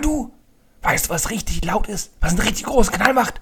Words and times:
Du? 0.00 0.32
Weißt 0.82 1.06
du, 1.06 1.10
was 1.10 1.30
richtig 1.30 1.64
laut 1.64 1.88
ist? 1.88 2.12
Was 2.20 2.30
einen 2.30 2.42
richtig 2.42 2.66
großen 2.66 2.92
Knall 2.92 3.14
macht? 3.14 3.40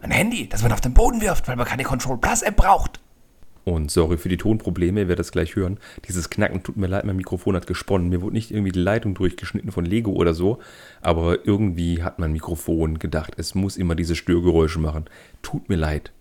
Ein 0.00 0.10
Handy, 0.10 0.48
das 0.48 0.62
man 0.62 0.72
auf 0.72 0.80
den 0.80 0.94
Boden 0.94 1.20
wirft, 1.20 1.46
weil 1.46 1.56
man 1.56 1.66
keine 1.66 1.84
Control 1.84 2.16
Plus 2.16 2.42
App 2.42 2.56
braucht. 2.56 3.00
Und 3.64 3.90
sorry 3.90 4.16
für 4.16 4.30
die 4.30 4.38
Tonprobleme, 4.38 5.00
ihr 5.00 5.08
werdet 5.08 5.20
das 5.20 5.32
gleich 5.32 5.54
hören. 5.54 5.78
Dieses 6.08 6.30
Knacken 6.30 6.62
tut 6.62 6.76
mir 6.76 6.86
leid, 6.86 7.04
mein 7.04 7.16
Mikrofon 7.16 7.54
hat 7.54 7.66
gesponnen. 7.66 8.08
Mir 8.08 8.22
wurde 8.22 8.34
nicht 8.34 8.50
irgendwie 8.50 8.72
die 8.72 8.80
Leitung 8.80 9.14
durchgeschnitten 9.14 9.70
von 9.70 9.84
Lego 9.84 10.12
oder 10.12 10.32
so, 10.32 10.58
aber 11.02 11.46
irgendwie 11.46 12.02
hat 12.02 12.18
mein 12.18 12.32
Mikrofon 12.32 12.98
gedacht, 12.98 13.34
es 13.36 13.54
muss 13.54 13.76
immer 13.76 13.94
diese 13.94 14.16
Störgeräusche 14.16 14.78
machen. 14.78 15.04
Tut 15.42 15.68
mir 15.68 15.76
leid. 15.76 16.12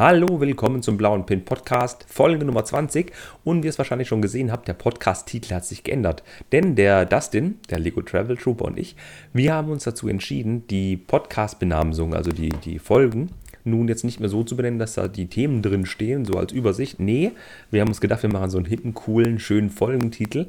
Hallo, 0.00 0.40
willkommen 0.40 0.80
zum 0.80 0.96
Blauen 0.96 1.26
Pin 1.26 1.44
Podcast, 1.44 2.06
Folge 2.08 2.46
Nummer 2.46 2.64
20. 2.64 3.12
Und 3.44 3.62
wie 3.62 3.66
ihr 3.66 3.68
es 3.68 3.76
wahrscheinlich 3.76 4.08
schon 4.08 4.22
gesehen 4.22 4.50
habt, 4.50 4.66
der 4.66 4.72
Podcast-Titel 4.72 5.52
hat 5.52 5.66
sich 5.66 5.84
geändert. 5.84 6.22
Denn 6.52 6.74
der 6.74 7.04
Dustin, 7.04 7.58
der 7.68 7.80
Lego 7.80 8.00
Travel 8.00 8.38
Trooper 8.38 8.64
und 8.64 8.78
ich, 8.78 8.96
wir 9.34 9.52
haben 9.52 9.70
uns 9.70 9.84
dazu 9.84 10.08
entschieden, 10.08 10.66
die 10.68 10.96
Podcast-Benamsung, 10.96 12.14
also 12.14 12.30
die, 12.30 12.48
die 12.48 12.78
Folgen, 12.78 13.32
nun 13.64 13.88
jetzt 13.88 14.04
nicht 14.04 14.20
mehr 14.20 14.30
so 14.30 14.42
zu 14.42 14.56
benennen, 14.56 14.78
dass 14.78 14.94
da 14.94 15.06
die 15.06 15.26
Themen 15.26 15.60
drin 15.60 15.84
stehen, 15.84 16.24
so 16.24 16.38
als 16.38 16.52
Übersicht. 16.52 16.98
Nee, 16.98 17.32
wir 17.70 17.82
haben 17.82 17.88
uns 17.88 18.00
gedacht, 18.00 18.22
wir 18.22 18.32
machen 18.32 18.48
so 18.48 18.56
einen 18.56 18.68
hippen, 18.68 18.94
coolen, 18.94 19.38
schönen 19.38 19.68
Folgentitel. 19.68 20.48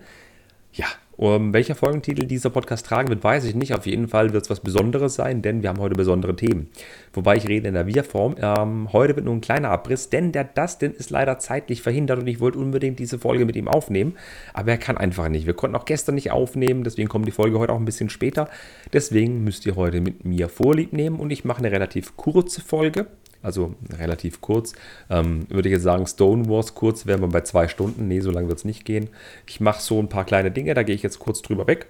Ja, 0.72 0.86
um, 1.22 1.54
welcher 1.54 1.76
Folgentitel 1.76 2.26
dieser 2.26 2.50
Podcast 2.50 2.88
tragen 2.88 3.10
wird, 3.10 3.24
weiß 3.24 3.46
ich 3.46 3.54
nicht. 3.54 3.76
Auf 3.76 3.86
jeden 3.86 4.08
Fall 4.08 4.34
wird 4.34 4.44
es 4.44 4.50
was 4.50 4.60
Besonderes 4.60 5.14
sein, 5.14 5.44
denn 5.44 5.62
wir 5.62 5.70
haben 5.70 5.80
heute 5.80 5.94
besondere 5.94 6.36
Themen. 6.36 6.72
Wobei 7.14 7.36
ich 7.36 7.48
rede 7.48 7.68
in 7.68 7.76
der 7.76 7.86
Wir-Form. 7.86 8.38
Ähm, 8.42 8.92
heute 8.92 9.16
wird 9.16 9.26
nur 9.26 9.36
ein 9.36 9.42
kleiner 9.42 9.70
Abriss, 9.70 10.10
denn 10.10 10.32
der 10.32 10.46
Dustin 10.46 10.94
ist 10.94 11.12
leider 11.12 11.38
zeitlich 11.38 11.84
verhindert 11.84 12.22
und 12.22 12.28
ich 12.28 12.40
wollte 12.40 12.58
unbedingt 12.58 12.98
diese 12.98 13.20
Folge 13.20 13.46
mit 13.46 13.56
ihm 13.56 13.68
aufnehmen. 13.68 14.16
Aber 14.56 14.72
er 14.72 14.80
kann 14.80 14.98
einfach 14.98 15.30
nicht. 15.30 15.46
Wir 15.46 15.54
konnten 15.54 15.76
auch 15.76 15.86
gestern 15.86 16.16
nicht 16.16 16.32
aufnehmen, 16.32 16.84
deswegen 16.84 17.08
kommt 17.08 17.28
die 17.28 17.32
Folge 17.32 17.60
heute 17.60 17.74
auch 17.74 17.80
ein 17.80 17.86
bisschen 17.86 18.10
später. 18.10 18.50
Deswegen 18.92 19.44
müsst 19.44 19.68
ihr 19.68 19.76
heute 19.76 20.02
mit 20.02 20.26
mir 20.26 20.50
Vorlieb 20.50 20.92
nehmen 20.92 21.20
und 21.20 21.30
ich 21.30 21.46
mache 21.46 21.60
eine 21.60 21.72
relativ 21.72 22.18
kurze 22.18 22.62
Folge 22.62 23.06
also 23.42 23.76
relativ 23.98 24.42
kurz. 24.42 24.74
Ähm, 25.10 25.46
würde 25.50 25.70
ich 25.70 25.74
jetzt 25.74 25.84
sagen, 25.84 26.06
Stone 26.08 26.48
Wars 26.48 26.76
kurz, 26.76 27.06
wären 27.06 27.22
wir 27.22 27.28
bei 27.28 27.42
zwei 27.42 27.68
Stunden. 27.68 28.08
Nee, 28.08 28.22
so 28.22 28.32
lange 28.32 28.48
wird 28.48 28.60
es 28.60 28.66
nicht 28.66 28.86
gehen. 28.86 29.10
Ich 29.48 29.60
mache 29.60 29.82
so 29.82 30.00
ein 30.00 30.10
paar 30.10 30.26
kleine 30.26 30.52
Dinge, 30.52 30.74
da 30.74 30.84
gehe 30.84 30.96
ich 30.96 31.04
jetzt 31.04 31.20
kurz 31.20 31.42
drüber 31.42 31.68
weg. 31.68 31.88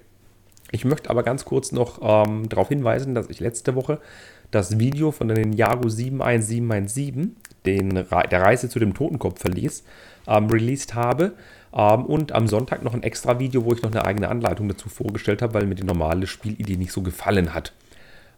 Ich 0.71 0.85
möchte 0.85 1.09
aber 1.09 1.23
ganz 1.23 1.43
kurz 1.43 1.71
noch 1.71 1.99
ähm, 2.01 2.47
darauf 2.47 2.69
hinweisen, 2.69 3.13
dass 3.13 3.29
ich 3.29 3.39
letzte 3.41 3.75
Woche 3.75 3.99
das 4.51 4.79
Video 4.79 5.11
von 5.11 5.27
den 5.27 5.53
Jago 5.53 5.89
71717, 5.89 7.35
den, 7.65 7.89
der 7.89 8.41
Reise 8.41 8.69
zu 8.69 8.79
dem 8.79 8.93
Totenkopf 8.93 9.39
verließ, 9.41 9.83
ähm, 10.27 10.47
released 10.47 10.93
habe. 10.95 11.33
Ähm, 11.73 12.05
und 12.05 12.31
am 12.33 12.47
Sonntag 12.47 12.83
noch 12.83 12.93
ein 12.93 13.03
extra 13.03 13.39
Video, 13.39 13.65
wo 13.65 13.73
ich 13.73 13.81
noch 13.81 13.91
eine 13.91 14.05
eigene 14.05 14.29
Anleitung 14.29 14.67
dazu 14.67 14.89
vorgestellt 14.89 15.41
habe, 15.41 15.53
weil 15.53 15.65
mir 15.65 15.75
die 15.75 15.83
normale 15.83 16.27
Spielidee 16.27 16.77
nicht 16.77 16.91
so 16.91 17.01
gefallen 17.01 17.53
hat. 17.53 17.73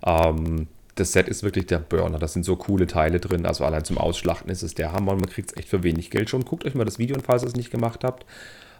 Ähm, 0.05 0.67
das 0.95 1.11
Set 1.11 1.27
ist 1.27 1.43
wirklich 1.43 1.65
der 1.65 1.79
Burner. 1.79 2.19
Da 2.19 2.27
sind 2.27 2.45
so 2.45 2.55
coole 2.55 2.87
Teile 2.87 3.19
drin. 3.19 3.45
Also 3.45 3.65
allein 3.65 3.83
zum 3.83 3.97
Ausschlachten 3.97 4.49
ist 4.51 4.61
es 4.61 4.75
der 4.75 4.91
Hammer 4.91 5.13
und 5.13 5.21
man 5.21 5.29
kriegt 5.29 5.51
es 5.51 5.57
echt 5.57 5.69
für 5.69 5.83
wenig 5.83 6.11
Geld 6.11 6.29
schon. 6.29 6.45
Guckt 6.45 6.65
euch 6.65 6.75
mal 6.75 6.85
das 6.85 6.99
Video 6.99 7.15
an, 7.15 7.21
falls 7.21 7.43
ihr 7.43 7.47
es 7.47 7.55
nicht 7.55 7.71
gemacht 7.71 8.03
habt. 8.03 8.25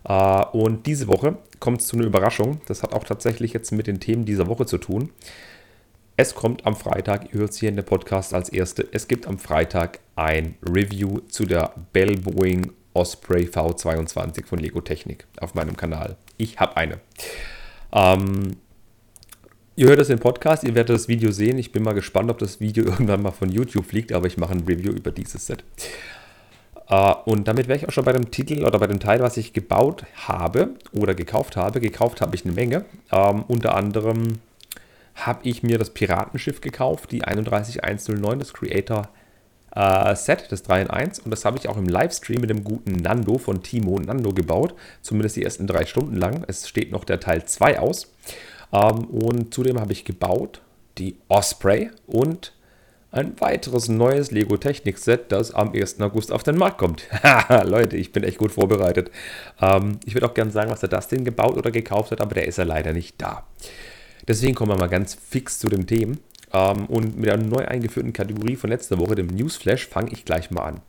Uh, 0.07 0.43
und 0.51 0.85
diese 0.85 1.07
Woche 1.07 1.37
kommt 1.59 1.79
es 1.79 1.87
zu 1.87 1.95
einer 1.95 2.05
Überraschung. 2.05 2.59
Das 2.67 2.83
hat 2.83 2.93
auch 2.93 3.05
tatsächlich 3.05 3.53
jetzt 3.53 3.71
mit 3.71 3.87
den 3.87 3.99
Themen 4.01 4.25
dieser 4.25 4.47
Woche 4.47 4.65
zu 4.65 4.77
tun. 4.77 5.11
Es 6.17 6.35
kommt 6.35 6.65
am 6.67 6.75
Freitag, 6.75 7.33
ihr 7.33 7.39
hört 7.39 7.51
es 7.51 7.57
hier 7.57 7.69
in 7.69 7.75
der 7.75 7.83
Podcast 7.83 8.33
als 8.33 8.49
erste, 8.49 8.87
es 8.91 9.07
gibt 9.07 9.25
am 9.25 9.39
Freitag 9.39 9.99
ein 10.15 10.55
Review 10.61 11.19
zu 11.29 11.45
der 11.45 11.73
Bell 11.91 12.17
Boeing 12.17 12.71
Osprey 12.93 13.45
V22 13.45 14.45
von 14.45 14.59
Lego 14.59 14.81
Technik 14.81 15.25
auf 15.39 15.55
meinem 15.55 15.75
Kanal. 15.75 16.17
Ich 16.37 16.59
habe 16.59 16.77
eine. 16.77 16.99
Ähm, 17.91 18.57
Ihr 19.75 19.87
hört 19.87 19.99
das 19.99 20.09
im 20.09 20.19
Podcast, 20.19 20.63
ihr 20.63 20.75
werdet 20.75 20.95
das 20.95 21.07
Video 21.07 21.31
sehen. 21.31 21.57
Ich 21.57 21.71
bin 21.71 21.81
mal 21.81 21.93
gespannt, 21.93 22.29
ob 22.29 22.37
das 22.37 22.59
Video 22.59 22.85
irgendwann 22.85 23.23
mal 23.23 23.31
von 23.31 23.49
YouTube 23.49 23.85
fliegt, 23.85 24.11
aber 24.11 24.27
ich 24.27 24.37
mache 24.37 24.51
ein 24.51 24.65
Review 24.67 24.91
über 24.91 25.09
dieses 25.09 25.47
Set. 25.47 25.63
Uh, 26.91 27.15
und 27.25 27.47
damit 27.47 27.67
wäre 27.67 27.79
ich 27.79 27.87
auch 27.87 27.91
schon 27.91 28.05
bei 28.05 28.11
dem 28.11 28.29
Titel 28.29 28.65
oder 28.65 28.77
bei 28.77 28.85
dem 28.85 28.99
Teil, 28.99 29.21
was 29.21 29.35
ich 29.37 29.51
gebaut 29.51 30.05
habe 30.27 30.75
oder 30.91 31.15
gekauft 31.15 31.57
habe. 31.57 31.79
Gekauft 31.79 32.21
habe 32.21 32.35
ich 32.35 32.45
eine 32.45 32.53
Menge. 32.53 32.85
Ähm, 33.11 33.45
unter 33.47 33.73
anderem 33.75 34.39
habe 35.15 35.39
ich 35.43 35.63
mir 35.63 35.79
das 35.79 35.89
Piratenschiff 35.89 36.61
gekauft, 36.61 37.11
die 37.11 37.23
31109, 37.23 38.37
das 38.37 38.53
Creator 38.53 39.09
uh, 39.75 40.13
Set, 40.13 40.51
das 40.51 40.61
3 40.61 40.83
in 40.83 40.89
1. 40.91 41.19
Und 41.19 41.31
das 41.31 41.45
habe 41.45 41.57
ich 41.57 41.67
auch 41.67 41.77
im 41.77 41.87
Livestream 41.87 42.41
mit 42.41 42.51
dem 42.51 42.63
guten 42.63 42.91
Nando 42.91 43.39
von 43.39 43.63
Timo 43.63 43.97
Nando 43.97 44.33
gebaut. 44.33 44.75
Zumindest 45.01 45.37
die 45.37 45.43
ersten 45.43 45.65
drei 45.65 45.85
Stunden 45.85 46.17
lang. 46.17 46.43
Es 46.47 46.69
steht 46.69 46.91
noch 46.91 47.05
der 47.05 47.19
Teil 47.19 47.45
2 47.45 47.79
aus. 47.79 48.13
Ähm, 48.73 49.05
und 49.05 49.53
zudem 49.53 49.79
habe 49.79 49.93
ich 49.93 50.03
gebaut 50.03 50.61
die 50.97 51.15
Osprey 51.27 51.89
und 52.05 52.53
ein 53.11 53.39
weiteres 53.39 53.89
neues 53.89 54.31
Lego 54.31 54.57
Technik 54.57 54.97
Set, 54.97 55.31
das 55.31 55.53
am 55.53 55.71
1. 55.71 56.01
August 56.01 56.31
auf 56.31 56.41
den 56.41 56.57
Markt 56.57 56.79
kommt. 56.79 57.07
Leute, 57.63 57.95
ich 57.95 58.11
bin 58.11 58.23
echt 58.23 58.39
gut 58.39 58.51
vorbereitet. 58.51 59.11
Ähm, 59.61 59.99
ich 60.05 60.15
würde 60.15 60.27
auch 60.27 60.33
gerne 60.33 60.51
sagen, 60.51 60.71
was 60.71 60.81
er 60.81 60.89
das 60.89 61.07
denn 61.07 61.23
gebaut 61.23 61.55
oder 61.55 61.69
gekauft 61.69 62.11
hat, 62.11 62.21
aber 62.21 62.33
der 62.33 62.47
ist 62.47 62.57
ja 62.57 62.63
leider 62.63 62.91
nicht 62.91 63.21
da. 63.21 63.45
Deswegen 64.27 64.55
kommen 64.55 64.71
wir 64.71 64.77
mal 64.77 64.87
ganz 64.87 65.13
fix 65.13 65.59
zu 65.59 65.69
den 65.69 65.85
Themen. 65.85 66.19
Ähm, 66.51 66.87
und 66.87 67.17
mit 67.17 67.27
der 67.27 67.37
neu 67.37 67.65
eingeführten 67.65 68.13
Kategorie 68.13 68.55
von 68.55 68.71
letzter 68.71 68.97
Woche, 68.97 69.15
dem 69.15 69.27
Newsflash, 69.27 69.87
fange 69.87 70.11
ich 70.11 70.25
gleich 70.25 70.49
mal 70.49 70.63
an. 70.63 70.81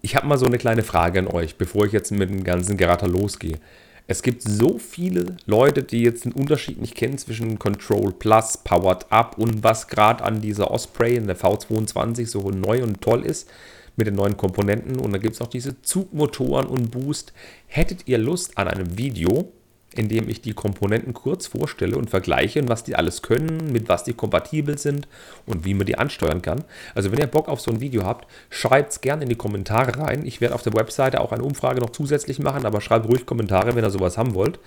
Ich 0.00 0.16
habe 0.16 0.26
mal 0.26 0.38
so 0.38 0.46
eine 0.46 0.58
kleine 0.58 0.82
Frage 0.82 1.20
an 1.20 1.28
euch, 1.28 1.56
bevor 1.56 1.86
ich 1.86 1.92
jetzt 1.92 2.10
mit 2.10 2.28
dem 2.28 2.42
ganzen 2.42 2.76
Geratter 2.76 3.06
losgehe. 3.06 3.58
Es 4.06 4.22
gibt 4.22 4.42
so 4.42 4.78
viele 4.78 5.36
Leute, 5.46 5.82
die 5.82 6.02
jetzt 6.02 6.24
den 6.24 6.32
Unterschied 6.32 6.80
nicht 6.80 6.94
kennen 6.94 7.18
zwischen 7.18 7.58
Control 7.58 8.12
Plus, 8.12 8.58
Powered 8.58 9.10
Up 9.10 9.38
und 9.38 9.62
was 9.62 9.88
gerade 9.88 10.24
an 10.24 10.40
dieser 10.40 10.70
Osprey 10.70 11.16
in 11.16 11.26
der 11.26 11.36
V22 11.36 12.26
so 12.26 12.50
neu 12.50 12.82
und 12.82 13.00
toll 13.00 13.24
ist 13.24 13.48
mit 13.96 14.06
den 14.06 14.14
neuen 14.14 14.36
Komponenten. 14.36 14.98
Und 14.98 15.12
da 15.12 15.18
gibt 15.18 15.34
es 15.34 15.40
auch 15.40 15.46
diese 15.46 15.80
Zugmotoren 15.82 16.66
und 16.66 16.90
Boost. 16.90 17.32
Hättet 17.66 18.08
ihr 18.08 18.18
Lust 18.18 18.58
an 18.58 18.68
einem 18.68 18.98
Video, 18.98 19.52
indem 19.94 20.28
ich 20.28 20.40
die 20.40 20.54
Komponenten 20.54 21.12
kurz 21.12 21.46
vorstelle 21.46 21.96
und 21.96 22.10
vergleiche 22.10 22.60
und 22.60 22.68
was 22.68 22.84
die 22.84 22.96
alles 22.96 23.22
können, 23.22 23.72
mit 23.72 23.88
was 23.88 24.04
die 24.04 24.14
kompatibel 24.14 24.78
sind 24.78 25.08
und 25.46 25.64
wie 25.64 25.74
man 25.74 25.86
die 25.86 25.98
ansteuern 25.98 26.42
kann. 26.42 26.64
Also 26.94 27.12
wenn 27.12 27.18
ihr 27.18 27.26
Bock 27.26 27.48
auf 27.48 27.60
so 27.60 27.70
ein 27.70 27.80
Video 27.80 28.04
habt, 28.04 28.26
schreibt 28.50 28.92
es 28.92 29.00
gerne 29.00 29.24
in 29.24 29.28
die 29.28 29.36
Kommentare 29.36 29.98
rein. 29.98 30.24
Ich 30.24 30.40
werde 30.40 30.54
auf 30.54 30.62
der 30.62 30.74
Webseite 30.74 31.20
auch 31.20 31.32
eine 31.32 31.44
Umfrage 31.44 31.80
noch 31.80 31.90
zusätzlich 31.90 32.38
machen, 32.38 32.64
aber 32.64 32.80
schreibt 32.80 33.08
ruhig 33.08 33.26
Kommentare, 33.26 33.74
wenn 33.74 33.84
ihr 33.84 33.90
sowas 33.90 34.16
haben 34.18 34.34
wollt. 34.34 34.58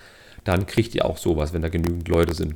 Dann 0.44 0.66
kriegt 0.66 0.94
ihr 0.94 1.04
auch 1.04 1.18
sowas, 1.18 1.52
wenn 1.52 1.62
da 1.62 1.68
genügend 1.68 2.08
Leute 2.08 2.34
sind. 2.34 2.54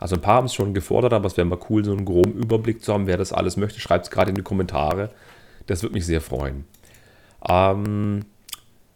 Also 0.00 0.16
ein 0.16 0.22
paar 0.22 0.36
haben 0.36 0.46
es 0.46 0.54
schon 0.54 0.74
gefordert, 0.74 1.12
aber 1.12 1.26
es 1.26 1.36
wäre 1.36 1.46
mal 1.46 1.58
cool, 1.68 1.84
so 1.84 1.92
einen 1.92 2.06
groben 2.06 2.32
Überblick 2.32 2.82
zu 2.82 2.92
haben, 2.92 3.06
wer 3.06 3.18
das 3.18 3.32
alles 3.32 3.56
möchte. 3.56 3.80
Schreibt 3.80 4.06
es 4.06 4.10
gerade 4.10 4.30
in 4.30 4.34
die 4.34 4.42
Kommentare. 4.42 5.10
Das 5.66 5.82
würde 5.82 5.92
mich 5.92 6.06
sehr 6.06 6.22
freuen. 6.22 6.64
Ähm, 7.46 8.24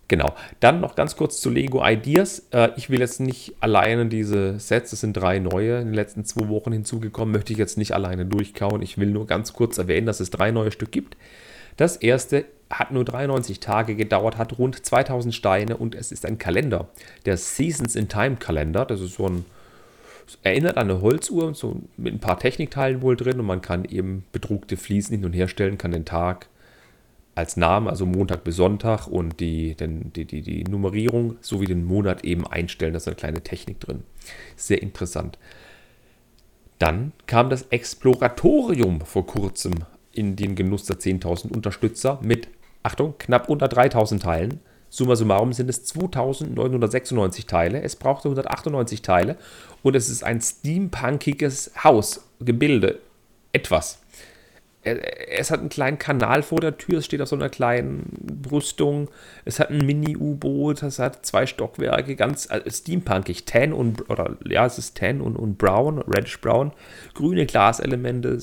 Genau. 0.09 0.34
Dann 0.60 0.81
noch 0.81 0.97
ganz 0.97 1.16
kurz 1.16 1.41
zu 1.41 1.50
Lego 1.50 1.84
Ideas. 1.84 2.47
Äh, 2.50 2.70
ich 2.76 2.91
will 2.91 3.00
jetzt 3.00 3.20
nicht 3.20 3.54
alleine 3.60 4.06
diese 4.06 4.59
Sets, 4.59 4.92
es 4.92 5.00
sind 5.00 5.15
drei 5.15 5.38
neue 5.38 5.78
in 5.78 5.87
den 5.87 5.94
letzten 5.94 6.25
zwei 6.25 6.48
Wochen 6.48 6.72
hinzugekommen, 6.72 7.32
möchte 7.32 7.53
ich 7.53 7.59
jetzt 7.59 7.78
nicht 7.78 7.92
alleine 7.92 8.26
durchkauen. 8.26 8.82
Ich 8.82 8.98
will 8.98 9.10
nur 9.10 9.26
ganz 9.26 9.53
kurz 9.53 9.78
erwähnen, 9.78 10.06
dass 10.06 10.20
es 10.20 10.31
drei 10.31 10.50
neue 10.50 10.72
Stück 10.72 10.93
gibt. 10.93 11.16
Das 11.76 11.97
erste 11.97 12.44
hat 12.70 12.93
nur 12.93 13.04
93 13.04 13.60
Tage 13.60 13.94
gedauert, 13.94 14.37
hat 14.37 14.59
rund 14.59 14.84
2000 14.84 15.34
Steine 15.34 15.76
und 15.76 15.94
es 15.94 16.12
ist 16.12 16.26
ein 16.26 16.38
Kalender. 16.38 16.88
Der 17.25 17.37
Seasons 17.37 17.97
in 17.97 18.09
Time 18.09 18.37
Kalender. 18.37 18.84
Das 18.84 19.00
ist 19.00 19.14
so 19.14 19.26
ein, 19.26 19.44
erinnert 20.43 20.76
an 20.76 20.91
eine 20.91 21.00
Holzuhr, 21.00 21.54
so 21.54 21.81
mit 21.97 22.14
ein 22.14 22.20
paar 22.20 22.38
Technikteilen 22.38 23.03
wohl 23.03 23.16
drin 23.16 23.41
und 23.41 23.47
man 23.47 23.62
kann 23.62 23.84
eben 23.84 24.25
bedruckte 24.32 24.76
Fliesen 24.76 25.16
hin 25.16 25.25
und 25.25 25.32
her 25.32 25.48
stellen, 25.48 25.78
kann 25.78 25.93
den 25.93 26.04
Tag 26.04 26.48
als 27.34 27.56
Namen, 27.56 27.88
also 27.88 28.06
Montag 28.06 28.44
bis 28.44 28.56
Sonntag 28.56 29.06
und 29.06 29.40
die, 29.40 29.75
den, 29.75 30.12
die, 30.12 30.25
die, 30.25 30.42
die 30.42 30.64
Nummerierung 30.64 31.36
sowie 31.40 31.66
den 31.66 31.84
Monat 31.84 32.25
eben 32.25 32.46
einstellen. 32.46 32.92
Da 32.92 32.98
ist 32.98 33.08
eine 33.08 33.16
kleine 33.16 33.42
Technik 33.42 33.81
drin. 33.81 34.04
Sehr 34.56 34.81
interessant. 34.81 35.38
Dann 36.78 37.12
kam 37.26 37.50
das 37.50 37.62
Exploratorium 37.70 39.00
vor 39.00 39.26
kurzem 39.26 39.72
in 40.12 40.36
den 40.36 40.54
Genuss 40.54 40.84
der 40.84 40.98
10.000 40.98 41.52
Unterstützer 41.52 42.20
mit, 42.22 42.48
Achtung, 42.82 43.14
knapp 43.19 43.48
unter 43.48 43.66
3.000 43.66 44.20
Teilen. 44.20 44.60
Summa 44.88 45.16
summarum 45.16 45.52
sind 45.52 45.69
es 45.69 45.92
2.996 45.92 47.48
Teile. 47.48 47.82
Es 47.82 47.96
brauchte 47.96 48.28
198 48.28 49.02
Teile 49.02 49.37
und 49.82 49.96
es 49.96 50.08
ist 50.08 50.22
ein 50.22 50.40
steampunkiges 50.40 51.72
Haus, 51.82 52.28
Gebilde, 52.38 53.00
etwas 53.52 54.03
es 54.84 55.50
hat 55.50 55.60
einen 55.60 55.70
kleinen 55.70 55.98
Kanal 55.98 56.42
vor 56.42 56.60
der 56.60 56.76
Tür, 56.76 56.98
es 56.98 57.06
steht 57.06 57.22
auf 57.22 57.28
so 57.28 57.36
einer 57.36 57.48
kleinen 57.48 58.10
Brüstung, 58.42 59.08
es 59.44 59.58
hat 59.58 59.70
ein 59.70 59.78
Mini-U-Boot, 59.78 60.82
es 60.82 60.98
hat 60.98 61.25
zwei 61.25 61.46
Stockwerke, 61.46 62.16
ganz 62.16 62.50
also 62.50 62.69
steampunkig, 62.69 63.46
tan 63.46 63.72
und, 63.72 64.10
oder 64.10 64.36
ja, 64.46 64.66
es 64.66 64.78
ist 64.78 64.96
tan 64.96 65.20
und, 65.20 65.36
und 65.36 65.56
brown, 65.56 66.00
reddish 66.02 66.40
brown, 66.40 66.72
grüne 67.14 67.46
Glaselemente, 67.46 68.38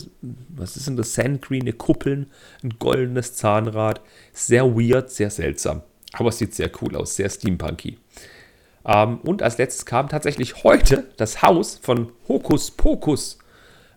was 0.50 0.76
ist 0.76 0.88
denn 0.88 0.98
das, 0.98 1.14
sandgrüne 1.14 1.74
Kuppeln, 1.74 2.32
ein 2.64 2.74
goldenes 2.80 3.36
Zahnrad, 3.36 4.02
sehr 4.34 4.76
weird, 4.76 5.12
sehr 5.12 5.30
seltsam. 5.30 5.84
Aber 6.14 6.30
es 6.30 6.40
sieht 6.40 6.56
sehr 6.56 6.72
cool 6.82 6.96
aus, 6.96 7.16
sehr 7.16 7.30
steampunky. 7.30 8.00
Ähm, 8.86 9.20
und 9.20 9.44
als 9.44 9.58
letztes 9.58 9.86
kam 9.86 10.10
tatsächlich 10.10 10.64
heute 10.64 11.08
das 11.18 11.42
Haus 11.42 11.80
von 11.82 12.12
Hokus 12.28 12.72
Pokus 12.72 13.38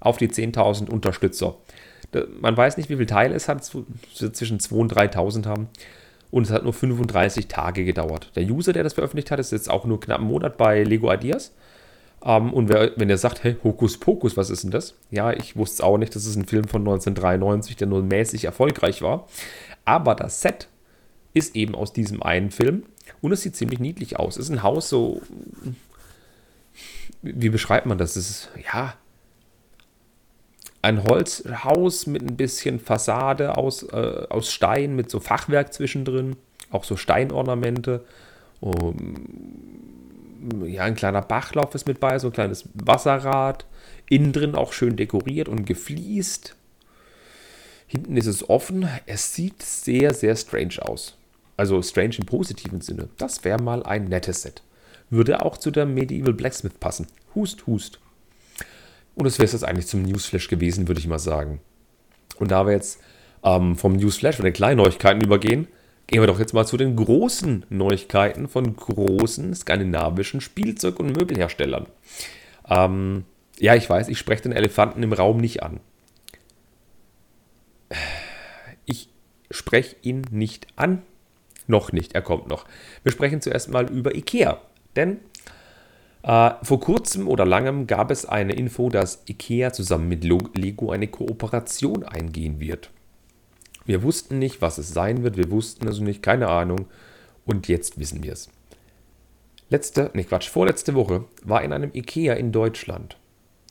auf 0.00 0.18
die 0.18 0.28
10.000 0.28 0.90
Unterstützer. 0.90 1.56
Man 2.40 2.56
weiß 2.56 2.76
nicht, 2.76 2.88
wie 2.88 2.96
viele 2.96 3.06
Teile 3.06 3.34
es 3.34 3.48
hat, 3.48 3.64
zwischen 3.64 4.58
2.000 4.58 4.72
und 4.72 4.92
3.000 4.92 5.46
haben. 5.46 5.68
Und 6.30 6.46
es 6.46 6.50
hat 6.50 6.64
nur 6.64 6.72
35 6.72 7.46
Tage 7.46 7.84
gedauert. 7.84 8.32
Der 8.34 8.44
User, 8.44 8.72
der 8.72 8.82
das 8.82 8.94
veröffentlicht 8.94 9.30
hat, 9.30 9.38
ist 9.38 9.52
jetzt 9.52 9.70
auch 9.70 9.84
nur 9.84 10.00
knapp 10.00 10.18
einen 10.18 10.28
Monat 10.28 10.56
bei 10.56 10.82
Lego 10.82 11.12
Ideas. 11.12 11.52
Ähm, 12.24 12.52
und 12.52 12.70
wenn 12.70 13.10
er 13.10 13.18
sagt, 13.18 13.44
hey, 13.44 13.56
Hokus 13.62 13.98
Pokus, 13.98 14.36
was 14.36 14.50
ist 14.50 14.64
denn 14.64 14.70
das? 14.70 14.94
Ja, 15.10 15.32
ich 15.32 15.56
wusste 15.56 15.74
es 15.74 15.80
auch 15.82 15.98
nicht. 15.98 16.16
Das 16.16 16.26
ist 16.26 16.36
ein 16.36 16.46
Film 16.46 16.64
von 16.64 16.82
1993, 16.82 17.76
der 17.76 17.86
nur 17.86 18.02
mäßig 18.02 18.44
erfolgreich 18.46 19.02
war. 19.02 19.28
Aber 19.84 20.14
das 20.14 20.40
Set 20.40 20.68
ist 21.34 21.54
eben 21.54 21.74
aus 21.74 21.92
diesem 21.92 22.22
einen 22.22 22.50
Film 22.50 22.84
und 23.20 23.32
es 23.32 23.42
sieht 23.42 23.56
ziemlich 23.56 23.80
niedlich 23.80 24.18
aus. 24.18 24.36
Es 24.36 24.46
ist 24.46 24.50
ein 24.50 24.62
Haus 24.62 24.88
so. 24.88 25.20
Wie 27.22 27.48
beschreibt 27.48 27.86
man 27.86 27.98
das? 27.98 28.16
Es 28.16 28.30
ist, 28.30 28.50
ja, 28.72 28.94
ein 30.84 31.02
Holzhaus 31.04 32.06
mit 32.06 32.22
ein 32.22 32.36
bisschen 32.36 32.78
Fassade 32.78 33.56
aus, 33.56 33.82
äh, 33.84 34.26
aus 34.28 34.52
Stein, 34.52 34.94
mit 34.94 35.10
so 35.10 35.18
Fachwerk 35.18 35.72
zwischendrin, 35.72 36.36
auch 36.70 36.84
so 36.84 36.96
Steinornamente. 36.96 38.04
Um, 38.60 39.24
ja, 40.66 40.82
ein 40.82 40.94
kleiner 40.94 41.22
Bachlauf 41.22 41.74
ist 41.74 41.88
mit 41.88 42.00
bei, 42.00 42.18
so 42.18 42.28
ein 42.28 42.32
kleines 42.34 42.68
Wasserrad. 42.74 43.64
Innen 44.10 44.32
drin 44.32 44.54
auch 44.54 44.74
schön 44.74 44.96
dekoriert 44.96 45.48
und 45.48 45.64
gefliest. 45.64 46.54
Hinten 47.86 48.18
ist 48.18 48.26
es 48.26 48.48
offen. 48.50 48.86
Es 49.06 49.34
sieht 49.34 49.62
sehr, 49.62 50.12
sehr 50.12 50.36
strange 50.36 50.82
aus. 50.82 51.16
Also 51.56 51.80
strange 51.82 52.16
im 52.18 52.26
positiven 52.26 52.82
Sinne. 52.82 53.08
Das 53.16 53.42
wäre 53.44 53.62
mal 53.62 53.82
ein 53.84 54.04
nettes 54.04 54.42
Set. 54.42 54.62
Würde 55.08 55.42
auch 55.42 55.56
zu 55.56 55.70
der 55.70 55.86
Medieval 55.86 56.34
Blacksmith 56.34 56.74
passen. 56.78 57.06
Hust, 57.34 57.66
hust. 57.66 58.00
Und 59.14 59.24
das 59.24 59.38
wäre 59.38 59.46
es 59.46 59.52
jetzt 59.52 59.64
eigentlich 59.64 59.86
zum 59.86 60.02
Newsflash 60.02 60.48
gewesen, 60.48 60.88
würde 60.88 61.00
ich 61.00 61.06
mal 61.06 61.18
sagen. 61.18 61.60
Und 62.38 62.50
da 62.50 62.66
wir 62.66 62.72
jetzt 62.72 63.00
ähm, 63.44 63.76
vom 63.76 63.94
Newsflash 63.94 64.36
von 64.36 64.44
den 64.44 64.54
kleinen 64.54 64.78
Neuigkeiten 64.78 65.20
übergehen, 65.20 65.68
gehen 66.06 66.20
wir 66.20 66.26
doch 66.26 66.40
jetzt 66.40 66.52
mal 66.52 66.66
zu 66.66 66.76
den 66.76 66.96
großen 66.96 67.66
Neuigkeiten 67.70 68.48
von 68.48 68.74
großen 68.76 69.54
skandinavischen 69.54 70.40
Spielzeug- 70.40 70.98
und 70.98 71.16
Möbelherstellern. 71.16 71.86
Ähm, 72.68 73.24
ja, 73.58 73.74
ich 73.74 73.88
weiß, 73.88 74.08
ich 74.08 74.18
spreche 74.18 74.42
den 74.42 74.52
Elefanten 74.52 75.02
im 75.02 75.12
Raum 75.12 75.38
nicht 75.38 75.62
an. 75.62 75.80
Ich 78.84 79.08
spreche 79.50 79.96
ihn 80.02 80.22
nicht 80.30 80.66
an. 80.76 81.02
Noch 81.66 81.92
nicht, 81.92 82.14
er 82.14 82.22
kommt 82.22 82.48
noch. 82.48 82.66
Wir 83.02 83.12
sprechen 83.12 83.40
zuerst 83.40 83.70
mal 83.70 83.90
über 83.90 84.14
IKEA. 84.14 84.60
Denn 84.96 85.20
äh, 86.24 86.52
vor 86.62 86.80
kurzem 86.80 87.28
oder 87.28 87.44
langem 87.44 87.86
gab 87.86 88.10
es 88.10 88.24
eine 88.24 88.54
Info, 88.54 88.88
dass 88.88 89.22
IKEA 89.28 89.72
zusammen 89.72 90.08
mit 90.08 90.24
Lego 90.24 90.90
eine 90.90 91.06
Kooperation 91.06 92.02
eingehen 92.02 92.60
wird. 92.60 92.90
Wir 93.84 94.02
wussten 94.02 94.38
nicht, 94.38 94.62
was 94.62 94.78
es 94.78 94.88
sein 94.88 95.22
wird, 95.22 95.36
wir 95.36 95.50
wussten 95.50 95.86
also 95.86 96.02
nicht, 96.02 96.22
keine 96.22 96.48
Ahnung. 96.48 96.86
Und 97.44 97.68
jetzt 97.68 97.98
wissen 97.98 98.22
wir 98.22 98.32
es. 98.32 98.48
Letzte, 99.68 100.10
nicht 100.14 100.30
Quatsch, 100.30 100.48
vorletzte 100.48 100.94
Woche 100.94 101.26
war 101.42 101.62
in 101.62 101.74
einem 101.74 101.90
IKEA 101.92 102.34
in 102.34 102.52
Deutschland 102.52 103.18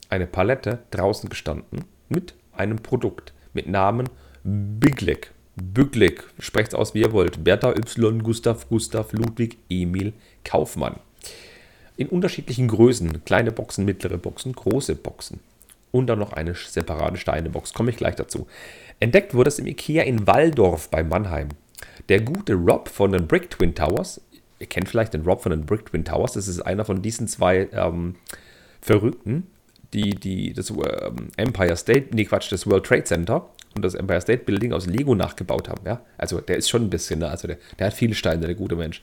eine 0.10 0.28
Palette 0.28 0.80
draußen 0.92 1.30
gestanden 1.30 1.86
mit 2.08 2.36
einem 2.52 2.78
Produkt 2.78 3.34
mit 3.54 3.68
Namen 3.68 4.10
Bigleg. 4.44 5.32
Bigleg, 5.56 6.24
sprecht 6.38 6.70
es 6.70 6.76
aus 6.76 6.94
wie 6.94 7.02
ihr 7.02 7.14
wollt. 7.14 7.44
Bertha 7.44 7.72
Y, 7.72 8.22
Gustav, 8.22 8.70
Gustav, 8.70 9.12
Ludwig, 9.14 9.58
Emil, 9.70 10.14
Kaufmann 10.44 11.00
in 11.98 12.08
unterschiedlichen 12.08 12.68
Größen. 12.68 13.24
Kleine 13.26 13.52
Boxen, 13.52 13.86
mittlere 13.86 14.18
Boxen, 14.18 14.54
große 14.54 14.96
Boxen. 14.96 15.40
Und 15.92 16.08
dann 16.08 16.20
noch 16.20 16.34
eine 16.34 16.56
separate 16.56 17.18
Steinebox. 17.18 17.74
Komme 17.74 17.92
ich 17.92 17.98
gleich 17.98 18.16
dazu. 18.16 18.48
Entdeckt 19.00 19.34
wurde 19.34 19.50
es 19.50 19.60
im 19.60 19.68
Ikea 19.68 20.04
in 20.04 20.26
Walldorf 20.26 20.90
bei 20.90 21.04
Mannheim. 21.04 21.50
Der 22.10 22.22
gute 22.22 22.54
Rob 22.54 22.90
von 22.90 23.12
den 23.12 23.28
Brick 23.28 23.50
Twin 23.50 23.76
Towers, 23.76 24.22
ihr 24.60 24.68
kennt 24.68 24.90
vielleicht 24.90 25.14
den 25.14 25.22
Rob 25.22 25.44
von 25.44 25.52
den 25.52 25.66
Brick 25.66 25.86
Twin 25.86 26.04
Towers, 26.04 26.34
das 26.34 26.48
ist 26.48 26.62
einer 26.62 26.84
von 26.86 27.02
diesen 27.02 27.28
zwei 27.28 27.70
ähm, 27.72 28.16
Verrückten, 28.82 29.48
die, 29.94 30.12
die 30.12 30.54
das 30.54 30.70
ähm, 30.72 31.30
Empire 31.38 31.76
State, 31.78 32.08
nee 32.12 32.26
Quatsch, 32.26 32.52
das 32.52 32.66
World 32.68 32.86
Trade 32.86 33.04
Center 33.04 33.50
und 33.76 33.84
das 33.84 33.96
Empire 33.96 34.22
State 34.22 34.44
Building 34.46 34.74
aus 34.74 34.88
Lego 34.88 35.16
nachgebaut 35.16 35.70
haben. 35.70 35.86
Ja? 35.86 36.02
Also 36.18 36.42
der 36.42 36.58
ist 36.58 36.70
schon 36.70 36.84
ein 36.84 36.90
bisschen, 36.90 37.20
ne? 37.20 37.30
also 37.30 37.48
der, 37.48 37.58
der 37.80 37.88
hat 37.88 37.94
viele 37.94 38.16
Steine, 38.16 38.46
der 38.46 38.56
gute 38.56 38.76
Mensch. 38.76 39.02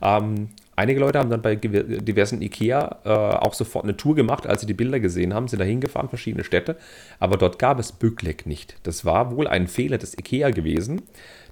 Ähm, 0.00 0.48
Einige 0.74 1.00
Leute 1.00 1.18
haben 1.18 1.28
dann 1.28 1.42
bei 1.42 1.54
diversen 1.54 2.40
IKEA 2.40 3.00
äh, 3.04 3.08
auch 3.08 3.52
sofort 3.52 3.84
eine 3.84 3.96
Tour 3.96 4.14
gemacht, 4.14 4.46
als 4.46 4.62
sie 4.62 4.66
die 4.66 4.72
Bilder 4.74 5.00
gesehen 5.00 5.34
haben, 5.34 5.46
sind 5.46 5.58
da 5.58 5.66
hingefahren, 5.66 6.08
verschiedene 6.08 6.44
Städte, 6.44 6.76
aber 7.20 7.36
dort 7.36 7.58
gab 7.58 7.78
es 7.78 7.92
Bückleck 7.92 8.46
nicht. 8.46 8.76
Das 8.82 9.04
war 9.04 9.36
wohl 9.36 9.46
ein 9.46 9.68
Fehler 9.68 9.98
des 9.98 10.16
IKEA 10.18 10.50
gewesen. 10.50 11.02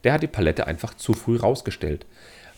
Der 0.04 0.14
hat 0.14 0.22
die 0.22 0.26
Palette 0.26 0.66
einfach 0.66 0.94
zu 0.94 1.12
früh 1.12 1.36
rausgestellt. 1.36 2.06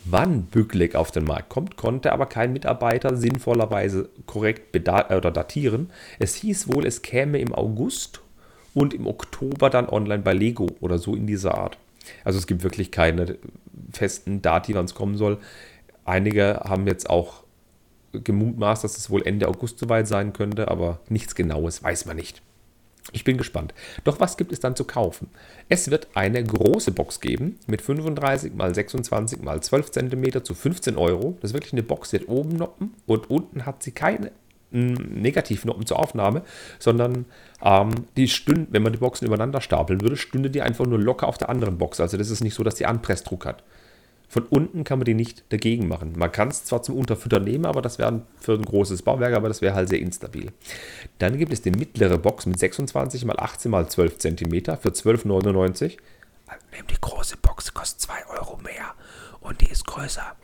Wann 0.05 0.45
Bückleck 0.45 0.95
auf 0.95 1.11
den 1.11 1.25
Markt 1.25 1.49
kommt, 1.49 1.77
konnte 1.77 2.13
aber 2.13 2.27
kein 2.27 2.53
Mitarbeiter 2.53 3.17
sinnvollerweise 3.17 4.09
korrekt 4.27 4.75
oder 4.77 5.31
datieren. 5.31 5.91
Es 6.19 6.37
hieß 6.37 6.73
wohl, 6.73 6.87
es 6.87 7.03
käme 7.03 7.39
im 7.39 7.55
August 7.55 8.22
und 8.75 8.95
im 8.95 9.07
Oktober 9.07 9.71
dann 9.71 9.89
online 9.89 10.23
bei 10.23 10.33
Lego 10.33 10.69
oder 10.81 10.99
so 10.99 11.15
in 11.15 11.27
dieser 11.27 11.57
Art. 11.57 11.79
Also 12.25 12.39
es 12.39 12.47
gibt 12.47 12.63
wirklich 12.63 12.91
keine 12.91 13.39
festen 13.93 14.43
Dati, 14.43 14.75
wann 14.75 14.87
es 14.87 14.95
kommen 14.95 15.17
soll. 15.17 15.39
Einige 16.05 16.61
haben 16.65 16.87
jetzt 16.87 17.09
auch 17.09 17.45
gemutmaßt, 18.13 18.85
dass 18.85 18.97
es 18.97 19.11
wohl 19.11 19.27
Ende 19.27 19.49
August 19.49 19.79
soweit 19.79 20.09
sein 20.09 20.33
könnte, 20.33 20.69
aber 20.69 21.01
nichts 21.09 21.35
Genaues 21.35 21.83
weiß 21.83 22.07
man 22.07 22.17
nicht. 22.17 22.43
Ich 23.11 23.25
bin 23.25 23.37
gespannt. 23.37 23.75
Doch 24.05 24.21
was 24.21 24.37
gibt 24.37 24.53
es 24.53 24.61
dann 24.61 24.77
zu 24.77 24.85
kaufen? 24.85 25.29
Es 25.69 25.91
wird 25.91 26.09
eine 26.15 26.43
große 26.43 26.93
Box 26.93 27.21
geben 27.21 27.59
mit 27.67 27.83
35 27.83 28.53
x 28.53 28.75
26 28.75 29.41
x 29.43 29.67
12 29.67 29.91
cm 29.91 30.45
zu 30.45 30.55
15 30.55 30.97
Euro. 30.97 31.37
Das 31.41 31.51
ist 31.51 31.55
wirklich 31.55 31.73
eine 31.73 31.83
Box, 31.83 32.11
die 32.11 32.21
hat 32.21 32.29
oben 32.29 32.51
Noppen 32.51 32.95
und 33.07 33.29
unten 33.29 33.67
hat 33.67 33.83
sie 33.83 33.91
keine 33.91 34.31
Negativnoppen 34.73 35.87
zur 35.87 35.99
Aufnahme, 35.99 36.43
sondern 36.79 37.27
ähm, 37.63 37.91
die 38.17 38.29
stünden, 38.29 38.69
wenn 38.71 38.83
man 38.83 38.93
die 38.93 38.99
Boxen 38.99 39.27
übereinander 39.27 39.61
stapeln 39.61 40.01
würde, 40.01 40.17
stünde 40.17 40.51
die 40.51 40.63
einfach 40.63 40.87
nur 40.87 40.99
locker 40.99 41.29
auf 41.29 41.39
der 41.39 41.49
anderen 41.49 41.79
Box. 41.79 42.01
Also 42.01 42.17
das 42.17 42.31
ist 42.31 42.43
nicht 42.43 42.55
so, 42.55 42.63
dass 42.63 42.75
die 42.75 42.87
Anpressdruck 42.87 43.47
hat. 43.47 43.63
Von 44.33 44.45
unten 44.45 44.83
kann 44.83 44.99
man 44.99 45.05
die 45.05 45.13
nicht 45.13 45.45
dagegen 45.51 45.89
machen. 45.89 46.15
Man 46.17 46.33
kann 46.33 46.49
es 46.49 46.65
zwar 46.65 46.83
zum 46.83 46.97
Unterfüttern 46.97 47.45
nehmen, 47.45 47.67
aber 47.67 47.83
das 47.83 47.99
wäre 47.99 48.23
für 48.41 48.55
ein 48.55 48.65
großes 48.65 49.03
Bauwerk, 49.03 49.35
aber 49.35 49.49
das 49.49 49.61
wäre 49.61 49.75
halt 49.75 49.91
sehr 49.91 50.01
instabil. 50.01 50.53
Dann 51.19 51.37
gibt 51.37 51.53
es 51.53 51.61
die 51.61 51.71
mittlere 51.71 52.17
Box 52.17 52.47
mit 52.47 52.59
26 52.59 53.25
x 53.25 53.39
18 53.39 53.73
x 53.75 53.91
12 53.91 54.19
cm 54.19 54.51
für 54.81 54.89
12,99. 54.89 55.99
Also 56.47 56.67
nehmen 56.73 56.89
die 56.89 56.99
große 56.99 57.37
Box, 57.43 57.75
kostet 57.75 58.01
2 58.01 58.15
Euro 58.39 58.57
mehr 58.57 58.95
und 59.41 59.61
die 59.61 59.71
ist 59.71 59.87
größer. 59.87 60.35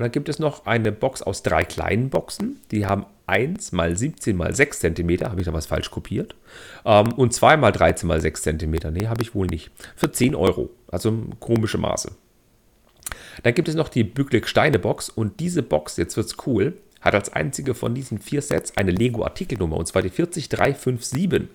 Und 0.00 0.04
dann 0.04 0.12
gibt 0.12 0.30
es 0.30 0.38
noch 0.38 0.64
eine 0.64 0.92
Box 0.92 1.20
aus 1.20 1.42
drei 1.42 1.62
kleinen 1.62 2.08
Boxen. 2.08 2.58
Die 2.70 2.86
haben 2.86 3.04
1 3.26 3.70
x 3.74 4.00
17 4.00 4.40
x 4.40 4.56
6 4.56 4.80
cm, 4.80 5.20
habe 5.24 5.40
ich 5.42 5.46
da 5.46 5.52
was 5.52 5.66
falsch 5.66 5.90
kopiert. 5.90 6.34
Ähm, 6.86 7.12
und 7.12 7.34
2 7.34 7.68
x 7.68 7.78
13 7.78 8.08
x 8.08 8.22
6 8.22 8.42
cm, 8.44 8.76
nee, 8.94 9.08
habe 9.08 9.20
ich 9.20 9.34
wohl 9.34 9.46
nicht. 9.46 9.70
Für 9.96 10.10
10 10.10 10.34
Euro, 10.34 10.70
also 10.90 11.12
komische 11.38 11.76
Maße. 11.76 12.12
Dann 13.42 13.52
gibt 13.52 13.68
es 13.68 13.74
noch 13.74 13.90
die 13.90 14.04
Büglik 14.04 14.48
Steine 14.48 14.78
Box 14.78 15.10
und 15.10 15.38
diese 15.38 15.62
Box, 15.62 15.98
jetzt 15.98 16.16
wird 16.16 16.28
es 16.28 16.46
cool, 16.46 16.78
hat 17.02 17.14
als 17.14 17.30
einzige 17.34 17.74
von 17.74 17.94
diesen 17.94 18.20
vier 18.20 18.40
Sets 18.40 18.78
eine 18.78 18.92
Lego-Artikelnummer 18.92 19.76
und 19.76 19.84
zwar 19.84 20.00
die 20.00 20.08
40357. 20.08 21.50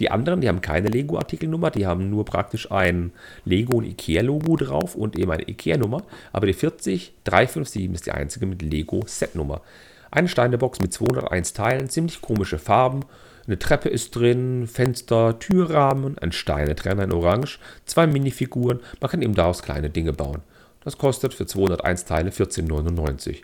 Die 0.00 0.10
anderen, 0.10 0.40
die 0.40 0.48
haben 0.48 0.60
keine 0.60 0.88
Lego-Artikelnummer, 0.88 1.70
die 1.70 1.86
haben 1.86 2.10
nur 2.10 2.24
praktisch 2.24 2.70
ein 2.70 3.12
Lego- 3.44 3.78
und 3.78 3.84
Ikea-Logo 3.84 4.56
drauf 4.56 4.94
und 4.94 5.18
eben 5.18 5.30
eine 5.30 5.48
Ikea-Nummer. 5.48 6.02
Aber 6.32 6.46
die 6.46 6.52
40357 6.52 7.92
ist 7.92 8.06
die 8.06 8.12
einzige 8.12 8.46
mit 8.46 8.62
Lego-Set-Nummer. 8.62 9.62
Eine 10.10 10.28
Steinebox 10.28 10.80
mit 10.80 10.92
201 10.92 11.52
Teilen, 11.52 11.88
ziemlich 11.88 12.20
komische 12.20 12.58
Farben. 12.58 13.04
Eine 13.46 13.58
Treppe 13.58 13.88
ist 13.88 14.14
drin, 14.14 14.66
Fenster, 14.66 15.38
Türrahmen, 15.38 16.18
ein 16.18 16.32
Steinetrenner 16.32 17.04
in 17.04 17.12
Orange, 17.12 17.58
zwei 17.86 18.06
Minifiguren. 18.06 18.80
Man 19.00 19.10
kann 19.10 19.22
eben 19.22 19.34
daraus 19.34 19.62
kleine 19.62 19.90
Dinge 19.90 20.12
bauen. 20.12 20.42
Das 20.84 20.98
kostet 20.98 21.34
für 21.34 21.46
201 21.46 22.04
Teile 22.04 22.30
14,99. 22.30 23.42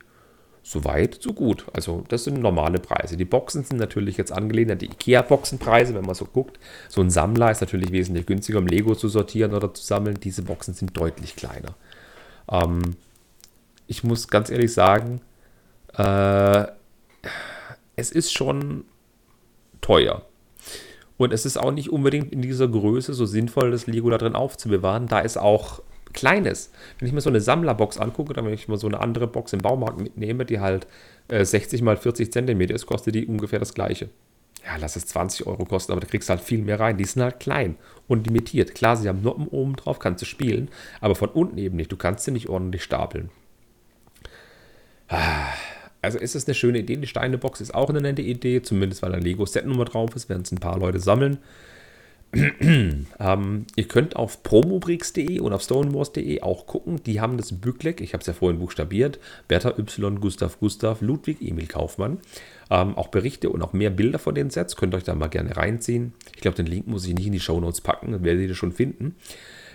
Soweit, 0.66 1.18
so 1.20 1.34
gut. 1.34 1.66
Also 1.74 2.04
das 2.08 2.24
sind 2.24 2.40
normale 2.40 2.78
Preise. 2.78 3.18
Die 3.18 3.26
Boxen 3.26 3.64
sind 3.64 3.76
natürlich 3.76 4.16
jetzt 4.16 4.32
angelehnt 4.32 4.70
an 4.70 4.78
die 4.78 4.86
IKEA-Boxenpreise, 4.86 5.94
wenn 5.94 6.06
man 6.06 6.14
so 6.14 6.24
guckt. 6.24 6.58
So 6.88 7.02
ein 7.02 7.10
Sammler 7.10 7.50
ist 7.50 7.60
natürlich 7.60 7.92
wesentlich 7.92 8.24
günstiger, 8.24 8.60
um 8.60 8.66
Lego 8.66 8.94
zu 8.94 9.08
sortieren 9.08 9.52
oder 9.52 9.74
zu 9.74 9.84
sammeln. 9.84 10.18
Diese 10.22 10.40
Boxen 10.40 10.72
sind 10.72 10.96
deutlich 10.96 11.36
kleiner. 11.36 11.74
Ähm, 12.50 12.96
ich 13.86 14.04
muss 14.04 14.28
ganz 14.28 14.48
ehrlich 14.48 14.72
sagen, 14.72 15.20
äh, 15.98 16.64
es 17.96 18.10
ist 18.10 18.32
schon 18.32 18.84
teuer. 19.82 20.22
Und 21.18 21.34
es 21.34 21.44
ist 21.44 21.58
auch 21.58 21.72
nicht 21.72 21.90
unbedingt 21.90 22.32
in 22.32 22.40
dieser 22.40 22.68
Größe 22.68 23.12
so 23.12 23.26
sinnvoll, 23.26 23.70
das 23.70 23.86
Lego 23.86 24.08
da 24.08 24.16
drin 24.16 24.34
aufzubewahren, 24.34 25.08
da 25.08 25.20
es 25.20 25.36
auch 25.36 25.82
klein 26.14 26.46
ist. 26.46 26.72
Wenn 26.98 27.08
ich 27.08 27.14
mir 27.14 27.20
so 27.20 27.30
eine 27.30 27.40
Sammlerbox 27.40 27.98
angucke, 27.98 28.32
dann 28.32 28.46
wenn 28.46 28.54
ich 28.54 28.68
mal 28.68 28.78
so 28.78 28.86
eine 28.86 29.00
andere 29.00 29.26
Box 29.26 29.52
im 29.52 29.60
Baumarkt 29.60 30.00
mitnehme, 30.00 30.44
die 30.44 30.60
halt 30.60 30.86
äh, 31.28 31.44
60 31.44 31.82
mal 31.82 31.96
40 31.96 32.32
Zentimeter 32.32 32.74
ist, 32.74 32.86
kostet 32.86 33.14
die 33.14 33.26
ungefähr 33.26 33.58
das 33.58 33.74
gleiche. 33.74 34.08
Ja, 34.64 34.76
lass 34.80 34.96
es 34.96 35.06
20 35.06 35.46
Euro 35.46 35.66
kosten, 35.66 35.92
aber 35.92 36.00
da 36.00 36.06
kriegst 36.06 36.28
du 36.28 36.32
halt 36.32 36.42
viel 36.42 36.62
mehr 36.62 36.80
rein. 36.80 36.96
Die 36.96 37.04
sind 37.04 37.22
halt 37.22 37.38
klein 37.38 37.76
und 38.08 38.26
limitiert. 38.26 38.74
Klar, 38.74 38.96
sie 38.96 39.08
haben 39.08 39.20
Noppen 39.22 39.46
oben 39.48 39.76
drauf, 39.76 39.98
kannst 39.98 40.22
du 40.22 40.26
spielen, 40.26 40.70
aber 41.00 41.14
von 41.14 41.28
unten 41.28 41.58
eben 41.58 41.76
nicht. 41.76 41.92
Du 41.92 41.96
kannst 41.96 42.24
sie 42.24 42.30
nicht 42.30 42.48
ordentlich 42.48 42.82
stapeln. 42.82 43.28
Also 46.00 46.18
ist 46.18 46.34
es 46.34 46.46
eine 46.46 46.54
schöne 46.54 46.78
Idee. 46.78 46.96
Die 46.96 47.06
Steinebox 47.06 47.60
ist 47.60 47.74
auch 47.74 47.90
eine 47.90 48.00
nette 48.00 48.22
Idee, 48.22 48.62
zumindest 48.62 49.02
weil 49.02 49.12
da 49.12 49.18
Lego-Set-Nummer 49.18 49.84
drauf 49.84 50.16
ist, 50.16 50.28
werden 50.28 50.42
es 50.42 50.52
ein 50.52 50.58
paar 50.58 50.78
Leute 50.78 51.00
sammeln. 51.00 51.38
Ähm, 53.20 53.66
ihr 53.76 53.88
könnt 53.88 54.16
auf 54.16 54.42
promobricks.de 54.42 55.40
und 55.40 55.52
auf 55.52 55.62
stonewars.de 55.62 56.42
auch 56.42 56.66
gucken. 56.66 57.00
Die 57.04 57.20
haben 57.20 57.36
das 57.36 57.52
Booklet, 57.52 58.00
ich 58.00 58.12
habe 58.12 58.20
es 58.20 58.26
ja 58.26 58.32
vorhin 58.32 58.58
buchstabiert, 58.58 59.18
Bertha 59.48 59.74
Y, 59.78 60.20
Gustav 60.20 60.58
Gustav, 60.60 61.00
Ludwig 61.00 61.40
Emil 61.40 61.66
Kaufmann. 61.66 62.18
Ähm, 62.70 62.96
auch 62.96 63.08
Berichte 63.08 63.50
und 63.50 63.62
auch 63.62 63.74
mehr 63.74 63.90
Bilder 63.90 64.18
von 64.18 64.34
den 64.34 64.50
Sets. 64.50 64.76
Könnt 64.76 64.94
ihr 64.94 64.96
euch 64.96 65.04
da 65.04 65.14
mal 65.14 65.28
gerne 65.28 65.56
reinziehen. 65.56 66.14
Ich 66.34 66.40
glaube, 66.40 66.56
den 66.56 66.66
Link 66.66 66.86
muss 66.86 67.06
ich 67.06 67.14
nicht 67.14 67.26
in 67.26 67.32
die 67.32 67.40
Show 67.40 67.60
Notes 67.60 67.82
packen, 67.82 68.12
dann 68.12 68.24
werdet 68.24 68.42
ihr 68.42 68.48
das 68.48 68.56
schon 68.56 68.72
finden. 68.72 69.16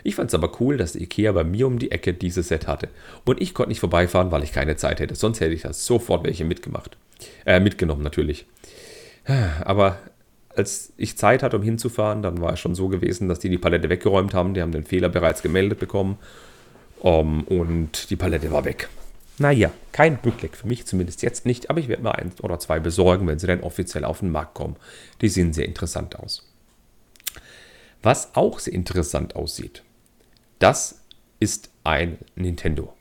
Ich 0.04 0.16
fand 0.16 0.30
es 0.30 0.34
aber 0.34 0.60
cool, 0.60 0.78
dass 0.78 0.96
Ikea 0.96 1.32
bei 1.32 1.44
mir 1.44 1.68
um 1.68 1.78
die 1.78 1.92
Ecke 1.92 2.14
dieses 2.14 2.48
Set 2.48 2.68
hatte. 2.68 2.90
Und 3.26 3.42
ich 3.42 3.54
konnte 3.54 3.70
nicht 3.70 3.80
vorbeifahren, 3.80 4.32
weil 4.32 4.44
ich 4.44 4.54
keine 4.54 4.76
Zeit 4.76 5.00
hätte. 5.00 5.16
Sonst 5.16 5.40
hätte 5.40 5.54
ich 5.54 5.62
das 5.62 5.86
sofort 5.86 6.24
welche 6.24 6.46
mitgemacht. 6.46 6.98
Äh, 7.46 7.60
mitgenommen 7.60 8.02
natürlich. 8.02 8.46
Aber 9.64 10.00
als 10.56 10.94
ich 10.98 11.18
Zeit 11.18 11.44
hatte, 11.44 11.58
um 11.58 11.64
hinzufahren, 11.64 12.22
dann 12.22 12.42
war 12.42 12.54
es 12.54 12.60
schon 12.60 12.76
so 12.76 12.88
gewesen, 12.88 13.28
dass 13.28 13.40
die 13.40 13.50
die 13.50 13.58
Palette 13.58 13.90
weggeräumt 13.90 14.34
haben. 14.34 14.54
Die 14.54 14.62
haben 14.62 14.72
den 14.72 14.84
Fehler 14.84 15.10
bereits 15.10 15.42
gemeldet 15.42 15.80
bekommen. 15.80 16.18
Um, 17.00 17.44
und 17.46 18.10
die 18.10 18.18
Palette 18.18 18.52
war 18.52 18.66
weg. 18.66 18.90
Naja, 19.38 19.72
kein 19.94 20.18
Booklet 20.18 20.58
für 20.58 20.68
mich 20.68 20.86
zumindest 20.86 21.22
jetzt 21.22 21.46
nicht, 21.46 21.70
aber 21.70 21.80
ich 21.80 21.88
werde 21.88 22.04
mal 22.04 22.12
eins 22.12 22.44
oder 22.44 22.60
zwei 22.60 22.80
besorgen, 22.80 23.26
wenn 23.26 23.40
sie 23.40 23.48
dann 23.48 23.62
offiziell 23.62 24.04
auf 24.04 24.20
den 24.20 24.32
Markt 24.32 24.54
kommen. 24.54 24.76
Die 25.22 25.30
sehen 25.30 25.54
sehr 25.54 25.66
interessant 25.66 26.20
aus. 26.20 26.46
Was 28.04 28.36
auch 28.36 28.60
sehr 28.60 28.74
interessant 28.74 29.38
aussieht, 29.38 29.84
das 30.60 31.00
ist 31.40 31.70
ein 31.86 32.18
Nintendo. 32.36 32.94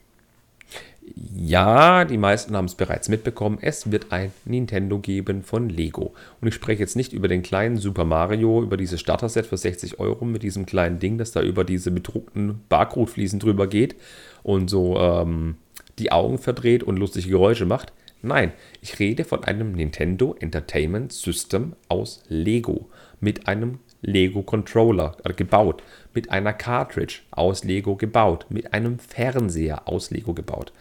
Ja, 1.34 2.04
die 2.04 2.18
meisten 2.18 2.56
haben 2.56 2.64
es 2.64 2.74
bereits 2.74 3.08
mitbekommen. 3.08 3.58
Es 3.60 3.90
wird 3.90 4.12
ein 4.12 4.32
Nintendo 4.44 4.98
geben 4.98 5.42
von 5.42 5.68
Lego. 5.68 6.14
Und 6.40 6.48
ich 6.48 6.54
spreche 6.54 6.80
jetzt 6.80 6.96
nicht 6.96 7.12
über 7.12 7.28
den 7.28 7.42
kleinen 7.42 7.76
Super 7.76 8.04
Mario, 8.04 8.62
über 8.62 8.76
dieses 8.76 9.00
Starter-Set 9.00 9.46
für 9.46 9.56
60 9.56 9.98
Euro 10.00 10.24
mit 10.24 10.42
diesem 10.42 10.66
kleinen 10.66 10.98
Ding, 10.98 11.18
das 11.18 11.32
da 11.32 11.42
über 11.42 11.64
diese 11.64 11.90
bedruckten 11.90 12.60
Barcode-Fliesen 12.68 13.40
drüber 13.40 13.66
geht 13.66 13.96
und 14.42 14.68
so 14.68 14.98
ähm, 14.98 15.56
die 15.98 16.12
Augen 16.12 16.38
verdreht 16.38 16.82
und 16.82 16.96
lustige 16.96 17.28
Geräusche 17.28 17.66
macht. 17.66 17.92
Nein, 18.20 18.52
ich 18.80 18.98
rede 18.98 19.24
von 19.24 19.44
einem 19.44 19.72
Nintendo 19.72 20.34
Entertainment 20.40 21.12
System 21.12 21.74
aus 21.88 22.24
Lego 22.28 22.88
mit 23.20 23.46
einem 23.46 23.78
Lego 24.02 24.42
Controller 24.42 25.16
äh, 25.24 25.32
gebaut, 25.32 25.82
mit 26.14 26.30
einer 26.30 26.52
Cartridge 26.52 27.20
aus 27.30 27.64
Lego 27.64 27.96
gebaut, 27.96 28.46
mit 28.48 28.72
einem 28.72 28.98
Fernseher 28.98 29.88
aus 29.88 30.10
Lego 30.10 30.34
gebaut. 30.34 30.72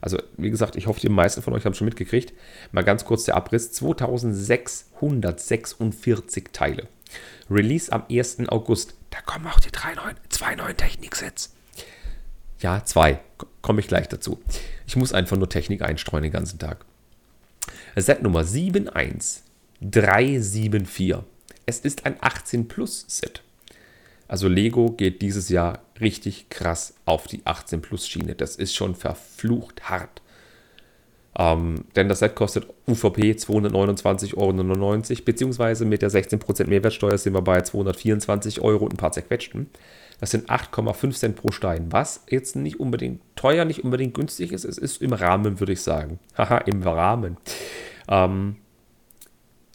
Also, 0.00 0.18
wie 0.36 0.50
gesagt, 0.50 0.76
ich 0.76 0.86
hoffe, 0.86 1.00
die 1.00 1.08
meisten 1.08 1.42
von 1.42 1.54
euch 1.54 1.64
haben 1.64 1.74
schon 1.74 1.86
mitgekriegt. 1.86 2.32
Mal 2.72 2.84
ganz 2.84 3.04
kurz 3.04 3.24
der 3.24 3.36
Abriss: 3.36 3.72
2646 3.72 6.50
Teile. 6.52 6.86
Release 7.50 7.92
am 7.92 8.04
1. 8.10 8.48
August. 8.48 8.94
Da 9.10 9.20
kommen 9.22 9.46
auch 9.46 9.60
die 9.60 9.72
drei 9.72 9.94
neuen, 9.94 10.16
zwei 10.28 10.54
neuen 10.54 10.76
Techniksets. 10.76 11.54
Ja, 12.60 12.84
zwei. 12.84 13.20
Komme 13.62 13.80
ich 13.80 13.88
gleich 13.88 14.08
dazu. 14.08 14.38
Ich 14.86 14.96
muss 14.96 15.12
einfach 15.12 15.36
nur 15.36 15.48
Technik 15.48 15.82
einstreuen 15.82 16.24
den 16.24 16.32
ganzen 16.32 16.58
Tag. 16.58 16.84
Set 17.96 18.22
Nummer 18.22 18.44
71374. 18.44 21.16
Es 21.66 21.80
ist 21.80 22.06
ein 22.06 22.16
18 22.20 22.68
Plus 22.68 23.04
Set. 23.08 23.42
Also 24.28 24.46
Lego 24.46 24.90
geht 24.90 25.22
dieses 25.22 25.48
Jahr 25.48 25.80
richtig 26.00 26.50
krass 26.50 26.94
auf 27.06 27.26
die 27.26 27.40
18 27.44 27.80
Plus 27.80 28.06
Schiene. 28.06 28.34
Das 28.34 28.56
ist 28.56 28.76
schon 28.76 28.94
verflucht 28.94 29.88
hart. 29.88 30.22
Ähm, 31.36 31.84
denn 31.94 32.08
das 32.08 32.18
Set 32.18 32.34
kostet 32.34 32.66
UVP 32.86 33.32
229,99 33.32 34.36
Euro, 34.36 35.22
beziehungsweise 35.24 35.84
mit 35.84 36.02
der 36.02 36.10
16% 36.10 36.66
Mehrwertsteuer 36.66 37.16
sind 37.16 37.32
wir 37.32 37.42
bei 37.42 37.62
224 37.62 38.60
Euro 38.60 38.84
und 38.84 38.94
ein 38.94 38.96
paar 38.96 39.12
zerquetschten. 39.12 39.68
Das 40.20 40.32
sind 40.32 40.50
8,5 40.50 41.12
Cent 41.12 41.36
pro 41.36 41.52
Stein, 41.52 41.92
was 41.92 42.24
jetzt 42.28 42.56
nicht 42.56 42.80
unbedingt 42.80 43.20
teuer, 43.36 43.64
nicht 43.64 43.84
unbedingt 43.84 44.14
günstig 44.14 44.52
ist. 44.52 44.64
Es 44.64 44.78
ist 44.78 45.00
im 45.00 45.12
Rahmen, 45.12 45.60
würde 45.60 45.72
ich 45.72 45.82
sagen. 45.82 46.18
Haha, 46.36 46.58
im 46.58 46.82
Rahmen. 46.82 47.36
Ähm, 48.08 48.56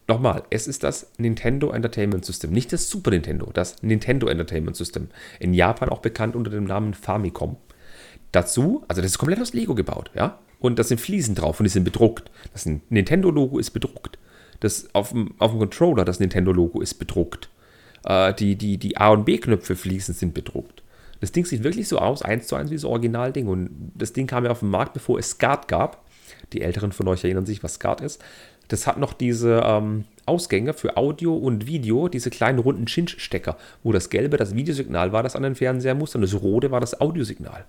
Nochmal, 0.07 0.43
es 0.50 0.67
ist 0.67 0.83
das 0.83 1.12
Nintendo 1.17 1.72
Entertainment 1.72 2.25
System, 2.25 2.51
nicht 2.51 2.74
das 2.74 2.89
Super 2.89 3.12
Nintendo, 3.12 3.50
das 3.53 3.81
Nintendo 3.81 4.27
Entertainment 4.27 4.75
System. 4.75 5.07
In 5.39 5.53
Japan 5.53 5.89
auch 5.89 6.00
bekannt 6.00 6.36
unter 6.36 6.51
dem 6.51 6.65
Namen 6.65 6.93
Famicom. 6.93 7.55
Dazu, 8.33 8.83
also 8.88 9.01
das 9.01 9.12
ist 9.12 9.17
komplett 9.17 9.39
aus 9.39 9.53
Lego 9.53 9.75
gebaut, 9.75 10.12
ja? 10.13 10.39
Und 10.60 10.79
da 10.79 10.83
sind 10.83 11.00
Fliesen 11.00 11.36
drauf 11.36 11.60
und 11.60 11.65
die 11.65 11.69
sind 11.69 11.83
bedruckt. 11.83 12.31
Das 12.53 12.65
Nintendo-Logo 12.65 13.60
ist 13.60 13.72
bedruckt. 13.72 14.17
Das 14.60 14.88
auf 14.93 15.10
dem, 15.10 15.36
auf 15.39 15.51
dem 15.51 15.60
Controller, 15.60 16.05
das 16.05 16.19
Nintendo-Logo 16.19 16.81
ist 16.81 16.95
bedruckt. 16.95 17.50
Äh, 18.05 18.33
die, 18.33 18.55
die, 18.55 18.77
die 18.77 18.98
A- 18.98 19.10
und 19.10 19.25
B-Knöpfe 19.25 19.75
Fliesen 19.75 20.13
sind 20.13 20.33
bedruckt. 20.33 20.81
Das 21.19 21.31
Ding 21.31 21.45
sieht 21.45 21.63
wirklich 21.63 21.88
so 21.88 22.00
aus, 22.00 22.22
eins 22.22 22.48
zu 22.48 22.55
eins 22.55 22.69
wie 22.69 22.75
das 22.75 22.86
Originalding. 22.86 23.48
Und 23.48 23.91
das 23.95 24.13
Ding 24.13 24.27
kam 24.27 24.45
ja 24.45 24.51
auf 24.51 24.60
den 24.60 24.69
Markt, 24.69 24.93
bevor 24.93 25.19
es 25.19 25.31
SCART 25.31 25.67
gab. 25.67 26.02
Die 26.51 26.62
Älteren 26.62 26.91
von 26.91 27.07
euch 27.07 27.23
erinnern 27.23 27.45
sich, 27.45 27.63
was 27.63 27.75
SCART 27.75 28.01
ist. 28.01 28.21
Das 28.67 28.88
hat 28.88 28.97
noch 28.97 29.13
diese 29.13 29.62
ähm, 29.65 30.05
Ausgänge 30.25 30.73
für 30.73 30.97
Audio 30.97 31.35
und 31.35 31.67
Video, 31.67 32.07
diese 32.07 32.29
kleinen 32.29 32.59
runden 32.59 32.85
Chinch-Stecker, 32.85 33.57
wo 33.83 33.91
das 33.91 34.09
gelbe 34.09 34.38
das 34.38 34.55
Videosignal 34.55 35.12
war, 35.12 35.23
das 35.23 35.35
an 35.35 35.43
den 35.43 35.55
Fernseher 35.55 35.95
muss, 35.95 36.15
und 36.15 36.21
das 36.21 36.41
rote 36.41 36.71
war 36.71 36.79
das 36.79 37.00
Audiosignal. 37.00 37.65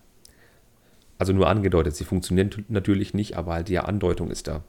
Also 1.19 1.33
nur 1.33 1.49
angedeutet, 1.49 1.97
sie 1.97 2.04
funktionieren 2.04 2.50
natürlich 2.69 3.14
nicht, 3.14 3.37
aber 3.37 3.54
halt 3.54 3.69
die 3.69 3.78
Andeutung 3.78 4.31
ist 4.31 4.49
da. 4.49 4.62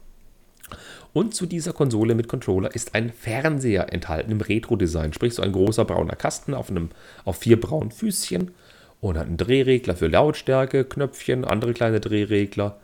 Und 1.12 1.34
zu 1.34 1.46
dieser 1.46 1.72
Konsole 1.72 2.14
mit 2.14 2.28
Controller 2.28 2.74
ist 2.74 2.94
ein 2.94 3.10
Fernseher 3.10 3.92
enthalten 3.92 4.32
im 4.32 4.40
Retro-Design, 4.40 5.12
sprich 5.12 5.34
so 5.34 5.42
ein 5.42 5.52
großer 5.52 5.84
brauner 5.84 6.16
Kasten 6.16 6.54
auf, 6.54 6.70
einem, 6.70 6.90
auf 7.24 7.38
vier 7.38 7.60
braunen 7.60 7.90
Füßchen 7.90 8.50
und 9.00 9.16
hat 9.16 9.26
einen 9.26 9.36
Drehregler 9.36 9.96
für 9.96 10.08
Lautstärke, 10.08 10.84
Knöpfchen, 10.84 11.44
andere 11.44 11.72
kleine 11.72 12.00
Drehregler 12.00 12.78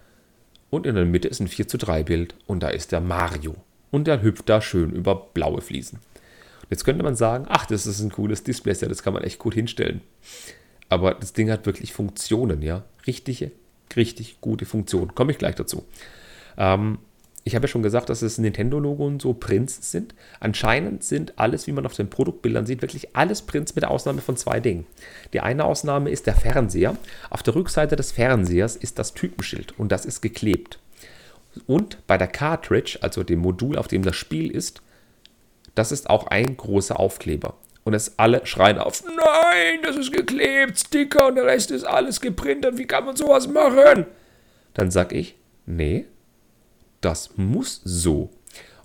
und 0.72 0.86
in 0.86 0.94
der 0.94 1.04
Mitte 1.04 1.28
ist 1.28 1.38
ein 1.38 1.48
4 1.48 1.68
zu 1.68 1.76
3 1.76 2.02
Bild 2.02 2.34
und 2.46 2.62
da 2.62 2.70
ist 2.70 2.92
der 2.92 3.02
Mario. 3.02 3.54
Und 3.90 4.06
der 4.06 4.22
hüpft 4.22 4.48
da 4.48 4.62
schön 4.62 4.90
über 4.90 5.14
blaue 5.14 5.60
Fliesen. 5.60 5.98
Jetzt 6.70 6.86
könnte 6.86 7.04
man 7.04 7.14
sagen, 7.14 7.44
ach, 7.46 7.66
das 7.66 7.86
ist 7.86 8.00
ein 8.00 8.10
cooles 8.10 8.42
Display, 8.42 8.72
das 8.72 9.02
kann 9.02 9.12
man 9.12 9.22
echt 9.22 9.38
gut 9.38 9.52
hinstellen. 9.52 10.00
Aber 10.88 11.12
das 11.12 11.34
Ding 11.34 11.50
hat 11.50 11.66
wirklich 11.66 11.92
Funktionen, 11.92 12.62
ja. 12.62 12.84
Richtige, 13.06 13.52
richtig 13.94 14.40
gute 14.40 14.64
Funktionen. 14.64 15.14
Komme 15.14 15.32
ich 15.32 15.38
gleich 15.38 15.56
dazu. 15.56 15.84
Ähm, 16.56 16.98
ich 17.44 17.56
habe 17.56 17.64
ja 17.64 17.68
schon 17.68 17.82
gesagt, 17.82 18.08
dass 18.08 18.20
das 18.20 18.38
Nintendo-Logo 18.38 19.04
und 19.04 19.20
so 19.20 19.34
Prints 19.34 19.90
sind. 19.90 20.14
Anscheinend 20.38 21.02
sind 21.02 21.32
alles, 21.36 21.66
wie 21.66 21.72
man 21.72 21.86
auf 21.86 21.94
den 21.94 22.08
Produktbildern 22.08 22.66
sieht, 22.66 22.82
wirklich 22.82 23.16
alles 23.16 23.42
Prints 23.42 23.74
mit 23.74 23.82
der 23.82 23.90
Ausnahme 23.90 24.20
von 24.20 24.36
zwei 24.36 24.60
Dingen. 24.60 24.86
Die 25.32 25.40
eine 25.40 25.64
Ausnahme 25.64 26.10
ist 26.10 26.26
der 26.26 26.36
Fernseher. 26.36 26.96
Auf 27.30 27.42
der 27.42 27.56
Rückseite 27.56 27.96
des 27.96 28.12
Fernsehers 28.12 28.76
ist 28.76 28.98
das 28.98 29.14
Typenschild 29.14 29.76
und 29.78 29.90
das 29.90 30.04
ist 30.04 30.20
geklebt. 30.20 30.78
Und 31.66 31.98
bei 32.06 32.16
der 32.16 32.28
Cartridge, 32.28 32.98
also 33.00 33.24
dem 33.24 33.40
Modul, 33.40 33.76
auf 33.76 33.88
dem 33.88 34.02
das 34.02 34.16
Spiel 34.16 34.50
ist, 34.50 34.80
das 35.74 35.90
ist 35.90 36.10
auch 36.10 36.28
ein 36.28 36.56
großer 36.56 36.98
Aufkleber. 36.98 37.54
Und 37.84 37.94
es 37.94 38.18
alle 38.18 38.46
schreien 38.46 38.78
auf, 38.78 39.02
nein, 39.04 39.80
das 39.82 39.96
ist 39.96 40.12
geklebt, 40.12 40.78
Sticker 40.78 41.26
und 41.26 41.34
der 41.34 41.46
Rest 41.46 41.72
ist 41.72 41.84
alles 41.84 42.20
geprintet, 42.20 42.78
wie 42.78 42.86
kann 42.86 43.04
man 43.04 43.16
sowas 43.16 43.48
machen? 43.48 44.06
Dann 44.74 44.92
sag 44.92 45.12
ich, 45.12 45.34
nee, 45.66 46.06
das 47.02 47.36
muss 47.36 47.80
so. 47.84 48.30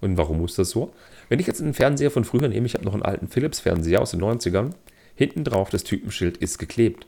Und 0.02 0.18
warum 0.18 0.40
muss 0.40 0.56
das 0.56 0.70
so? 0.70 0.94
Wenn 1.30 1.40
ich 1.40 1.48
jetzt 1.48 1.62
einen 1.62 1.74
Fernseher 1.74 2.12
von 2.12 2.26
früher 2.26 2.48
nehme, 2.48 2.66
ich 2.66 2.74
habe 2.74 2.86
noch 2.86 2.94
einen 2.94 3.04
alten 3.04 3.28
Philips-Fernseher 3.28 4.02
aus 4.02 4.12
den 4.12 4.22
90ern, 4.22 4.72
hinten 5.16 5.44
drauf 5.44 5.70
das 5.70 5.84
Typenschild 5.84 6.38
ist 6.38 6.58
geklebt. 6.58 7.08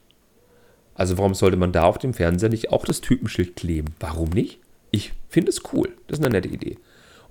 Also 0.95 1.17
warum 1.17 1.33
sollte 1.33 1.57
man 1.57 1.71
da 1.71 1.83
auf 1.83 1.97
dem 1.97 2.13
Fernseher 2.13 2.49
nicht 2.49 2.71
auch 2.71 2.85
das 2.85 3.01
Typenschild 3.01 3.55
kleben? 3.55 3.93
Warum 3.99 4.29
nicht? 4.29 4.59
Ich 4.91 5.13
finde 5.29 5.49
es 5.49 5.61
cool. 5.71 5.89
Das 6.07 6.19
ist 6.19 6.25
eine 6.25 6.33
nette 6.33 6.49
Idee. 6.49 6.77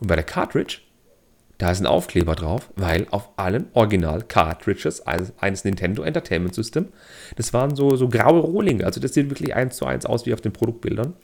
Und 0.00 0.06
bei 0.06 0.14
der 0.14 0.24
Cartridge, 0.24 0.78
da 1.58 1.72
ist 1.72 1.80
ein 1.80 1.86
Aufkleber 1.86 2.36
drauf, 2.36 2.70
weil 2.76 3.06
auf 3.10 3.30
allen 3.36 3.66
Original-Cartridges 3.74 5.02
eines, 5.06 5.64
Nintendo 5.64 6.02
Entertainment 6.02 6.54
System, 6.54 6.86
das 7.36 7.52
waren 7.52 7.74
so, 7.74 7.96
so 7.96 8.08
graue 8.08 8.40
Rohlinge. 8.40 8.86
Also 8.86 9.00
das 9.00 9.12
sieht 9.12 9.28
wirklich 9.28 9.54
eins 9.54 9.76
zu 9.76 9.84
eins 9.84 10.06
aus 10.06 10.24
wie 10.24 10.32
auf 10.32 10.40
den 10.40 10.52
Produktbildern. 10.52 11.14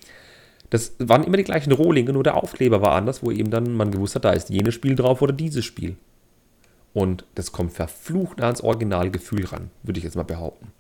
Das 0.75 0.97
waren 0.99 1.23
immer 1.23 1.37
die 1.37 1.45
gleichen 1.45 1.71
Rohlinge, 1.71 2.13
nur 2.13 2.25
der 2.25 2.35
Aufkleber 2.35 2.83
war 2.83 2.97
anders, 2.97 3.23
wo 3.23 3.31
eben 3.31 3.49
dann 3.49 3.77
man 3.77 3.93
gewusst 3.93 4.17
hat, 4.17 4.25
da 4.25 4.33
ist 4.33 4.51
jenes 4.51 4.75
Spiel 4.75 4.97
drauf 4.97 5.23
oder 5.23 5.33
dieses 5.33 5.65
Spiel. 5.65 5.95
Und 6.93 7.25
das 7.37 7.53
kommt 7.53 7.75
verflucht 7.75 8.43
ans 8.43 8.61
Originalgefühl 8.61 9.45
ran, 9.45 9.71
würde 9.85 9.99
ich 9.99 10.05
jetzt 10.05 10.17
mal 10.17 10.25
behaupten. 10.25 10.73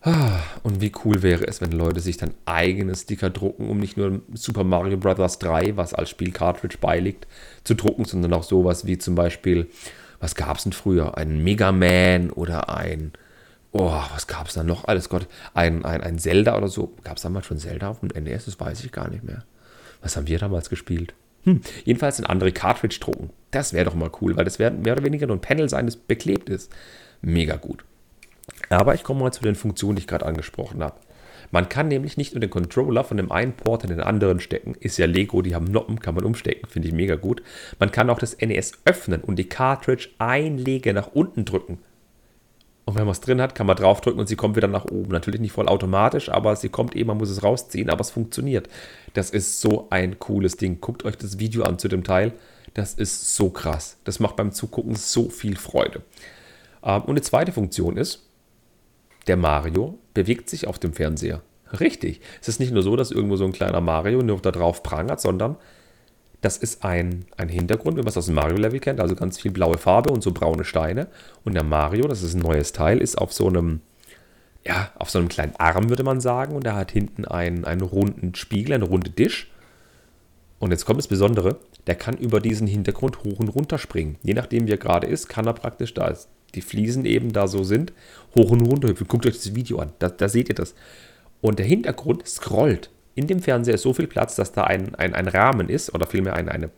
Ah, 0.00 0.40
Und 0.62 0.80
wie 0.80 0.90
cool 1.04 1.22
wäre 1.22 1.46
es, 1.46 1.60
wenn 1.60 1.70
Leute 1.70 2.00
sich 2.00 2.16
dann 2.16 2.32
eigene 2.46 2.94
Sticker 2.94 3.28
drucken, 3.28 3.68
um 3.68 3.78
nicht 3.78 3.98
nur 3.98 4.22
Super 4.32 4.64
Mario 4.64 4.96
Bros. 4.96 5.38
3, 5.38 5.76
was 5.76 5.92
als 5.92 6.08
Spiel-Cartridge 6.08 6.78
beiliegt, 6.80 7.26
zu 7.62 7.74
drucken, 7.74 8.06
sondern 8.06 8.32
auch 8.32 8.42
sowas 8.42 8.86
wie 8.86 8.96
zum 8.96 9.16
Beispiel, 9.16 9.68
was 10.18 10.34
gab 10.34 10.56
es 10.56 10.62
denn 10.62 10.72
früher? 10.72 11.18
Ein 11.18 11.44
Mega 11.44 11.72
Man 11.72 12.30
oder 12.30 12.74
ein, 12.74 13.12
oh, 13.72 14.02
was 14.12 14.26
gab 14.26 14.48
es 14.48 14.54
da 14.54 14.62
noch? 14.62 14.86
Alles 14.86 15.08
Gott, 15.08 15.26
ein, 15.54 15.84
ein, 15.84 16.00
ein 16.00 16.18
Zelda 16.18 16.56
oder 16.56 16.68
so. 16.68 16.94
Gab 17.04 17.16
es 17.16 17.22
damals 17.22 17.46
schon 17.46 17.58
Zelda 17.58 17.88
auf 17.88 18.00
dem 18.00 18.08
NES? 18.24 18.46
Das 18.46 18.58
weiß 18.58 18.84
ich 18.84 18.92
gar 18.92 19.08
nicht 19.08 19.24
mehr. 19.24 19.44
Was 20.00 20.16
haben 20.16 20.26
wir 20.26 20.38
damals 20.38 20.70
gespielt? 20.70 21.14
Hm, 21.44 21.60
jedenfalls 21.84 22.18
ein 22.18 22.26
andere 22.26 22.52
Cartridge 22.52 22.98
drucken. 23.00 23.30
Das 23.50 23.72
wäre 23.72 23.84
doch 23.84 23.94
mal 23.94 24.10
cool, 24.20 24.36
weil 24.36 24.44
das 24.44 24.58
wäre 24.58 24.72
mehr 24.72 24.94
oder 24.94 25.04
weniger 25.04 25.26
nur 25.26 25.36
ein 25.36 25.40
Panel 25.40 25.68
sein, 25.68 25.86
das 25.86 25.96
beklebt 25.96 26.48
ist. 26.48 26.72
Mega 27.22 27.56
gut. 27.56 27.84
Aber 28.68 28.94
ich 28.94 29.04
komme 29.04 29.20
mal 29.20 29.32
zu 29.32 29.42
den 29.42 29.54
Funktionen, 29.54 29.96
die 29.96 30.00
ich 30.00 30.08
gerade 30.08 30.26
angesprochen 30.26 30.82
habe. 30.82 30.96
Man 31.50 31.68
kann 31.68 31.88
nämlich 31.88 32.16
nicht 32.16 32.34
nur 32.34 32.40
den 32.40 32.50
Controller 32.50 33.04
von 33.04 33.16
dem 33.16 33.30
einen 33.30 33.52
Port 33.52 33.84
in 33.84 33.90
den 33.90 34.00
anderen 34.00 34.40
stecken. 34.40 34.74
Ist 34.80 34.98
ja 34.98 35.06
Lego, 35.06 35.42
die 35.42 35.54
haben 35.54 35.66
Noppen, 35.66 36.00
kann 36.00 36.14
man 36.14 36.24
umstecken, 36.24 36.68
finde 36.68 36.88
ich 36.88 36.94
mega 36.94 37.14
gut. 37.14 37.42
Man 37.78 37.92
kann 37.92 38.10
auch 38.10 38.18
das 38.18 38.36
NES 38.38 38.72
öffnen 38.84 39.20
und 39.20 39.36
die 39.36 39.48
Cartridge 39.48 40.08
einlegen, 40.18 40.96
nach 40.96 41.08
unten 41.08 41.44
drücken. 41.44 41.78
Und 42.86 42.94
wenn 42.94 43.04
man 43.04 43.12
es 43.12 43.20
drin 43.20 43.40
hat, 43.42 43.56
kann 43.56 43.66
man 43.66 43.76
draufdrücken 43.76 44.20
und 44.20 44.28
sie 44.28 44.36
kommt 44.36 44.54
wieder 44.54 44.68
nach 44.68 44.84
oben. 44.84 45.10
Natürlich 45.10 45.40
nicht 45.40 45.52
voll 45.52 45.68
automatisch, 45.68 46.28
aber 46.28 46.54
sie 46.54 46.68
kommt 46.68 46.94
eben, 46.94 47.08
man 47.08 47.18
muss 47.18 47.30
es 47.30 47.42
rausziehen, 47.42 47.90
aber 47.90 48.00
es 48.00 48.10
funktioniert. 48.10 48.68
Das 49.12 49.30
ist 49.30 49.60
so 49.60 49.88
ein 49.90 50.20
cooles 50.20 50.56
Ding. 50.56 50.80
Guckt 50.80 51.04
euch 51.04 51.16
das 51.16 51.40
Video 51.40 51.64
an 51.64 51.80
zu 51.80 51.88
dem 51.88 52.04
Teil. 52.04 52.32
Das 52.74 52.94
ist 52.94 53.34
so 53.34 53.50
krass. 53.50 53.98
Das 54.04 54.20
macht 54.20 54.36
beim 54.36 54.52
Zugucken 54.52 54.94
so 54.94 55.28
viel 55.30 55.56
Freude. 55.56 56.02
Ähm, 56.84 57.02
und 57.02 57.10
eine 57.10 57.22
zweite 57.22 57.50
Funktion 57.50 57.96
ist, 57.96 58.24
der 59.26 59.36
Mario 59.36 59.98
bewegt 60.14 60.48
sich 60.48 60.68
auf 60.68 60.78
dem 60.78 60.92
Fernseher. 60.92 61.42
Richtig. 61.80 62.20
Es 62.40 62.46
ist 62.46 62.60
nicht 62.60 62.72
nur 62.72 62.84
so, 62.84 62.94
dass 62.94 63.10
irgendwo 63.10 63.34
so 63.34 63.44
ein 63.44 63.52
kleiner 63.52 63.80
Mario 63.80 64.22
nur 64.22 64.38
da 64.40 64.52
drauf 64.52 64.84
prangert, 64.84 65.20
sondern 65.20 65.56
das 66.40 66.56
ist 66.58 66.84
ein, 66.84 67.24
ein 67.36 67.48
Hintergrund, 67.48 67.96
wie 67.96 68.02
man 68.02 68.08
es 68.08 68.16
aus 68.16 68.26
dem 68.26 68.34
Mario-Level 68.34 68.80
kennt, 68.80 69.00
also 69.00 69.14
ganz 69.14 69.40
viel 69.40 69.50
blaue 69.50 69.78
Farbe 69.78 70.12
und 70.12 70.22
so 70.22 70.32
braune 70.32 70.64
Steine. 70.64 71.08
Und 71.44 71.54
der 71.54 71.64
Mario, 71.64 72.06
das 72.06 72.22
ist 72.22 72.34
ein 72.34 72.42
neues 72.42 72.72
Teil, 72.72 72.98
ist 72.98 73.16
auf 73.16 73.32
so 73.32 73.48
einem, 73.48 73.80
ja, 74.64 74.90
auf 74.96 75.10
so 75.10 75.18
einem 75.18 75.28
kleinen 75.28 75.56
Arm, 75.56 75.88
würde 75.88 76.04
man 76.04 76.20
sagen. 76.20 76.54
Und 76.54 76.66
er 76.66 76.76
hat 76.76 76.92
hinten 76.92 77.24
einen, 77.24 77.64
einen 77.64 77.80
runden 77.80 78.34
Spiegel, 78.34 78.74
eine 78.74 78.84
runde 78.84 79.10
Tisch. 79.10 79.50
Und 80.58 80.70
jetzt 80.70 80.86
kommt 80.86 80.98
das 80.98 81.08
Besondere, 81.08 81.58
der 81.86 81.94
kann 81.94 82.16
über 82.16 82.40
diesen 82.40 82.66
Hintergrund 82.66 83.24
hoch 83.24 83.38
und 83.38 83.48
runter 83.48 83.78
springen. 83.78 84.16
Je 84.22 84.34
nachdem, 84.34 84.66
wie 84.66 84.72
er 84.72 84.78
gerade 84.78 85.06
ist, 85.06 85.28
kann 85.28 85.46
er 85.46 85.52
praktisch, 85.52 85.94
da 85.94 86.14
die 86.54 86.62
Fliesen 86.62 87.04
eben 87.04 87.32
da 87.32 87.48
so 87.48 87.64
sind, 87.64 87.92
hoch 88.34 88.50
und 88.50 88.62
runter 88.62 88.88
hüpfen. 88.88 89.08
Guckt 89.08 89.26
euch 89.26 89.34
das 89.34 89.54
Video 89.54 89.78
an, 89.78 89.92
da, 89.98 90.08
da 90.08 90.28
seht 90.28 90.48
ihr 90.48 90.54
das. 90.54 90.74
Und 91.40 91.58
der 91.58 91.66
Hintergrund 91.66 92.26
scrollt. 92.26 92.90
In 93.16 93.26
dem 93.26 93.40
Fernseher 93.40 93.74
ist 93.74 93.82
so 93.82 93.92
viel 93.92 94.06
Platz, 94.06 94.36
dass 94.36 94.52
da 94.52 94.64
ein, 94.64 94.94
ein, 94.94 95.14
ein 95.14 95.26
Rahmen 95.26 95.68
ist, 95.68 95.92
oder 95.92 96.06
vielmehr 96.06 96.34
ein 96.34 96.48
eine 96.48 96.70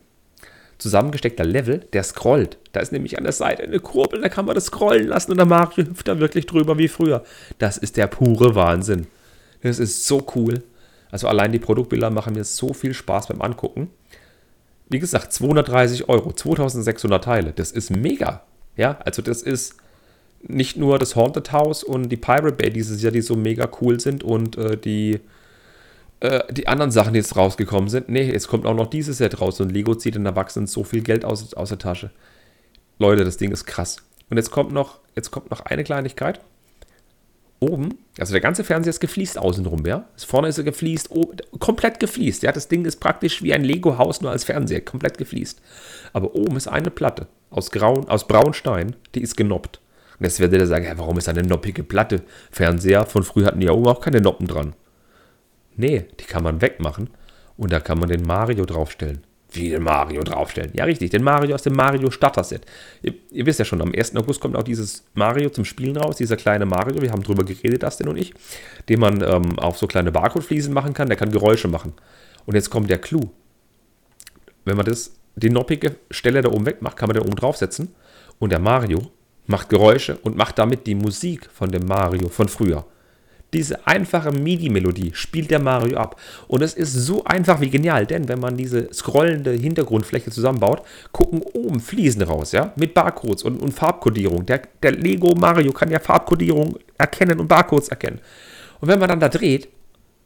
zusammengesteckter 0.79 1.43
Level, 1.43 1.79
der 1.93 2.03
scrollt. 2.03 2.57
Da 2.71 2.79
ist 2.79 2.91
nämlich 2.91 3.17
an 3.17 3.25
der 3.25 3.33
Seite 3.33 3.63
eine 3.63 3.79
Kurbel, 3.79 4.21
da 4.21 4.29
kann 4.29 4.45
man 4.45 4.55
das 4.55 4.67
scrollen 4.67 5.07
lassen 5.07 5.31
und 5.31 5.37
der 5.37 5.45
Mario 5.45 5.85
hüpft 5.85 6.07
da 6.07 6.19
wirklich 6.19 6.45
drüber 6.45 6.77
wie 6.77 6.87
früher. 6.87 7.23
Das 7.57 7.77
ist 7.77 7.97
der 7.97 8.07
pure 8.07 8.55
Wahnsinn. 8.55 9.07
Das 9.61 9.77
ist 9.77 10.07
so 10.07 10.25
cool. 10.35 10.63
Also 11.11 11.27
allein 11.27 11.51
die 11.51 11.59
Produktbilder 11.59 12.09
machen 12.09 12.33
mir 12.33 12.45
so 12.45 12.73
viel 12.73 12.93
Spaß 12.93 13.27
beim 13.27 13.41
Angucken. 13.41 13.89
Wie 14.87 14.99
gesagt, 14.99 15.33
230 15.33 16.07
Euro, 16.07 16.31
2600 16.31 17.23
Teile. 17.23 17.51
Das 17.51 17.71
ist 17.71 17.89
mega. 17.89 18.43
Ja, 18.77 18.97
also 19.03 19.21
das 19.21 19.41
ist 19.41 19.75
nicht 20.41 20.77
nur 20.77 20.97
das 20.97 21.15
Haunted 21.15 21.51
House 21.51 21.83
und 21.83 22.09
die 22.09 22.17
Pirate 22.17 22.53
Bay 22.53 22.69
dieses 22.69 23.01
Jahr, 23.01 23.11
die 23.11 23.21
so 23.21 23.35
mega 23.35 23.69
cool 23.81 23.99
sind 23.99 24.23
und 24.23 24.57
äh, 24.57 24.77
die, 24.77 25.19
äh, 26.21 26.41
die 26.51 26.67
anderen 26.67 26.91
Sachen, 26.91 27.13
die 27.13 27.19
jetzt 27.19 27.35
rausgekommen 27.35 27.89
sind. 27.89 28.09
Nee, 28.09 28.31
es 28.31 28.47
kommt 28.47 28.65
auch 28.65 28.75
noch 28.75 28.87
dieses 28.87 29.17
Set 29.17 29.39
raus 29.39 29.59
und 29.61 29.71
Lego 29.71 29.95
zieht 29.95 30.15
den 30.15 30.25
Erwachsenen 30.25 30.67
so 30.67 30.83
viel 30.83 31.01
Geld 31.01 31.25
aus, 31.25 31.53
aus 31.53 31.69
der 31.69 31.77
Tasche. 31.77 32.11
Leute, 32.97 33.23
das 33.23 33.37
Ding 33.37 33.51
ist 33.51 33.65
krass. 33.65 33.97
Und 34.29 34.37
jetzt 34.37 34.51
kommt 34.51 34.71
noch, 34.71 34.99
jetzt 35.15 35.31
kommt 35.31 35.49
noch 35.49 35.61
eine 35.61 35.83
Kleinigkeit. 35.83 36.41
Oben, 37.61 37.97
also 38.17 38.31
der 38.31 38.41
ganze 38.41 38.63
Fernseher 38.63 38.91
ist 38.91 39.01
gefliest 39.01 39.37
außenrum, 39.37 39.85
ja. 39.85 40.07
Vorne 40.15 40.47
ist 40.47 40.57
er 40.57 40.63
gefliest, 40.63 41.11
oben, 41.11 41.37
komplett 41.59 41.99
gefliest. 41.99 42.43
Ja, 42.43 42.53
das 42.53 42.69
Ding 42.69 42.85
ist 42.85 43.01
praktisch 43.01 43.43
wie 43.43 43.53
ein 43.53 43.65
Lego-Haus, 43.65 44.21
nur 44.21 44.31
als 44.31 44.45
Fernseher, 44.45 44.79
komplett 44.79 45.17
gefliest. 45.17 45.61
Aber 46.13 46.35
oben 46.35 46.55
ist 46.55 46.69
eine 46.69 46.89
Platte 46.89 47.27
aus, 47.49 47.71
grauen, 47.71 48.07
aus 48.07 48.27
Braunstein, 48.27 48.95
die 49.13 49.21
ist 49.21 49.35
genoppt. 49.35 49.81
Und 50.19 50.25
jetzt 50.25 50.39
werdet 50.39 50.61
ihr 50.61 50.67
sagen, 50.67 50.85
ja, 50.85 50.97
warum 50.97 51.17
ist 51.17 51.27
eine 51.27 51.43
noppige 51.43 51.83
Platte? 51.83 52.23
Fernseher 52.51 53.05
von 53.05 53.23
früh 53.23 53.45
hatten 53.45 53.59
die 53.59 53.67
ja 53.67 53.73
oben 53.73 53.87
auch 53.87 54.01
keine 54.01 54.21
Noppen 54.21 54.47
dran. 54.47 54.73
Nee, 55.79 56.07
die 56.19 56.25
kann 56.25 56.43
man 56.43 56.61
wegmachen 56.61 57.09
und 57.55 57.71
da 57.71 57.79
kann 57.79 57.99
man 57.99 58.09
den 58.09 58.23
Mario 58.23 58.65
draufstellen. 58.65 59.23
Wie 59.49 59.69
den 59.69 59.81
Mario 59.81 60.23
draufstellen? 60.23 60.71
Ja, 60.73 60.83
richtig, 60.83 61.09
den 61.11 61.23
Mario 61.23 61.55
aus 61.55 61.63
dem 61.63 61.73
Mario 61.73 62.11
Starter 62.11 62.43
Set. 62.43 62.65
Ihr, 63.01 63.13
ihr, 63.31 63.45
wisst 63.45 63.59
ja 63.59 63.65
schon, 63.65 63.81
am 63.81 63.93
1. 63.95 64.13
August 64.17 64.41
kommt 64.41 64.57
auch 64.57 64.63
dieses 64.63 65.05
Mario 65.13 65.49
zum 65.49 65.63
Spielen 65.63 65.95
raus, 65.95 66.17
dieser 66.17 66.35
kleine 66.35 66.65
Mario, 66.65 67.01
wir 67.01 67.11
haben 67.11 67.23
drüber 67.23 67.45
geredet, 67.45 67.81
Dustin 67.81 68.09
und 68.09 68.17
ich, 68.17 68.33
den 68.89 68.99
man 68.99 69.21
ähm, 69.21 69.57
auf 69.57 69.77
so 69.77 69.87
kleine 69.87 70.11
Barcode-Fliesen 70.11 70.73
machen 70.73 70.93
kann, 70.93 71.07
der 71.07 71.15
kann 71.15 71.31
Geräusche 71.31 71.69
machen. 71.69 71.93
Und 72.45 72.55
jetzt 72.55 72.69
kommt 72.69 72.89
der 72.89 72.99
Clou. 72.99 73.29
Wenn 74.65 74.75
man 74.75 74.85
das, 74.85 75.15
die 75.37 75.49
noppige 75.49 75.95
Stelle 76.11 76.41
da 76.41 76.49
oben 76.49 76.65
wegmacht, 76.65 76.97
kann 76.97 77.07
man 77.07 77.15
den 77.15 77.23
oben 77.25 77.37
draufsetzen 77.37 77.95
und 78.37 78.51
der 78.51 78.59
Mario 78.59 78.99
macht 79.47 79.69
Geräusche 79.69 80.17
und 80.17 80.35
macht 80.35 80.59
damit 80.59 80.85
die 80.87 80.95
Musik 80.95 81.49
von 81.53 81.71
dem 81.71 81.85
Mario 81.85 82.27
von 82.27 82.49
früher. 82.49 82.85
Diese 83.53 83.87
einfache 83.87 84.31
MIDI-Melodie 84.31 85.11
spielt 85.13 85.49
der 85.49 85.59
Mario 85.59 85.97
ab. 85.97 86.19
Und 86.47 86.61
es 86.61 86.73
ist 86.73 86.93
so 86.93 87.23
einfach 87.23 87.61
wie 87.61 87.69
genial, 87.69 88.05
denn 88.05 88.27
wenn 88.27 88.39
man 88.39 88.57
diese 88.57 88.93
scrollende 88.93 89.51
Hintergrundfläche 89.51 90.29
zusammenbaut, 90.29 90.83
gucken 91.11 91.41
oben 91.53 91.79
Fliesen 91.79 92.21
raus, 92.21 92.51
ja, 92.51 92.73
mit 92.75 92.93
Barcodes 92.93 93.43
und, 93.43 93.59
und 93.59 93.71
Farbkodierung. 93.71 94.45
Der, 94.45 94.61
der 94.83 94.91
Lego 94.91 95.33
Mario 95.33 95.71
kann 95.71 95.89
ja 95.89 95.99
Farbkodierung 95.99 96.77
erkennen 96.97 97.39
und 97.39 97.47
Barcodes 97.47 97.89
erkennen. 97.89 98.19
Und 98.81 98.87
wenn 98.87 98.99
man 98.99 99.09
dann 99.09 99.19
da 99.19 99.29
dreht, 99.29 99.67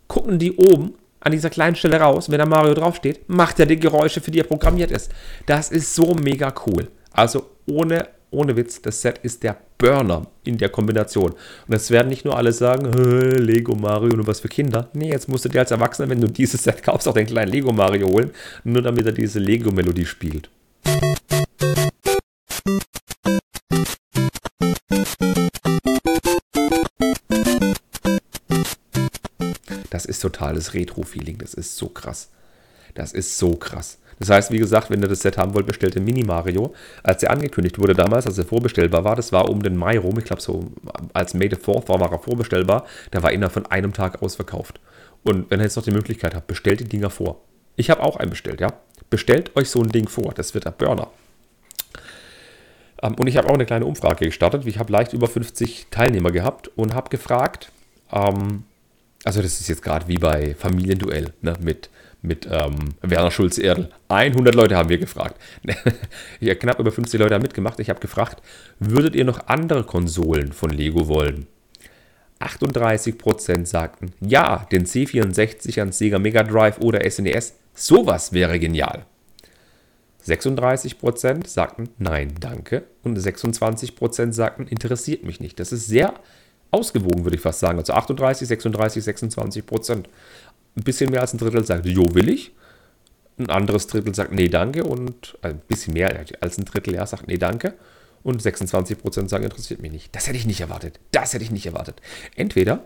gucken 0.08 0.38
die 0.38 0.56
oben 0.56 0.96
an 1.22 1.32
dieser 1.32 1.50
kleinen 1.50 1.76
Stelle 1.76 2.02
raus, 2.02 2.30
wenn 2.30 2.38
der 2.38 2.48
Mario 2.48 2.74
draufsteht, 2.74 3.30
macht 3.30 3.60
er 3.60 3.66
die 3.66 3.80
Geräusche, 3.80 4.20
für 4.20 4.32
die 4.32 4.42
er 4.42 4.46
programmiert 4.46 4.92
ist. 4.92 5.10
Das 5.46 5.72
ist 5.72 5.96
so 5.96 6.14
mega 6.14 6.54
cool. 6.68 6.90
Also 7.12 7.50
ohne 7.66 8.10
ohne 8.34 8.58
Witz, 8.58 8.82
das 8.82 9.02
Set 9.02 9.20
ist 9.20 9.44
der 9.44 9.56
Burner 9.78 10.28
in 10.44 10.58
der 10.58 10.70
Kombination. 10.70 11.34
Und 11.68 11.74
es 11.74 11.92
werden 11.92 12.10
nicht 12.10 12.26
nur 12.26 12.36
alle 12.36 12.52
sagen, 12.52 12.92
Lego 13.38 13.76
Mario 13.76 14.16
nur 14.16 14.28
was 14.28 14.40
für 14.40 14.48
Kinder. 14.48 14.90
Nee, 14.94 15.10
jetzt 15.10 15.30
musst 15.30 15.46
du 15.46 15.50
dir 15.50 15.60
als 15.60 15.72
Erwachsener, 15.72 16.10
wenn 16.10 16.22
du 16.22 16.28
dieses 16.28 16.64
Set 16.64 16.84
kaufst, 16.84 17.08
auch 17.08 17.14
den 17.14 17.28
kleinen 17.28 17.52
Lego 17.52 17.72
Mario 17.72 18.08
holen, 18.08 18.32
nur 18.64 18.82
damit 18.82 19.06
er 19.06 19.12
diese 19.12 19.40
Lego-Melodie 19.40 20.06
spielt. 20.06 20.50
Das 29.90 30.06
ist 30.06 30.22
totales 30.22 30.74
Retro-Feeling. 30.74 31.38
Das 31.38 31.54
ist 31.54 31.78
so 31.78 31.88
krass. 31.88 32.30
Das 32.96 33.14
ist 33.14 33.38
so 33.38 33.56
krass. 33.56 34.00
Das 34.20 34.30
heißt, 34.30 34.52
wie 34.52 34.60
gesagt, 34.60 34.90
wenn 34.90 35.02
ihr 35.02 35.08
das 35.08 35.22
Set 35.22 35.38
haben 35.38 35.54
wollt, 35.54 35.66
bestellt 35.66 35.96
den 35.96 36.04
Mini 36.04 36.24
Mario. 36.24 36.74
Als 37.04 37.24
er 37.24 37.32
angekündigt 37.32 37.80
wurde 37.80 37.94
damals, 37.94 38.28
als 38.28 38.38
er 38.38 38.46
vorbestellbar 38.46 39.04
war, 39.04 39.16
das 39.16 39.32
war 39.32 39.50
um 39.50 39.62
den 39.64 39.76
Mai 39.76 39.98
rum, 39.98 40.18
ich 40.18 40.26
glaube 40.26 40.42
so 40.42 40.72
als 41.14 41.34
May 41.34 41.50
the 41.50 41.56
4th 41.56 41.90
war, 41.90 42.00
war 42.00 42.12
er 42.12 42.20
vorbestellbar, 42.20 42.86
da 43.12 43.24
war 43.24 43.32
innerhalb 43.32 43.54
von 43.54 43.66
einem 43.66 43.94
Tag 43.94 44.22
ausverkauft. 44.22 44.80
Und 45.24 45.50
wenn 45.50 45.60
ihr 45.60 45.64
jetzt 45.64 45.76
noch 45.76 45.84
die 45.84 45.92
Möglichkeit 45.92 46.36
habt, 46.36 46.48
bestellt 46.48 46.80
die 46.80 46.90
Dinger 46.90 47.10
vor. 47.10 47.42
Ich 47.76 47.90
habe 47.90 48.04
auch 48.04 48.18
einen 48.18 48.30
bestellt, 48.30 48.62
ja. 48.62 48.74
Bestellt 49.10 49.56
euch 49.56 49.70
so 49.70 49.82
ein 49.82 49.90
Ding 49.90 50.08
vor, 50.08 50.34
das 50.34 50.54
wird 50.54 50.68
ein 50.68 50.74
Burner. 50.78 51.10
Ähm, 53.02 53.16
und 53.16 53.28
ich 53.28 53.38
habe 53.38 53.50
auch 53.50 53.54
eine 53.54 53.66
kleine 53.66 53.86
Umfrage 53.86 54.26
gestartet. 54.26 54.66
Ich 54.66 54.80
habe 54.80 54.92
leicht 54.92 55.14
über 55.14 55.28
50 55.28 55.88
Teilnehmer 55.92 56.32
gehabt 56.32 56.70
und 56.76 56.94
habe 56.94 57.10
gefragt, 57.10 57.72
ähm, 58.12 58.64
also 59.24 59.42
das 59.42 59.60
ist 59.60 59.68
jetzt 59.68 59.84
gerade 59.84 60.08
wie 60.08 60.18
bei 60.18 60.56
Familienduell, 60.56 61.34
ne, 61.42 61.56
mit 61.62 61.90
mit 62.24 62.48
ähm, 62.50 62.96
Werner 63.02 63.30
Schulz-Erdl. 63.30 63.90
100 64.08 64.56
Leute 64.56 64.76
haben 64.76 64.90
wir 64.90 64.98
gefragt. 64.98 65.40
ja, 66.40 66.56
knapp 66.56 66.80
über 66.80 66.92
50 66.92 67.20
Leute 67.20 67.36
haben 67.36 67.44
mitgemacht. 67.44 67.80
Ich 67.80 67.90
habe 67.90 68.00
gefragt, 68.00 68.42
würdet 68.80 69.16
ihr 69.16 69.26
noch 69.26 69.48
andere 69.48 69.84
Konsolen 69.84 70.54
von 70.54 70.72
Lego 70.72 71.08
wollen? 71.08 71.48
38% 72.40 73.66
sagten, 73.66 74.14
ja, 74.20 74.66
den 74.72 74.86
C64 74.86 75.82
an 75.82 75.92
Sega 75.92 76.20
Mega 76.20 76.44
Drive 76.44 76.80
oder 76.80 77.10
SNES, 77.10 77.50
e 77.50 77.54
sowas 77.74 78.34
wäre 78.34 78.60
genial. 78.60 79.06
36% 80.26 81.48
sagten, 81.48 81.90
nein, 81.98 82.36
danke. 82.40 82.84
Und 83.04 83.18
26% 83.18 84.32
sagten, 84.32 84.68
interessiert 84.68 85.24
mich 85.24 85.40
nicht. 85.40 85.60
Das 85.60 85.74
ist 85.74 85.88
sehr 85.88 86.14
ausgewogen, 86.72 87.24
würde 87.24 87.36
ich 87.36 87.42
fast 87.42 87.60
sagen. 87.60 87.78
Also 87.80 87.94
38, 87.94 88.48
36, 88.48 89.04
26 89.04 89.64
ein 90.76 90.84
bisschen 90.84 91.12
mehr 91.12 91.22
als 91.22 91.34
ein 91.34 91.38
Drittel 91.38 91.66
sagt, 91.66 91.86
jo, 91.86 92.14
will 92.16 92.30
ich. 92.30 92.52
Ein 93.38 93.50
anderes 93.50 93.88
Drittel 93.88 94.14
sagt, 94.14 94.32
nee, 94.32 94.48
danke. 94.48 94.84
Und 94.84 95.38
ein 95.42 95.60
bisschen 95.60 95.94
mehr 95.94 96.26
als 96.42 96.58
ein 96.58 96.66
Drittel, 96.66 96.96
ja, 96.96 97.06
sagt, 97.06 97.28
nee, 97.28 97.38
danke. 97.38 97.76
und 98.24 98.42
26% 98.42 99.28
sagen, 99.28 99.44
interessiert 99.44 99.82
mich 99.82 99.92
nicht. 99.92 100.16
Das 100.16 100.28
hätte 100.28 100.38
ich 100.38 100.46
nicht 100.46 100.62
erwartet. 100.62 101.00
Das 101.12 101.34
hätte 101.34 101.44
ich 101.44 101.52
nicht 101.52 101.66
erwartet. 101.66 102.02
Entweder 102.36 102.86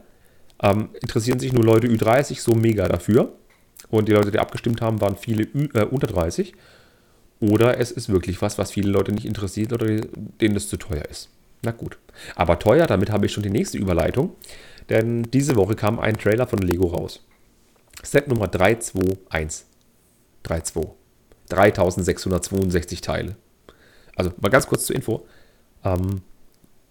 ähm, 0.61 0.89
interessieren 1.01 1.39
sich 1.39 1.53
nur 1.53 1.63
Leute 1.63 1.87
Ü30 1.87 2.41
so 2.41 2.55
mega 2.55 2.87
dafür 2.87 3.33
und 3.89 4.07
die 4.07 4.13
Leute, 4.13 4.31
die 4.31 4.39
abgestimmt 4.39 4.81
haben, 4.81 4.99
waren 5.01 5.15
viele 5.15 5.43
Ü, 5.43 5.69
äh, 5.73 5.83
unter 5.83 6.07
30. 6.07 6.53
Oder 7.39 7.79
es 7.79 7.91
ist 7.91 8.09
wirklich 8.09 8.41
was, 8.41 8.57
was 8.57 8.71
viele 8.71 8.89
Leute 8.89 9.11
nicht 9.11 9.25
interessiert 9.25 9.71
oder 9.71 9.85
denen 9.85 10.55
es 10.55 10.67
zu 10.67 10.77
teuer 10.77 11.05
ist. 11.05 11.29
Na 11.61 11.71
gut. 11.71 11.99
Aber 12.35 12.57
teuer, 12.57 12.87
damit 12.87 13.11
habe 13.11 13.27
ich 13.27 13.31
schon 13.31 13.43
die 13.43 13.51
nächste 13.51 13.77
Überleitung. 13.77 14.35
Denn 14.89 15.23
diese 15.23 15.55
Woche 15.55 15.75
kam 15.75 15.99
ein 15.99 16.17
Trailer 16.17 16.47
von 16.47 16.59
Lego 16.59 16.87
raus. 16.87 17.23
Set 18.03 18.27
Nummer 18.27 18.47
321. 18.47 19.65
32. 20.43 20.91
3662 21.49 23.01
Teile. 23.01 23.35
Also 24.15 24.31
mal 24.41 24.49
ganz 24.49 24.67
kurz 24.67 24.85
zur 24.85 24.95
Info. 24.95 25.25
Ähm, 25.83 26.21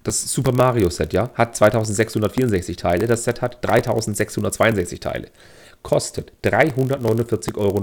das 0.02 0.32
Super 0.32 0.52
Mario 0.52 0.88
Set, 0.88 1.12
ja, 1.12 1.30
hat 1.34 1.56
2664 1.56 2.76
Teile. 2.76 3.06
Das 3.06 3.24
Set 3.24 3.42
hat 3.42 3.64
3662 3.64 5.00
Teile. 5.00 5.28
Kostet 5.82 6.32
349,99 6.44 7.56
Euro. 7.56 7.80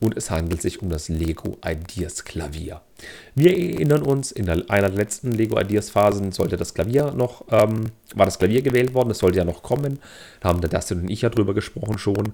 Und 0.00 0.16
es 0.16 0.30
handelt 0.30 0.62
sich 0.62 0.80
um 0.80 0.88
das 0.88 1.10
Lego 1.10 1.58
Ideas 1.64 2.24
Klavier. 2.24 2.80
Wir 3.34 3.50
erinnern 3.50 4.02
uns, 4.02 4.32
in 4.32 4.48
einer 4.48 4.88
der 4.88 4.96
letzten 4.96 5.32
Lego 5.32 5.60
Ideas 5.60 5.90
Phasen 5.90 6.32
sollte 6.32 6.56
das 6.56 6.72
Klavier 6.72 7.12
noch, 7.12 7.44
ähm, 7.50 7.90
war 8.14 8.24
das 8.24 8.38
Klavier 8.38 8.62
gewählt 8.62 8.94
worden, 8.94 9.10
es 9.10 9.18
sollte 9.18 9.38
ja 9.38 9.44
noch 9.44 9.62
kommen. 9.62 9.98
Da 10.40 10.48
haben 10.48 10.62
der 10.62 10.70
Dustin 10.70 11.00
und 11.00 11.10
ich 11.10 11.20
ja 11.20 11.28
drüber 11.28 11.52
gesprochen 11.52 11.98
schon. 11.98 12.32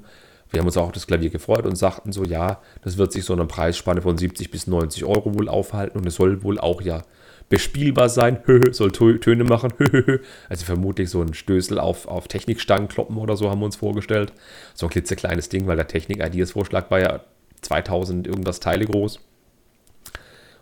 Wir 0.50 0.60
haben 0.60 0.66
uns 0.66 0.76
auch 0.76 0.86
auf 0.86 0.92
das 0.92 1.08
Klavier 1.08 1.30
gefreut 1.30 1.66
und 1.66 1.74
sagten 1.74 2.12
so, 2.12 2.24
ja, 2.24 2.60
das 2.82 2.98
wird 2.98 3.12
sich 3.12 3.24
so 3.24 3.32
eine 3.32 3.46
Preisspanne 3.46 4.00
von 4.00 4.16
70 4.16 4.52
bis 4.52 4.68
90 4.68 5.04
Euro 5.04 5.34
wohl 5.34 5.48
aufhalten 5.48 5.98
und 5.98 6.06
es 6.06 6.14
soll 6.14 6.44
wohl 6.44 6.60
auch 6.60 6.80
ja 6.82 7.02
bespielbar 7.48 8.08
sein, 8.08 8.38
soll 8.70 8.92
Töne 8.92 9.42
machen, 9.42 9.72
also 10.48 10.64
vermutlich 10.64 11.10
so 11.10 11.20
ein 11.20 11.34
Stößel 11.34 11.80
auf, 11.80 12.06
auf 12.06 12.28
Technikstangen 12.28 12.88
kloppen 12.88 13.16
oder 13.16 13.36
so 13.36 13.50
haben 13.50 13.60
wir 13.60 13.66
uns 13.66 13.76
vorgestellt. 13.76 14.32
So 14.74 14.86
ein 14.86 14.90
klitzekleines 14.90 15.48
Ding, 15.48 15.66
weil 15.66 15.76
der 15.76 15.88
Technik-Ideas-Vorschlag 15.88 16.90
war 16.90 17.00
ja 17.00 17.20
2000 17.62 18.26
irgendwas 18.26 18.60
Teile 18.60 18.84
groß. 18.84 19.16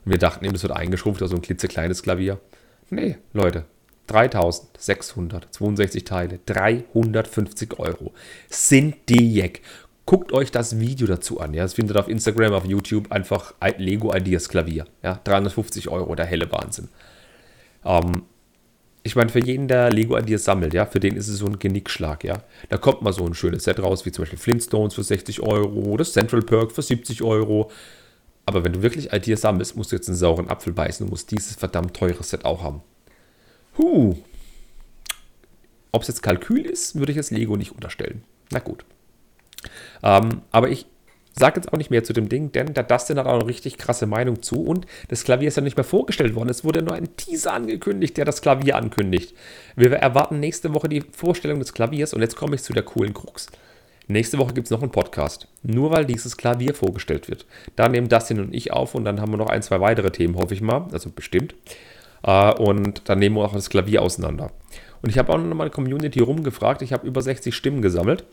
Und 0.04 0.10
wir 0.10 0.18
dachten 0.18 0.44
eben, 0.44 0.54
das 0.54 0.62
wird 0.62 0.72
eingeschrumpft 0.72 1.22
auf 1.22 1.30
so 1.30 1.36
ein 1.36 1.42
klitzekleines 1.42 2.02
Klavier. 2.02 2.40
Nee, 2.90 3.16
Leute, 3.32 3.64
3662 4.06 6.04
Teile, 6.04 6.40
350 6.46 7.78
Euro. 7.78 8.12
Sind 8.48 8.96
die 9.08 9.34
Jack. 9.34 9.60
Guckt 10.06 10.32
euch 10.32 10.50
das 10.50 10.78
Video 10.78 11.06
dazu 11.06 11.40
an. 11.40 11.54
Ja, 11.54 11.62
das 11.62 11.72
findet 11.72 11.96
ihr 11.96 12.00
auf 12.00 12.08
Instagram, 12.08 12.52
auf 12.52 12.66
YouTube 12.66 13.10
einfach 13.10 13.54
Lego 13.78 14.14
Ideas 14.14 14.50
Klavier. 14.50 14.84
Ja, 15.02 15.18
350 15.24 15.88
Euro, 15.88 16.14
der 16.14 16.26
helle 16.26 16.52
Wahnsinn. 16.52 16.88
Ähm, 17.84 18.24
ich 19.06 19.16
meine, 19.16 19.28
für 19.28 19.38
jeden, 19.38 19.68
der 19.68 19.90
Lego 19.90 20.16
Ideas 20.16 20.44
sammelt, 20.44 20.72
ja, 20.72 20.86
für 20.86 20.98
den 20.98 21.14
ist 21.14 21.28
es 21.28 21.38
so 21.38 21.46
ein 21.46 21.58
Genickschlag, 21.58 22.24
ja. 22.24 22.42
Da 22.70 22.78
kommt 22.78 23.02
mal 23.02 23.12
so 23.12 23.26
ein 23.26 23.34
schönes 23.34 23.64
Set 23.64 23.78
raus, 23.78 24.06
wie 24.06 24.12
zum 24.12 24.22
Beispiel 24.22 24.38
Flintstones 24.38 24.94
für 24.94 25.02
60 25.02 25.40
Euro, 25.42 25.98
das 25.98 26.14
Central 26.14 26.40
Perk 26.40 26.72
für 26.72 26.80
70 26.80 27.22
Euro. 27.22 27.70
Aber 28.46 28.64
wenn 28.64 28.72
du 28.72 28.82
wirklich 28.82 29.12
Ideas 29.12 29.42
sammelst, 29.42 29.76
musst 29.76 29.92
du 29.92 29.96
jetzt 29.96 30.08
einen 30.08 30.16
sauren 30.16 30.48
Apfel 30.48 30.72
beißen 30.72 31.04
und 31.04 31.10
musst 31.10 31.30
dieses 31.30 31.54
verdammt 31.54 31.94
teure 31.94 32.22
Set 32.22 32.46
auch 32.46 32.62
haben. 32.62 32.80
Huh. 33.76 34.16
Ob 35.92 36.02
es 36.02 36.08
jetzt 36.08 36.22
Kalkül 36.22 36.64
ist, 36.64 36.98
würde 36.98 37.12
ich 37.12 37.16
jetzt 37.16 37.30
Lego 37.30 37.58
nicht 37.58 37.72
unterstellen. 37.72 38.24
Na 38.52 38.58
gut. 38.58 38.86
Ähm, 40.02 40.40
aber 40.50 40.70
ich 40.70 40.86
sage 41.36 41.60
jetzt 41.60 41.72
auch 41.72 41.78
nicht 41.78 41.90
mehr 41.90 42.04
zu 42.04 42.12
dem 42.12 42.28
Ding, 42.28 42.52
denn 42.52 42.74
der 42.74 42.84
Dustin 42.84 43.18
hat 43.18 43.26
auch 43.26 43.34
eine 43.34 43.46
richtig 43.46 43.76
krasse 43.76 44.06
Meinung 44.06 44.42
zu 44.42 44.62
und 44.62 44.86
das 45.08 45.24
Klavier 45.24 45.48
ist 45.48 45.56
ja 45.56 45.62
nicht 45.62 45.76
mehr 45.76 45.84
vorgestellt 45.84 46.34
worden. 46.34 46.48
Es 46.48 46.64
wurde 46.64 46.82
nur 46.82 46.94
ein 46.94 47.16
Teaser 47.16 47.52
angekündigt, 47.52 48.16
der 48.16 48.24
das 48.24 48.40
Klavier 48.40 48.76
ankündigt. 48.76 49.34
Wir 49.76 49.92
erwarten 49.92 50.40
nächste 50.40 50.74
Woche 50.74 50.88
die 50.88 51.02
Vorstellung 51.12 51.58
des 51.58 51.74
Klaviers 51.74 52.14
und 52.14 52.22
jetzt 52.22 52.36
komme 52.36 52.54
ich 52.54 52.62
zu 52.62 52.72
der 52.72 52.84
coolen 52.84 53.14
Krux. 53.14 53.48
Nächste 54.06 54.38
Woche 54.38 54.52
gibt 54.52 54.66
es 54.66 54.70
noch 54.70 54.82
einen 54.82 54.92
Podcast. 54.92 55.48
Nur 55.62 55.90
weil 55.90 56.04
dieses 56.04 56.36
Klavier 56.36 56.74
vorgestellt 56.74 57.30
wird. 57.30 57.46
Da 57.74 57.88
nehmen 57.88 58.08
Dustin 58.08 58.38
und 58.38 58.54
ich 58.54 58.70
auf 58.70 58.94
und 58.94 59.04
dann 59.04 59.20
haben 59.20 59.32
wir 59.32 59.38
noch 59.38 59.48
ein, 59.48 59.62
zwei 59.62 59.80
weitere 59.80 60.10
Themen, 60.10 60.36
hoffe 60.36 60.52
ich 60.52 60.60
mal. 60.60 60.86
Also 60.92 61.10
bestimmt. 61.10 61.54
Äh, 62.22 62.52
und 62.52 63.08
dann 63.08 63.18
nehmen 63.18 63.36
wir 63.36 63.44
auch 63.44 63.54
das 63.54 63.70
Klavier 63.70 64.02
auseinander. 64.02 64.50
Und 65.00 65.08
ich 65.08 65.16
habe 65.16 65.32
auch 65.32 65.38
noch 65.38 65.54
mal 65.54 65.64
eine 65.64 65.70
Community 65.70 66.20
rumgefragt. 66.20 66.82
Ich 66.82 66.92
habe 66.92 67.06
über 67.06 67.22
60 67.22 67.54
Stimmen 67.54 67.80
gesammelt. 67.80 68.24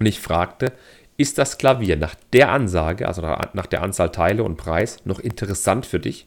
Und 0.00 0.06
ich 0.06 0.20
fragte, 0.20 0.72
ist 1.16 1.38
das 1.38 1.58
Klavier 1.58 1.96
nach 1.96 2.14
der 2.32 2.50
Ansage, 2.50 3.06
also 3.06 3.22
nach 3.22 3.66
der 3.66 3.82
Anzahl 3.82 4.10
Teile 4.10 4.42
und 4.42 4.56
Preis, 4.56 4.98
noch 5.04 5.20
interessant 5.20 5.86
für 5.86 6.00
dich? 6.00 6.26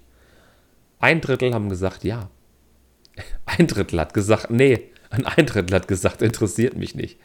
Ein 1.00 1.22
Drittel 1.22 1.54
haben 1.54 1.70
gesagt, 1.70 2.04
ja. 2.04 2.30
Ein 3.46 3.68
Drittel 3.68 4.00
hat 4.00 4.14
gesagt, 4.14 4.50
nee. 4.50 4.92
Ein 5.10 5.24
Drittel 5.46 5.76
hat 5.76 5.88
gesagt, 5.88 6.22
interessiert 6.22 6.76
mich 6.76 6.96
nicht. 6.96 7.20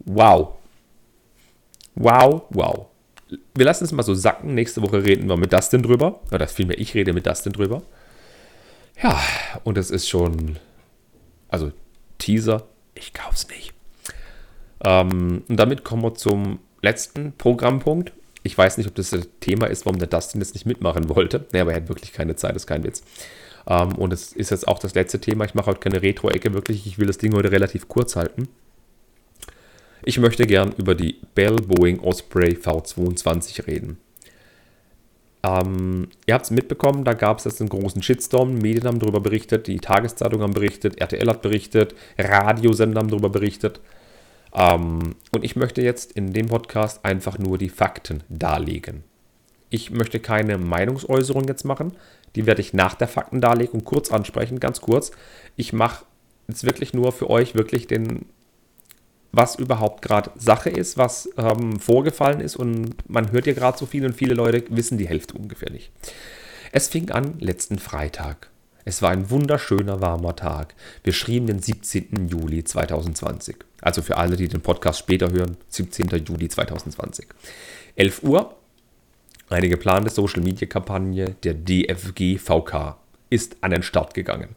Wow. 0.00 0.54
Wow, 1.94 2.42
wow. 2.50 2.86
Wir 3.54 3.64
lassen 3.64 3.84
es 3.84 3.92
mal 3.92 4.02
so 4.02 4.14
sacken. 4.14 4.54
Nächste 4.54 4.82
Woche 4.82 5.04
reden 5.04 5.28
wir 5.28 5.36
mit 5.36 5.52
Dustin 5.52 5.82
drüber. 5.82 6.20
Oder 6.32 6.48
vielmehr, 6.48 6.78
ich 6.78 6.94
rede 6.94 7.12
mit 7.12 7.26
Dustin 7.26 7.52
drüber. 7.52 7.82
Ja, 9.02 9.20
und 9.64 9.78
es 9.78 9.90
ist 9.90 10.08
schon, 10.08 10.58
also 11.48 11.72
Teaser, 12.18 12.64
ich 12.94 13.12
kauf's 13.12 13.48
nicht. 13.48 13.72
Ähm, 14.84 15.44
und 15.48 15.56
damit 15.56 15.84
kommen 15.84 16.02
wir 16.02 16.14
zum 16.14 16.58
letzten 16.82 17.32
Programmpunkt. 17.36 18.12
Ich 18.42 18.56
weiß 18.56 18.78
nicht, 18.78 18.86
ob 18.86 18.94
das 18.94 19.10
das 19.10 19.28
Thema 19.40 19.66
ist, 19.66 19.84
warum 19.86 19.98
der 19.98 20.08
Dustin 20.08 20.40
jetzt 20.40 20.54
nicht 20.54 20.66
mitmachen 20.66 21.08
wollte. 21.08 21.46
Nee, 21.52 21.60
aber 21.60 21.72
er 21.72 21.76
hat 21.76 21.88
wirklich 21.88 22.12
keine 22.12 22.36
Zeit, 22.36 22.56
ist 22.56 22.66
kein 22.66 22.84
Witz. 22.84 23.02
Ähm, 23.66 23.94
und 23.96 24.12
es 24.12 24.32
ist 24.32 24.50
jetzt 24.50 24.66
auch 24.66 24.78
das 24.78 24.94
letzte 24.94 25.20
Thema. 25.20 25.44
Ich 25.44 25.54
mache 25.54 25.66
heute 25.66 25.80
keine 25.80 26.02
Retro-Ecke 26.02 26.54
wirklich. 26.54 26.86
Ich 26.86 26.98
will 26.98 27.06
das 27.06 27.18
Ding 27.18 27.34
heute 27.34 27.52
relativ 27.52 27.88
kurz 27.88 28.16
halten. 28.16 28.48
Ich 30.04 30.18
möchte 30.18 30.46
gern 30.46 30.72
über 30.78 30.94
die 30.94 31.20
Bell 31.34 31.56
Boeing 31.56 32.00
Osprey 32.00 32.54
V22 32.54 33.66
reden. 33.66 33.98
Ähm, 35.42 36.08
ihr 36.26 36.34
habt 36.34 36.44
es 36.44 36.50
mitbekommen, 36.50 37.04
da 37.04 37.14
gab 37.14 37.38
es 37.38 37.44
jetzt 37.44 37.60
einen 37.60 37.70
großen 37.70 38.02
Shitstorm. 38.02 38.54
Medien 38.54 38.86
haben 38.86 38.98
darüber 38.98 39.20
berichtet, 39.20 39.66
die 39.66 39.78
Tageszeitungen 39.78 40.42
haben 40.42 40.52
berichtet, 40.52 41.00
RTL 41.00 41.28
hat 41.28 41.42
berichtet, 41.42 41.94
Radiosender 42.18 43.00
haben 43.00 43.08
darüber 43.08 43.30
berichtet. 43.30 43.80
Ähm, 44.54 45.16
und 45.30 45.44
ich 45.44 45.56
möchte 45.56 45.82
jetzt 45.82 46.12
in 46.12 46.32
dem 46.32 46.46
Podcast 46.46 47.04
einfach 47.04 47.38
nur 47.38 47.58
die 47.58 47.68
Fakten 47.68 48.22
darlegen. 48.28 49.04
Ich 49.68 49.90
möchte 49.90 50.18
keine 50.18 50.58
Meinungsäußerung 50.58 51.44
jetzt 51.44 51.64
machen. 51.64 51.92
Die 52.34 52.46
werde 52.46 52.60
ich 52.60 52.74
nach 52.74 52.94
der 52.94 53.08
Faktendarlegung 53.08 53.84
kurz 53.84 54.10
ansprechen, 54.10 54.60
ganz 54.60 54.80
kurz. 54.80 55.12
Ich 55.56 55.72
mache 55.72 56.04
jetzt 56.48 56.64
wirklich 56.64 56.92
nur 56.92 57.12
für 57.12 57.30
euch 57.30 57.54
wirklich 57.54 57.86
den 57.86 58.26
was 59.32 59.56
überhaupt 59.56 60.02
gerade 60.02 60.32
Sache 60.34 60.70
ist, 60.70 60.98
was 60.98 61.30
ähm, 61.36 61.78
vorgefallen 61.78 62.40
ist 62.40 62.56
und 62.56 63.08
man 63.08 63.30
hört 63.30 63.46
ja 63.46 63.52
gerade 63.52 63.78
so 63.78 63.86
viel 63.86 64.04
und 64.04 64.14
viele 64.14 64.34
Leute 64.34 64.64
wissen 64.70 64.98
die 64.98 65.08
Hälfte 65.08 65.34
ungefähr 65.34 65.70
nicht. 65.70 65.92
Es 66.72 66.88
fing 66.88 67.10
an 67.10 67.38
letzten 67.38 67.78
Freitag. 67.78 68.49
Es 68.84 69.02
war 69.02 69.10
ein 69.10 69.30
wunderschöner 69.30 70.00
warmer 70.00 70.36
Tag. 70.36 70.74
Wir 71.04 71.12
schrieben 71.12 71.46
den 71.46 71.60
17. 71.60 72.28
Juli 72.28 72.64
2020. 72.64 73.56
Also 73.82 74.02
für 74.02 74.16
alle, 74.16 74.36
die 74.36 74.48
den 74.48 74.62
Podcast 74.62 74.98
später 74.98 75.30
hören, 75.30 75.56
17. 75.68 76.08
Juli 76.24 76.48
2020. 76.48 77.26
11 77.96 78.22
Uhr. 78.22 78.54
Eine 79.48 79.68
geplante 79.68 80.10
Social-Media-Kampagne 80.10 81.34
der 81.42 81.54
DFG 81.54 82.38
VK 82.38 82.96
ist 83.30 83.56
an 83.62 83.72
den 83.72 83.82
Start 83.82 84.14
gegangen. 84.14 84.54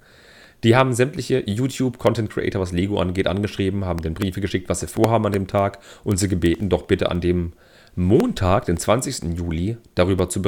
Die 0.63 0.75
haben 0.75 0.93
sämtliche 0.93 1.43
YouTube-Content-Creator, 1.45 2.61
was 2.61 2.71
Lego 2.71 2.99
angeht, 2.99 3.27
angeschrieben, 3.27 3.85
haben 3.85 4.01
den 4.01 4.13
Briefe 4.13 4.39
geschickt, 4.39 4.69
was 4.69 4.79
sie 4.79 4.87
vorhaben 4.87 5.25
an 5.25 5.33
dem 5.33 5.47
Tag 5.47 5.79
und 6.03 6.17
sie 6.17 6.29
gebeten, 6.29 6.69
doch 6.69 6.83
bitte 6.83 7.11
an 7.11 7.19
dem 7.19 7.53
Montag, 7.95 8.65
den 8.65 8.77
20. 8.77 9.35
Juli, 9.35 9.77
darüber 9.95 10.29
zu 10.29 10.41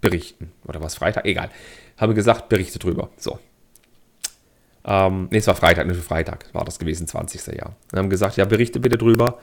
berichten. 0.00 0.52
Oder 0.66 0.82
was 0.82 0.94
Freitag? 0.94 1.26
Egal. 1.26 1.50
Haben 1.96 2.14
gesagt, 2.14 2.48
berichte 2.48 2.78
drüber. 2.78 3.10
So. 3.16 3.38
Ähm, 4.84 5.28
ne, 5.30 5.38
es 5.38 5.46
war 5.46 5.54
Freitag, 5.54 5.86
nicht 5.86 6.00
Freitag 6.00 6.46
war 6.52 6.64
das 6.64 6.78
gewesen, 6.78 7.06
20. 7.06 7.46
Jahr. 7.54 7.76
Und 7.92 7.98
haben 7.98 8.10
gesagt, 8.10 8.36
ja, 8.36 8.44
berichte 8.44 8.80
bitte 8.80 8.96
drüber. 8.96 9.38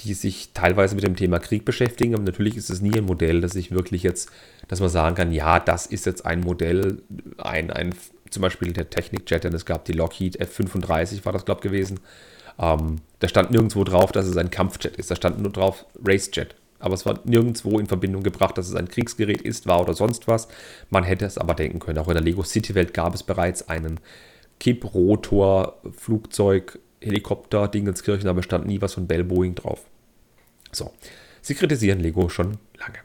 die 0.00 0.14
sich 0.14 0.50
teilweise 0.52 0.94
mit 0.94 1.04
dem 1.04 1.16
Thema 1.16 1.38
Krieg 1.38 1.64
beschäftigen. 1.64 2.14
Aber 2.14 2.24
natürlich 2.24 2.56
ist 2.56 2.70
es 2.70 2.80
nie 2.80 2.96
ein 2.96 3.04
Modell, 3.04 3.40
das 3.40 3.52
sich 3.52 3.70
wirklich 3.70 4.02
jetzt, 4.02 4.30
dass 4.68 4.80
man 4.80 4.88
sagen 4.88 5.14
kann, 5.14 5.32
ja, 5.32 5.60
das 5.60 5.86
ist 5.86 6.06
jetzt 6.06 6.26
ein 6.26 6.40
Modell, 6.40 7.02
ein, 7.38 7.70
ein 7.70 7.94
zum 8.30 8.42
Beispiel 8.42 8.72
der 8.72 8.90
Technikjet, 8.90 9.44
denn 9.44 9.54
es 9.54 9.64
gab 9.64 9.84
die 9.84 9.92
Lockheed 9.92 10.40
F-35, 10.40 11.24
war 11.24 11.32
das, 11.32 11.44
glaube 11.44 11.60
ich, 11.60 11.70
gewesen. 11.70 12.00
Ähm, 12.58 12.96
da 13.20 13.28
stand 13.28 13.50
nirgendwo 13.50 13.84
drauf, 13.84 14.12
dass 14.12 14.26
es 14.26 14.36
ein 14.36 14.50
Kampfjet 14.50 14.96
ist. 14.96 15.10
Da 15.10 15.16
stand 15.16 15.40
nur 15.40 15.52
drauf 15.52 15.86
Racejet 16.04 16.56
aber 16.84 16.94
es 16.94 17.06
war 17.06 17.18
nirgendwo 17.24 17.78
in 17.78 17.86
Verbindung 17.86 18.22
gebracht, 18.22 18.58
dass 18.58 18.68
es 18.68 18.74
ein 18.74 18.88
Kriegsgerät 18.88 19.40
ist, 19.40 19.66
war 19.66 19.80
oder 19.80 19.94
sonst 19.94 20.28
was. 20.28 20.48
Man 20.90 21.02
hätte 21.02 21.24
es 21.24 21.38
aber 21.38 21.54
denken 21.54 21.78
können. 21.78 21.96
Auch 21.96 22.08
in 22.08 22.14
der 22.14 22.22
Lego 22.22 22.42
City 22.42 22.74
Welt 22.74 22.92
gab 22.92 23.14
es 23.14 23.22
bereits 23.22 23.70
einen 23.70 24.00
Kipprotor, 24.60 25.80
Flugzeug, 25.96 26.78
Helikopter, 27.04 27.68
Dingenskirchen, 27.68 28.28
aber 28.28 28.42
stand 28.42 28.66
nie 28.66 28.80
was 28.80 28.94
von 28.94 29.06
Bell 29.06 29.24
Boeing 29.24 29.54
drauf. 29.54 29.82
So, 30.72 30.92
sie 31.42 31.54
kritisieren 31.54 32.00
Lego 32.00 32.28
schon 32.28 32.58
lange. 32.78 32.98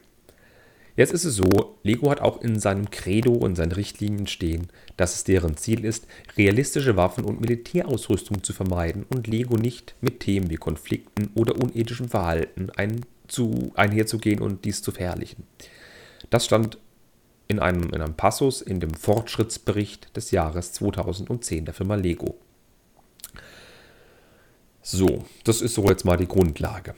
Jetzt 0.96 1.14
ist 1.14 1.24
es 1.24 1.38
so, 1.38 1.78
Lego 1.84 2.12
hat 2.12 2.20
auch 2.20 2.42
in 2.42 2.60
seinem 2.60 2.90
Credo 2.90 3.32
und 3.32 3.56
seinen 3.56 3.72
Richtlinien 3.72 4.28
stehen, 4.28 4.68
dass 4.98 5.16
es 5.16 5.24
deren 5.24 5.56
Ziel 5.56 5.86
ist, 5.86 6.08
realistische 6.36 6.98
Waffen 6.98 7.24
und 7.24 7.40
Militärausrüstung 7.40 8.44
zu 8.44 8.52
vermeiden 8.52 9.06
und 9.10 9.28
Lego 9.28 9.56
nicht 9.56 9.96
mit 10.02 10.20
Themen 10.20 10.50
wie 10.50 10.58
Konflikten 10.58 11.30
oder 11.36 11.56
unethischem 11.56 12.10
Verhalten 12.10 12.70
ein 12.76 13.06
zu, 13.30 13.72
einherzugehen 13.76 14.42
und 14.42 14.66
dies 14.66 14.82
zu 14.82 14.92
verherrlichen. 14.92 15.46
Das 16.30 16.44
stand 16.44 16.78
in 17.48 17.60
einem, 17.60 17.84
in 17.94 18.02
einem 18.02 18.16
Passus 18.16 18.62
in 18.62 18.82
dem 18.82 18.94
Fortschrittsbericht 18.94 20.16
des 20.18 20.32
Jahres 20.32 20.74
2010 20.74 21.64
der 21.64 21.74
Firma 21.74 21.96
Lego. 21.96 22.36
So, 24.92 25.24
das 25.44 25.62
ist 25.62 25.76
so 25.76 25.86
jetzt 25.88 26.04
mal 26.04 26.18
die 26.18 26.28
Grundlage, 26.28 26.96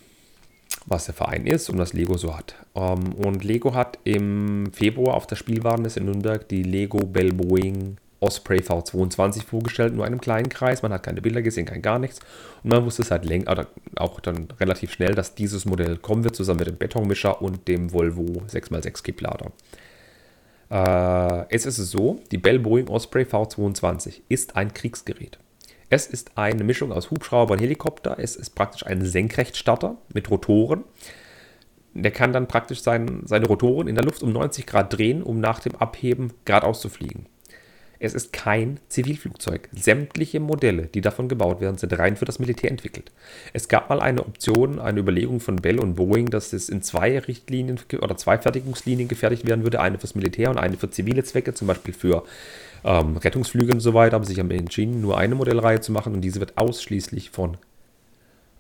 was 0.86 1.08
der 1.08 1.14
Verein 1.14 1.46
ist 1.46 1.70
und 1.70 1.78
was 1.78 1.92
Lego 1.92 2.16
so 2.16 2.38
hat. 2.38 2.56
Ähm, 2.74 3.12
und 3.16 3.44
Lego 3.44 3.74
hat 3.74 4.00
im 4.06 4.72
Februar 4.72 5.16
auf 5.16 5.28
der 5.28 5.36
Spielwarenmesse 5.36 6.00
in 6.00 6.06
Nürnberg 6.06 6.48
die 6.48 6.64
Lego 6.64 7.00
Bell 7.00 7.34
Boeing 7.34 7.98
Osprey 8.22 8.60
V22 8.60 9.44
vorgestellt, 9.44 9.94
nur 9.94 10.06
einem 10.06 10.22
kleinen 10.22 10.48
Kreis. 10.48 10.84
Man 10.84 10.94
hat 10.94 11.04
keine 11.04 11.22
Bilder 11.22 11.42
gesehen, 11.42 11.66
kein 11.66 11.82
gar 11.82 12.00
nichts. 12.00 12.22
Und 12.64 12.70
man 12.70 12.86
wusste 12.86 13.04
seit 13.04 13.26
länger, 13.26 13.52
oder 13.52 13.68
auch 13.98 14.22
dann 14.22 14.48
relativ 14.58 14.94
schnell, 14.94 15.14
dass 15.14 15.36
dieses 15.36 15.66
Modell 15.66 15.98
kommen 15.98 16.24
wird, 16.24 16.38
zusammen 16.38 16.60
mit 16.60 16.70
dem 16.70 16.78
Betonmischer 16.78 17.42
und 17.42 17.68
dem 17.68 17.92
Volvo 17.92 18.44
6x6 18.48 19.04
Kipplader. 19.04 19.52
Äh, 20.70 21.54
jetzt 21.54 21.66
ist 21.66 21.78
es 21.78 21.92
so, 21.92 22.22
die 22.32 22.38
Bell 22.38 22.60
Boeing 22.60 22.88
Osprey 22.88 23.24
V22 23.24 24.22
ist 24.30 24.56
ein 24.56 24.74
Kriegsgerät. 24.74 25.40
Es 25.94 26.08
ist 26.08 26.38
eine 26.38 26.64
Mischung 26.64 26.94
aus 26.94 27.12
Hubschrauber 27.12 27.56
und 27.56 27.60
Helikopter. 27.60 28.16
Es 28.18 28.38
ist 28.38 28.56
praktisch 28.56 28.86
ein 28.86 29.06
Senkrechtstarter 29.06 29.98
mit 30.14 30.32
Rotoren. 30.32 30.86
Der 31.94 32.12
kann 32.12 32.32
dann 32.32 32.48
praktisch 32.48 32.82
sein, 32.82 33.24
seine 33.26 33.46
Rotoren 33.46 33.90
in 33.90 33.96
der 33.96 34.06
Luft 34.06 34.24
um 34.24 34.32
90 34.32 34.66
Grad 34.66 34.98
drehen, 34.98 35.22
um 35.22 35.42
nach 35.42 35.60
dem 35.60 35.76
Abheben 35.76 36.32
geradeaus 36.46 36.80
zu 36.80 36.88
fliegen. 36.88 37.26
Es 38.00 38.14
ist 38.14 38.32
kein 38.32 38.80
Zivilflugzeug. 38.88 39.68
Sämtliche 39.74 40.40
Modelle, 40.40 40.84
die 40.88 41.02
davon 41.02 41.28
gebaut 41.28 41.60
werden, 41.60 41.78
sind 41.78 42.00
rein 42.00 42.16
für 42.16 42.24
das 42.26 42.40
Militär 42.40 42.72
entwickelt. 42.72 43.12
Es 43.52 43.68
gab 43.68 43.90
mal 43.90 44.00
eine 44.00 44.22
Option, 44.22 44.80
eine 44.80 45.02
Überlegung 45.02 45.42
von 45.42 45.58
Bell 45.58 45.78
und 45.78 45.96
Boeing, 45.96 46.28
dass 46.28 46.54
es 46.54 46.70
in 46.70 46.82
zwei 46.82 47.20
Richtlinien 47.20 47.82
oder 48.02 48.16
zwei 48.16 48.38
Fertigungslinien 48.38 49.10
gefertigt 49.10 49.46
werden 49.46 49.64
würde. 49.64 49.82
Eine 49.82 50.00
fürs 50.00 50.16
Militär 50.16 50.50
und 50.52 50.58
eine 50.58 50.78
für 50.78 50.90
zivile 50.90 51.26
Zwecke, 51.26 51.54
zum 51.54 51.68
Beispiel 51.68 51.94
für 51.94 52.24
ähm, 52.84 53.18
Rettungsflüge 53.18 53.74
und 53.74 53.80
so 53.80 53.94
weiter. 53.94 54.16
Aber 54.16 54.26
sich 54.26 54.40
haben 54.40 54.52
entschieden, 54.52 55.02
nur 55.02 55.18
eine 55.18 55.36
Modellreihe 55.36 55.82
zu 55.82 55.92
machen 55.92 56.14
und 56.14 56.22
diese 56.22 56.40
wird 56.40 56.58
ausschließlich 56.58 57.30
von 57.30 57.58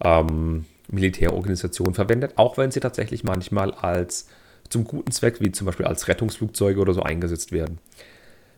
ähm, 0.03 0.65
Militärorganisationen 0.89 1.93
verwendet, 1.93 2.33
auch 2.35 2.57
wenn 2.57 2.71
sie 2.71 2.79
tatsächlich 2.79 3.23
manchmal 3.23 3.73
als 3.73 4.27
zum 4.69 4.85
guten 4.85 5.11
Zweck, 5.11 5.39
wie 5.41 5.51
zum 5.51 5.65
Beispiel 5.65 5.85
als 5.85 6.07
Rettungsflugzeuge 6.07 6.79
oder 6.79 6.93
so 6.93 7.03
eingesetzt 7.03 7.51
werden. 7.51 7.79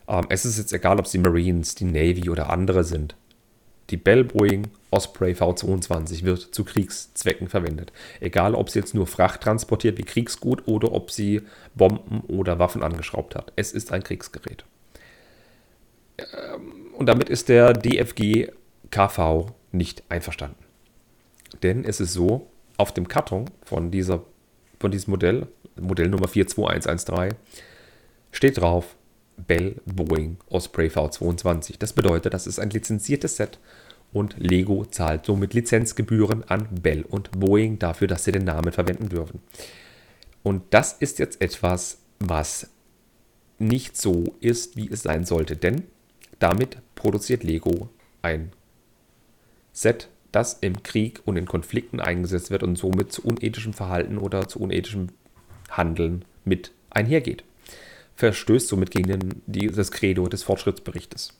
Ähm, 0.08 0.26
es 0.28 0.44
ist 0.44 0.58
jetzt 0.58 0.72
egal, 0.72 0.98
ob 0.98 1.06
es 1.06 1.12
die 1.12 1.18
Marines, 1.18 1.74
die 1.74 1.84
Navy 1.84 2.28
oder 2.30 2.50
andere 2.50 2.84
sind. 2.84 3.16
Die 3.90 3.96
Bell 3.98 4.24
Boeing 4.24 4.68
Osprey 4.90 5.32
V22 5.32 6.24
wird 6.24 6.54
zu 6.54 6.64
Kriegszwecken 6.64 7.48
verwendet. 7.48 7.92
Egal, 8.20 8.54
ob 8.54 8.70
sie 8.70 8.78
jetzt 8.78 8.94
nur 8.94 9.06
Fracht 9.06 9.42
transportiert 9.42 9.98
wie 9.98 10.04
Kriegsgut 10.04 10.66
oder 10.66 10.92
ob 10.92 11.10
sie 11.10 11.42
Bomben 11.74 12.22
oder 12.28 12.58
Waffen 12.58 12.82
angeschraubt 12.82 13.34
hat. 13.34 13.52
Es 13.56 13.72
ist 13.72 13.92
ein 13.92 14.02
Kriegsgerät. 14.02 14.64
Ähm, 16.18 16.94
und 16.96 17.06
damit 17.06 17.28
ist 17.28 17.48
der 17.48 17.72
DFG 17.72 18.48
KV 18.90 19.52
nicht 19.72 20.04
einverstanden. 20.08 20.64
Denn 21.62 21.84
es 21.84 22.00
ist 22.00 22.12
so, 22.12 22.50
auf 22.76 22.92
dem 22.92 23.08
Karton 23.08 23.50
von, 23.64 23.90
dieser, 23.90 24.24
von 24.80 24.90
diesem 24.90 25.12
Modell, 25.12 25.46
Modellnummer 25.80 26.28
42113, 26.28 27.38
steht 28.32 28.58
drauf 28.58 28.96
Bell 29.36 29.80
Boeing 29.86 30.36
Osprey 30.48 30.88
V22. 30.88 31.76
Das 31.78 31.92
bedeutet, 31.92 32.34
das 32.34 32.46
ist 32.46 32.58
ein 32.58 32.70
lizenziertes 32.70 33.36
Set 33.36 33.58
und 34.12 34.36
Lego 34.38 34.84
zahlt 34.84 35.26
somit 35.26 35.54
Lizenzgebühren 35.54 36.44
an 36.44 36.68
Bell 36.70 37.02
und 37.02 37.32
Boeing 37.32 37.78
dafür, 37.78 38.06
dass 38.06 38.24
sie 38.24 38.32
den 38.32 38.44
Namen 38.44 38.72
verwenden 38.72 39.08
dürfen. 39.08 39.40
Und 40.42 40.62
das 40.70 40.92
ist 40.92 41.18
jetzt 41.18 41.40
etwas, 41.40 41.98
was 42.20 42.70
nicht 43.58 43.96
so 43.96 44.36
ist, 44.40 44.76
wie 44.76 44.88
es 44.90 45.02
sein 45.02 45.24
sollte, 45.24 45.56
denn 45.56 45.84
damit 46.38 46.78
produziert 46.94 47.42
Lego 47.42 47.88
ein 48.22 48.52
Set, 49.72 50.08
das 50.32 50.54
im 50.60 50.82
Krieg 50.82 51.20
und 51.24 51.36
in 51.36 51.46
Konflikten 51.46 52.00
eingesetzt 52.00 52.50
wird 52.50 52.62
und 52.62 52.76
somit 52.76 53.12
zu 53.12 53.22
unethischem 53.22 53.72
Verhalten 53.72 54.18
oder 54.18 54.48
zu 54.48 54.60
unethischem 54.60 55.08
Handeln 55.70 56.24
mit 56.44 56.72
einhergeht 56.90 57.44
verstößt 58.16 58.68
somit 58.68 58.90
gegen 58.90 59.08
den, 59.08 59.42
die, 59.46 59.66
das 59.68 59.90
Credo 59.90 60.28
des 60.28 60.42
Fortschrittsberichtes. 60.42 61.32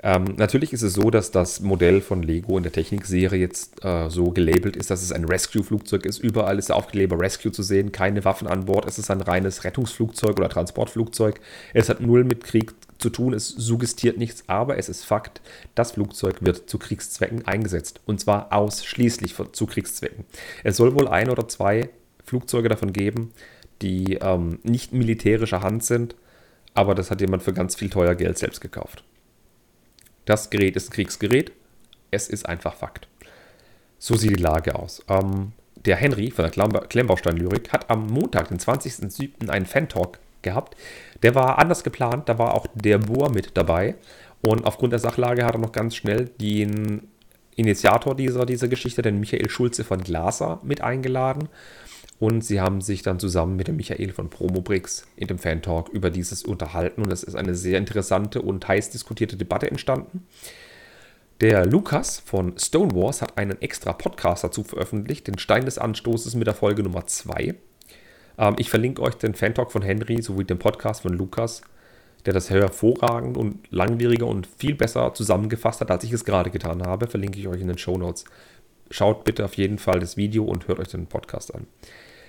Ähm, 0.00 0.34
natürlich 0.36 0.72
ist 0.72 0.82
es 0.82 0.92
so, 0.92 1.10
dass 1.10 1.32
das 1.32 1.60
Modell 1.60 2.00
von 2.00 2.22
Lego 2.22 2.56
in 2.56 2.62
der 2.62 2.70
Technikserie 2.70 3.40
jetzt 3.40 3.84
äh, 3.84 4.08
so 4.08 4.30
gelabelt 4.30 4.76
ist, 4.76 4.90
dass 4.92 5.02
es 5.02 5.10
ein 5.10 5.24
Rescue-Flugzeug 5.24 6.06
ist. 6.06 6.18
Überall 6.18 6.60
ist 6.60 6.70
aufgeklebt 6.70 7.12
Rescue 7.14 7.50
zu 7.50 7.64
sehen, 7.64 7.90
keine 7.90 8.24
Waffen 8.24 8.46
an 8.46 8.66
Bord. 8.66 8.86
Es 8.86 9.00
ist 9.00 9.10
ein 9.10 9.20
reines 9.20 9.64
Rettungsflugzeug 9.64 10.38
oder 10.38 10.48
Transportflugzeug. 10.48 11.40
Es 11.74 11.88
hat 11.88 12.00
null 12.00 12.22
mit 12.22 12.44
Krieg 12.44 12.74
zu 12.98 13.10
tun, 13.10 13.32
es 13.32 13.48
suggestiert 13.48 14.18
nichts, 14.18 14.44
aber 14.48 14.76
es 14.76 14.88
ist 14.88 15.04
Fakt, 15.04 15.40
das 15.74 15.92
Flugzeug 15.92 16.38
wird 16.40 16.68
zu 16.68 16.78
Kriegszwecken 16.78 17.46
eingesetzt. 17.46 18.00
Und 18.06 18.20
zwar 18.20 18.52
ausschließlich 18.52 19.34
zu 19.52 19.66
Kriegszwecken. 19.66 20.24
Es 20.64 20.76
soll 20.76 20.94
wohl 20.94 21.08
ein 21.08 21.30
oder 21.30 21.48
zwei 21.48 21.90
Flugzeuge 22.24 22.68
davon 22.68 22.92
geben, 22.92 23.32
die 23.82 24.14
ähm, 24.14 24.58
nicht 24.64 24.92
militärischer 24.92 25.62
Hand 25.62 25.84
sind, 25.84 26.16
aber 26.74 26.94
das 26.94 27.10
hat 27.10 27.20
jemand 27.20 27.42
für 27.42 27.52
ganz 27.52 27.76
viel 27.76 27.90
teuer 27.90 28.14
Geld 28.14 28.38
selbst 28.38 28.60
gekauft. 28.60 29.04
Das 30.24 30.50
Gerät 30.50 30.76
ist 30.76 30.90
ein 30.90 30.92
Kriegsgerät. 30.92 31.52
Es 32.10 32.28
ist 32.28 32.46
einfach 32.46 32.74
Fakt. 32.74 33.08
So 33.98 34.14
sieht 34.14 34.36
die 34.36 34.42
Lage 34.42 34.74
aus. 34.74 35.02
Ähm, 35.08 35.52
der 35.84 35.96
Henry 35.96 36.30
von 36.30 36.44
der 36.44 36.80
Klemmbaustein-Lyrik 36.82 37.72
hat 37.72 37.88
am 37.90 38.06
Montag, 38.08 38.48
den 38.48 38.58
20.07., 38.58 39.48
einen 39.48 39.66
Fan-Talk 39.66 40.18
gehabt. 40.42 40.76
Der 41.22 41.34
war 41.34 41.58
anders 41.58 41.84
geplant, 41.84 42.28
da 42.28 42.38
war 42.38 42.54
auch 42.54 42.66
der 42.74 42.98
Bohr 42.98 43.30
mit 43.30 43.56
dabei. 43.56 43.96
Und 44.40 44.64
aufgrund 44.64 44.92
der 44.92 45.00
Sachlage 45.00 45.44
hat 45.44 45.54
er 45.54 45.60
noch 45.60 45.72
ganz 45.72 45.96
schnell 45.96 46.26
den 46.40 47.08
Initiator 47.56 48.14
dieser, 48.14 48.46
dieser 48.46 48.68
Geschichte, 48.68 49.02
den 49.02 49.18
Michael 49.18 49.50
Schulze 49.50 49.82
von 49.82 50.00
Glaser, 50.00 50.60
mit 50.62 50.80
eingeladen. 50.80 51.48
Und 52.20 52.44
sie 52.44 52.60
haben 52.60 52.80
sich 52.80 53.02
dann 53.02 53.18
zusammen 53.18 53.56
mit 53.56 53.68
dem 53.68 53.76
Michael 53.76 54.12
von 54.12 54.30
Promobrix 54.30 55.06
in 55.16 55.28
dem 55.28 55.38
Fan-Talk 55.38 55.88
über 55.88 56.10
dieses 56.10 56.44
unterhalten. 56.44 57.02
Und 57.02 57.12
es 57.12 57.22
ist 57.22 57.34
eine 57.34 57.54
sehr 57.54 57.78
interessante 57.78 58.42
und 58.42 58.66
heiß 58.66 58.90
diskutierte 58.90 59.36
Debatte 59.36 59.70
entstanden. 59.70 60.26
Der 61.40 61.64
Lukas 61.66 62.18
von 62.18 62.58
Stonewars 62.58 63.22
hat 63.22 63.38
einen 63.38 63.62
extra 63.62 63.92
Podcast 63.92 64.42
dazu 64.42 64.64
veröffentlicht, 64.64 65.28
den 65.28 65.38
Stein 65.38 65.64
des 65.64 65.78
Anstoßes 65.78 66.34
mit 66.34 66.48
der 66.48 66.54
Folge 66.54 66.82
Nummer 66.82 67.06
2. 67.06 67.54
Ähm, 68.38 68.56
ich 68.58 68.70
verlinke 68.70 69.02
euch 69.02 69.14
den 69.14 69.34
Fan-Talk 69.34 69.72
von 69.72 69.82
Henry 69.82 70.22
sowie 70.22 70.44
den 70.44 70.58
Podcast 70.58 71.02
von 71.02 71.12
Lukas, 71.12 71.62
der 72.24 72.32
das 72.32 72.50
hervorragend 72.50 73.36
und 73.36 73.60
langwieriger 73.70 74.26
und 74.26 74.46
viel 74.46 74.74
besser 74.74 75.12
zusammengefasst 75.14 75.80
hat, 75.80 75.90
als 75.90 76.04
ich 76.04 76.12
es 76.12 76.24
gerade 76.24 76.50
getan 76.50 76.82
habe. 76.82 77.06
Verlinke 77.06 77.38
ich 77.38 77.48
euch 77.48 77.60
in 77.60 77.68
den 77.68 77.78
Show 77.78 77.98
Notes. 77.98 78.24
Schaut 78.90 79.24
bitte 79.24 79.44
auf 79.44 79.54
jeden 79.54 79.78
Fall 79.78 80.00
das 80.00 80.16
Video 80.16 80.44
und 80.44 80.68
hört 80.68 80.78
euch 80.78 80.88
den 80.88 81.06
Podcast 81.06 81.54
an. 81.54 81.66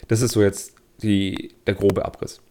Das 0.08 0.22
ist 0.22 0.34
so 0.34 0.42
jetzt 0.42 0.74
die, 1.02 1.54
der 1.66 1.76
grobe 1.76 2.04
Abriss. 2.06 2.42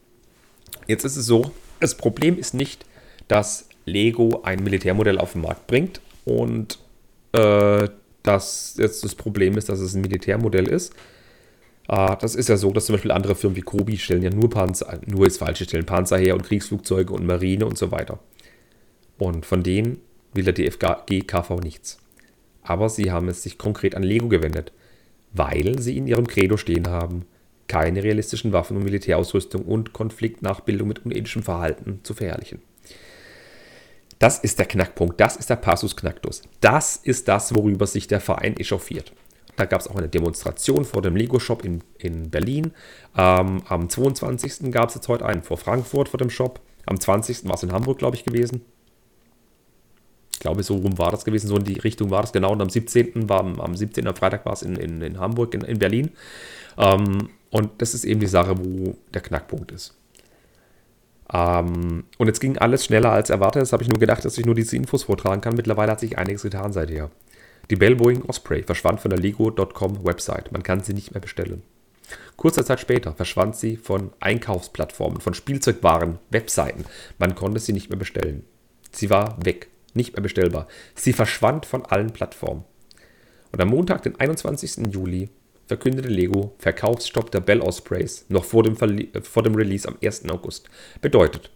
Jetzt 0.87 1.05
ist 1.05 1.16
es 1.16 1.27
so, 1.27 1.53
das 1.81 1.97
Problem 1.97 2.38
ist 2.38 2.55
nicht, 2.55 2.87
dass 3.27 3.68
Lego 3.85 4.40
ein 4.42 4.62
Militärmodell 4.62 5.18
auf 5.18 5.33
den 5.33 5.42
Markt 5.42 5.66
bringt 5.66 6.01
und 6.25 6.79
äh, 7.33 7.88
dass 8.23 8.77
jetzt 8.79 9.05
das 9.05 9.14
Problem 9.14 9.57
ist, 9.57 9.68
dass 9.68 9.81
es 9.81 9.94
ein 9.94 10.01
Militärmodell 10.01 10.68
ist. 10.68 10.94
Äh, 11.88 12.16
das 12.20 12.35
ist 12.35 12.48
ja 12.48 12.57
so, 12.57 12.70
dass 12.72 12.87
zum 12.87 12.94
Beispiel 12.94 13.11
andere 13.11 13.35
Firmen 13.35 13.57
wie 13.57 13.62
Kobi 13.62 13.96
stellen 13.98 14.22
ja 14.22 14.31
nur 14.31 14.51
Panzer, 14.51 15.01
nur 15.07 15.27
ist 15.27 15.38
falsche 15.38 15.64
stellen 15.64 15.87
Panzer 15.87 16.18
her 16.18 16.35
und 16.35 16.44
Kriegsflugzeuge 16.44 17.12
und 17.12 17.27
Marine 17.27 17.66
und 17.66 17.79
so 17.79 17.90
weiter. 17.90 18.20
Und 19.18 19.46
von 19.46 19.62
denen 19.62 20.01
will 20.35 20.44
der 20.44 20.53
DFG 20.53 21.22
KV 21.27 21.61
nichts. 21.61 21.98
Aber 22.62 22.88
sie 22.88 23.11
haben 23.11 23.29
es 23.29 23.42
sich 23.42 23.59
konkret 23.59 23.94
an 23.94 24.03
Lego 24.03 24.29
gewendet, 24.29 24.72
weil 25.33 25.79
sie 25.79 25.96
in 25.96 26.07
ihrem 26.07 26.27
Credo 26.27 26.57
stehen 26.57 26.88
haben, 26.88 27.24
keine 27.66 28.03
realistischen 28.03 28.53
Waffen 28.53 28.77
und 28.77 28.85
Militärausrüstung 28.85 29.62
und 29.62 29.92
Konfliktnachbildung 29.92 30.88
mit 30.88 31.05
unethischem 31.05 31.42
Verhalten 31.42 32.01
zu 32.03 32.14
verherrlichen. 32.14 32.62
Das 34.18 34.38
ist 34.38 34.59
der 34.59 34.66
Knackpunkt, 34.66 35.20
das 35.20 35.37
ist 35.37 35.48
der 35.48 35.57
Passus 35.57 35.96
Knacktus. 35.96 36.42
Das 36.61 36.96
ist 36.96 37.29
das, 37.29 37.55
worüber 37.55 37.87
sich 37.87 38.07
der 38.09 38.20
Verein 38.20 38.57
echauffiert. 38.57 39.12
Da 39.59 39.64
gab 39.64 39.81
es 39.81 39.88
auch 39.88 39.97
eine 39.97 40.09
Demonstration 40.09 40.85
vor 40.85 41.03
dem 41.03 41.16
Lego-Shop 41.16 41.64
in, 41.64 41.83
in 41.99 42.31
Berlin. 42.31 42.71
Ähm, 43.16 43.61
am 43.68 43.88
22. 43.88 44.71
gab 44.71 44.90
es 44.90 44.94
jetzt 44.94 45.09
heute 45.09 45.27
einen 45.27 45.42
vor 45.42 45.57
Frankfurt 45.57 46.09
vor 46.09 46.18
dem 46.18 46.31
Shop. 46.31 46.61
Am 46.87 47.01
20. 47.01 47.44
war 47.49 47.57
es 47.57 47.64
in 47.64 47.73
Hamburg, 47.73 47.99
glaube 47.99 48.14
ich, 48.14 48.25
gewesen. 48.25 48.61
Ich 50.33 50.38
glaube, 50.38 50.62
so 50.62 50.77
rum 50.77 50.97
war 50.97 51.11
das 51.11 51.25
gewesen, 51.25 51.49
so 51.49 51.57
in 51.57 51.64
die 51.64 51.81
Richtung 51.81 52.11
war 52.11 52.21
das 52.23 52.33
genau. 52.33 52.53
Und 52.53 52.62
am 52.62 52.71
17. 52.71 53.29
war 53.29 53.40
am 53.40 53.75
17. 53.75 54.07
am 54.07 54.14
Freitag 54.14 54.47
war 54.47 54.53
es 54.53 54.62
in, 54.62 54.77
in, 54.77 55.03
in 55.03 55.18
Hamburg, 55.18 55.53
in, 55.55 55.62
in 55.62 55.81
Berlin. 55.81 56.12
Ähm, 56.77 57.31
und 57.51 57.83
das 57.83 57.94
ist 57.94 58.05
eben 58.05 58.21
die 58.21 58.29
Sache, 58.29 58.57
wo 58.57 58.94
der 59.12 59.23
Knackpunkt 59.23 59.73
ist. 59.73 59.97
Ähm, 61.33 62.05
und 62.16 62.27
jetzt 62.29 62.38
ging 62.38 62.59
alles 62.59 62.85
schneller 62.85 63.11
als 63.11 63.29
erwartet. 63.29 63.62
Das 63.62 63.73
habe 63.73 63.83
ich 63.83 63.88
nur 63.88 63.99
gedacht, 63.99 64.25
dass 64.25 64.38
ich 64.38 64.47
nur 64.47 64.55
diese 64.55 64.77
Infos 64.77 65.03
vortragen 65.03 65.40
kann. 65.40 65.57
Mittlerweile 65.57 65.90
hat 65.90 65.99
sich 65.99 66.16
einiges 66.16 66.42
getan 66.42 66.73
seither. 66.73 67.11
Die 67.70 67.76
Bell 67.76 67.96
Boeing 67.96 68.22
Osprey 68.22 68.62
verschwand 68.62 69.00
von 69.00 69.11
der 69.11 69.18
Lego.com 69.18 70.04
Website. 70.04 70.52
Man 70.52 70.62
kann 70.62 70.83
sie 70.83 70.94
nicht 70.94 71.12
mehr 71.12 71.20
bestellen. 71.20 71.62
Kurze 72.37 72.64
Zeit 72.64 72.81
später 72.81 73.12
verschwand 73.12 73.57
sie 73.57 73.76
von 73.76 74.11
Einkaufsplattformen, 74.20 75.20
von 75.20 75.35
Spielzeugwaren, 75.35 76.18
Webseiten. 76.31 76.85
Man 77.18 77.35
konnte 77.35 77.61
sie 77.61 77.74
nicht 77.74 77.90
mehr 77.90 77.98
bestellen. 77.98 78.44
Sie 78.90 79.11
war 79.11 79.37
weg, 79.44 79.68
nicht 79.92 80.14
mehr 80.14 80.22
bestellbar. 80.22 80.66
Sie 80.94 81.12
verschwand 81.12 81.66
von 81.66 81.85
allen 81.85 82.12
Plattformen. 82.12 82.64
Und 83.52 83.61
am 83.61 83.68
Montag, 83.68 84.02
den 84.02 84.18
21. 84.18 84.87
Juli, 84.90 85.28
verkündete 85.66 86.09
Lego 86.09 86.54
Verkaufsstopp 86.59 87.31
der 87.31 87.40
Bell 87.40 87.61
Ospreys 87.61 88.24
noch 88.28 88.44
vor 88.44 88.62
dem, 88.62 88.76
äh, 88.81 89.20
vor 89.20 89.42
dem 89.42 89.54
Release 89.54 89.87
am 89.87 89.96
1. 90.02 90.31
August. 90.31 90.68
Bedeutet, 91.02 91.50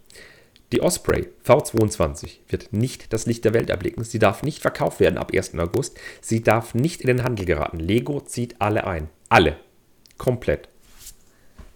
die 0.73 0.81
Osprey 0.81 1.29
V22 1.45 2.39
wird 2.49 2.73
nicht 2.73 3.13
das 3.13 3.27
Licht 3.27 3.45
der 3.45 3.53
Welt 3.53 3.69
erblicken. 3.69 4.03
Sie 4.03 4.17
darf 4.17 4.41
nicht 4.41 4.59
verkauft 4.59 4.99
werden 4.99 5.19
ab 5.19 5.31
1. 5.31 5.53
August. 5.59 5.99
Sie 6.19 6.41
darf 6.41 6.73
nicht 6.73 7.01
in 7.01 7.07
den 7.07 7.23
Handel 7.23 7.45
geraten. 7.45 7.79
Lego 7.79 8.21
zieht 8.21 8.59
alle 8.59 8.87
ein. 8.87 9.07
Alle. 9.29 9.57
Komplett. 10.17 10.67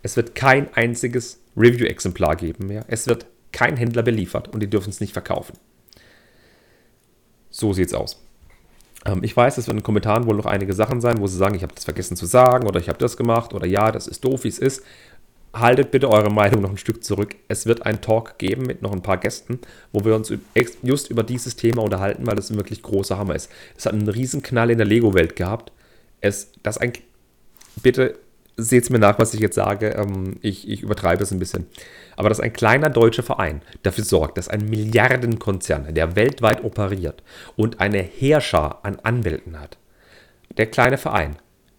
Es 0.02 0.18
wird 0.18 0.34
kein 0.34 0.74
einziges 0.74 1.40
Review-Exemplar 1.56 2.36
geben 2.38 2.66
mehr. 2.66 2.86
Es 2.88 3.06
wird 3.06 3.28
kein 3.52 3.78
Händler 3.78 4.02
beliefert 4.02 4.48
und 4.48 4.62
die 4.62 4.70
dürfen 4.70 4.90
es 4.90 5.00
nicht 5.00 5.14
verkaufen. 5.14 5.58
So 7.52 7.72
sieht's 7.74 7.94
aus. 7.94 8.24
Ähm, 9.06 9.24
ich 9.24 9.38
weiß, 9.38 9.60
es 9.60 9.68
werden 9.68 9.78
in 9.78 9.82
den 9.82 9.86
Kommentaren 9.86 10.26
wohl 10.26 10.36
noch 10.36 10.48
einige 10.48 10.74
Sachen 10.74 11.02
sein, 11.02 11.20
wo 11.20 11.28
sie 11.28 11.38
sagen, 11.38 11.54
ich 11.54 11.62
habe 11.62 11.76
das 11.76 11.86
vergessen 11.86 12.18
zu 12.18 12.26
sagen 12.26 12.68
oder 12.68 12.80
ich 12.80 12.90
habe 12.90 12.98
das 12.98 13.16
gemacht 13.16 13.54
oder 13.54 13.68
ja, 13.68 13.92
das 13.92 14.08
ist 14.08 14.26
doof, 14.26 14.44
wie 14.44 14.50
es 14.50 14.58
ist. 14.58 14.84
Haltet 15.54 15.92
bitte 15.92 16.10
eure 16.10 16.30
Meinung 16.30 16.62
noch 16.62 16.70
ein 16.70 16.78
Stück 16.78 17.04
zurück. 17.04 17.36
Es 17.48 17.66
wird 17.66 17.86
einen 17.86 18.02
Talk 18.02 18.38
geben 18.38 18.64
mit 18.64 18.82
noch 18.82 18.92
ein 18.92 19.02
paar 19.02 19.18
Gästen, 19.18 19.60
wo 19.92 20.06
wir 20.06 20.16
uns 20.16 20.32
just 20.84 21.10
über 21.10 21.24
dieses 21.24 21.56
Thema 21.56 21.82
unterhalten, 21.82 22.28
weil 22.28 22.36
das 22.36 22.50
ein 22.50 22.58
wirklich 22.58 22.84
großer 22.84 23.18
Hammer 23.18 23.36
ist. 23.36 23.50
Es 23.76 23.86
hat 23.86 23.94
einen 23.94 24.10
Riesenknall 24.10 24.70
in 24.70 24.78
der 24.78 24.88
Lego-Welt 24.88 25.36
gehabt. 25.36 25.72
Es, 26.22 26.52
das 26.64 26.78
ein, 26.78 26.94
bitte 27.82 28.18
seht 28.58 28.84
es 28.84 28.90
mir 28.90 29.00
nach, 29.00 29.20
was 29.20 29.34
ich 29.34 29.40
jetzt 29.40 29.56
sage. 29.56 29.90
Ähm, 29.90 30.38
ich, 30.42 30.68
ich 30.68 30.82
übertreibe 30.82 31.24
es 31.24 31.32
ein 31.32 31.40
bisschen. 31.40 31.68
Aber 32.16 32.30
dass 32.30 32.40
ein 32.40 32.54
kleiner 32.54 32.90
deutscher 32.90 33.24
Verein 33.24 33.62
dafür 33.84 34.04
sorgt, 34.04 34.38
dass 34.38 34.50
ein 34.50 34.66
Milliardenkonzern, 34.66 35.94
der 35.94 36.16
weltweit 36.16 36.64
operiert 36.64 37.24
und 37.56 37.80
eine 37.80 38.02
Heerschar 38.02 38.80
an 38.84 38.98
Anwälten 39.04 39.60
hat, 39.60 39.78
der 40.58 40.66
kleine 40.66 40.98
Verein 40.98 41.38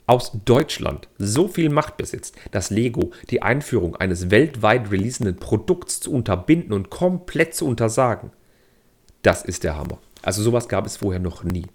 aus 0.08 0.32
Deutschland 0.44 1.08
so 1.18 1.46
viel 1.46 1.68
Macht 1.68 1.96
besitzt, 1.96 2.34
dass 2.50 2.70
Lego 2.70 3.10
die 3.30 3.42
Einführung 3.42 3.94
eines 3.94 4.30
weltweit 4.30 4.90
releasenden 4.90 5.36
Produkts 5.36 6.00
zu 6.00 6.12
unterbinden 6.12 6.72
und 6.72 6.90
komplett 6.90 7.54
zu 7.54 7.66
untersagen, 7.66 8.30
das 9.22 9.44
ist 9.44 9.64
der 9.64 9.76
Hammer. 9.76 9.98
Also 10.22 10.42
sowas 10.42 10.68
gab 10.68 10.86
es 10.86 10.96
vorher 10.96 11.20
noch 11.20 11.44
nie. 11.44 11.66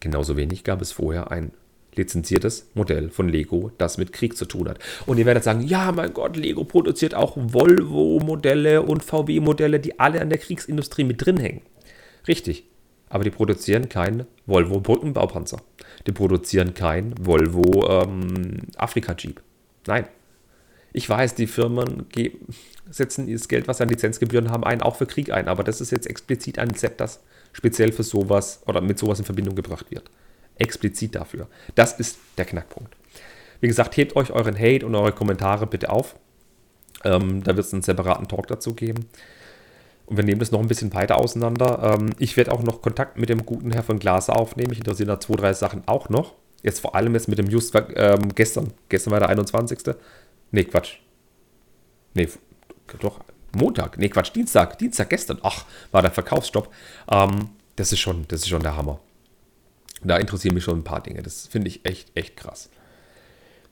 Genauso 0.00 0.36
wenig 0.36 0.64
gab 0.64 0.80
es 0.80 0.92
vorher 0.92 1.30
ein 1.30 1.52
lizenziertes 1.94 2.70
Modell 2.74 3.10
von 3.10 3.28
Lego, 3.28 3.70
das 3.76 3.98
mit 3.98 4.12
Krieg 4.12 4.36
zu 4.36 4.46
tun 4.46 4.68
hat. 4.68 4.78
Und 5.04 5.18
ihr 5.18 5.26
werdet 5.26 5.44
sagen, 5.44 5.60
ja, 5.60 5.92
mein 5.92 6.14
Gott, 6.14 6.36
Lego 6.36 6.64
produziert 6.64 7.14
auch 7.14 7.36
Volvo-Modelle 7.36 8.82
und 8.82 9.04
VW-Modelle, 9.04 9.80
die 9.80 10.00
alle 10.00 10.22
an 10.22 10.30
der 10.30 10.38
Kriegsindustrie 10.38 11.04
mit 11.04 11.24
drin 11.24 11.36
hängen. 11.36 11.62
Richtig. 12.26 12.64
Aber 13.08 13.24
die 13.24 13.30
produzieren 13.30 13.88
kein 13.88 14.26
Volvo 14.46 14.80
Brückenbaupanzer. 14.80 15.58
Die 16.06 16.12
produzieren 16.12 16.74
kein 16.74 17.14
Volvo 17.18 17.88
ähm, 17.88 18.58
Afrika 18.76 19.14
Jeep. 19.16 19.40
Nein. 19.86 20.06
Ich 20.92 21.08
weiß, 21.08 21.34
die 21.34 21.46
Firmen 21.46 22.06
setzen 22.90 23.30
das 23.30 23.48
Geld, 23.48 23.68
was 23.68 23.76
sie 23.76 23.82
an 23.82 23.90
Lizenzgebühren 23.90 24.50
haben, 24.50 24.64
ein, 24.64 24.80
auch 24.80 24.96
für 24.96 25.06
Krieg 25.06 25.30
ein. 25.30 25.48
Aber 25.48 25.62
das 25.62 25.80
ist 25.80 25.90
jetzt 25.90 26.06
explizit 26.06 26.58
ein 26.58 26.74
Set, 26.74 27.00
das 27.00 27.20
speziell 27.52 27.92
für 27.92 28.02
sowas 28.02 28.62
oder 28.66 28.80
mit 28.80 28.98
sowas 28.98 29.18
in 29.18 29.24
Verbindung 29.24 29.54
gebracht 29.54 29.90
wird 29.90 30.10
explizit 30.58 31.14
dafür. 31.14 31.48
Das 31.74 31.98
ist 31.98 32.18
der 32.36 32.44
Knackpunkt. 32.44 32.94
Wie 33.60 33.68
gesagt, 33.68 33.96
hebt 33.96 34.16
euch 34.16 34.30
euren 34.30 34.56
Hate 34.58 34.86
und 34.86 34.94
eure 34.94 35.12
Kommentare 35.12 35.66
bitte 35.66 35.90
auf. 35.90 36.16
Ähm, 37.04 37.42
da 37.42 37.56
wird 37.56 37.66
es 37.66 37.72
einen 37.72 37.82
separaten 37.82 38.28
Talk 38.28 38.46
dazu 38.48 38.74
geben. 38.74 39.06
Und 40.08 40.16
wir 40.16 40.24
nehmen 40.24 40.40
das 40.40 40.52
noch 40.52 40.60
ein 40.60 40.68
bisschen 40.68 40.94
weiter 40.94 41.18
auseinander. 41.18 41.98
Ähm, 41.98 42.12
ich 42.18 42.38
werde 42.38 42.50
auch 42.52 42.62
noch 42.62 42.80
Kontakt 42.80 43.18
mit 43.18 43.28
dem 43.28 43.44
guten 43.44 43.72
Herr 43.72 43.82
von 43.82 43.98
Glaser 43.98 44.36
aufnehmen. 44.36 44.72
Ich 44.72 44.78
interessiere 44.78 45.08
da 45.08 45.20
zwei, 45.20 45.36
drei 45.36 45.52
Sachen 45.52 45.82
auch 45.84 46.08
noch. 46.08 46.34
Jetzt 46.62 46.80
vor 46.80 46.94
allem 46.94 47.12
jetzt 47.12 47.28
mit 47.28 47.38
dem 47.38 47.46
Just 47.46 47.74
ähm, 47.76 48.34
gestern. 48.34 48.72
Gestern 48.88 49.10
war 49.10 49.20
der 49.20 49.28
21. 49.28 49.80
Nee, 50.50 50.64
Quatsch. 50.64 50.96
Nee, 52.14 52.26
doch, 53.00 53.20
Montag. 53.54 53.98
Nee, 53.98 54.08
Quatsch, 54.08 54.34
Dienstag. 54.34 54.78
Dienstag 54.78 55.10
gestern. 55.10 55.40
Ach, 55.42 55.66
war 55.92 56.00
der 56.00 56.10
Verkaufsstopp. 56.10 56.72
Ähm, 57.10 57.50
das 57.76 57.92
ist 57.92 58.00
schon, 58.00 58.24
das 58.28 58.40
ist 58.40 58.48
schon 58.48 58.62
der 58.62 58.78
Hammer. 58.78 59.00
Da 60.02 60.16
interessieren 60.16 60.54
mich 60.54 60.64
schon 60.64 60.78
ein 60.78 60.84
paar 60.84 61.02
Dinge. 61.02 61.22
Das 61.22 61.46
finde 61.48 61.68
ich 61.68 61.84
echt, 61.84 62.16
echt 62.16 62.34
krass. 62.34 62.70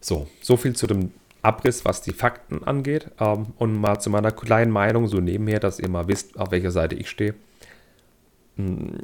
So, 0.00 0.28
so 0.42 0.58
viel 0.58 0.76
zu 0.76 0.86
dem 0.86 1.12
Abriss, 1.46 1.84
was 1.84 2.02
die 2.02 2.12
Fakten 2.12 2.64
angeht. 2.64 3.10
Ähm, 3.20 3.54
und 3.56 3.74
mal 3.74 4.00
zu 4.00 4.10
meiner 4.10 4.32
kleinen 4.32 4.72
Meinung, 4.72 5.06
so 5.06 5.20
nebenher, 5.20 5.60
dass 5.60 5.78
ihr 5.78 5.88
mal 5.88 6.08
wisst, 6.08 6.38
auf 6.38 6.50
welcher 6.50 6.70
Seite 6.72 6.96
ich 6.96 7.08
stehe. 7.08 7.34
Hm, 8.56 8.98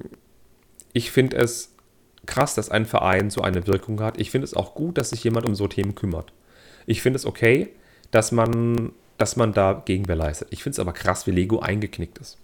ich 0.93 1.11
finde 1.11 1.37
es 1.37 1.75
krass, 2.27 2.55
dass 2.55 2.71
ein 2.71 2.87
Verein 2.87 3.31
so 3.31 3.43
eine 3.43 3.67
Wirkung 3.67 4.01
hat. 4.01 4.21
Ich 4.21 4.31
finde 4.31 4.45
es 4.45 4.55
auch 4.55 4.75
gut, 4.75 4.99
dass 4.99 5.11
sich 5.11 5.25
jemand 5.25 5.47
um 5.47 5.55
so 5.55 5.69
Themen 5.69 5.95
kümmert. 5.95 6.33
Ich 6.87 7.01
finde 7.01 7.17
es 7.17 7.27
okay, 7.27 7.71
dass 8.11 8.33
man, 8.33 8.93
dass 9.19 9.37
man 9.37 9.53
da 9.53 9.83
Gegenwehr 9.85 10.17
leistet. 10.17 10.49
Ich 10.51 10.63
finde 10.63 10.75
es 10.75 10.79
aber 10.81 10.93
krass, 10.93 11.27
wie 11.27 11.31
Lego 11.31 11.61
eingeknickt 11.61 12.19
ist. 12.19 12.39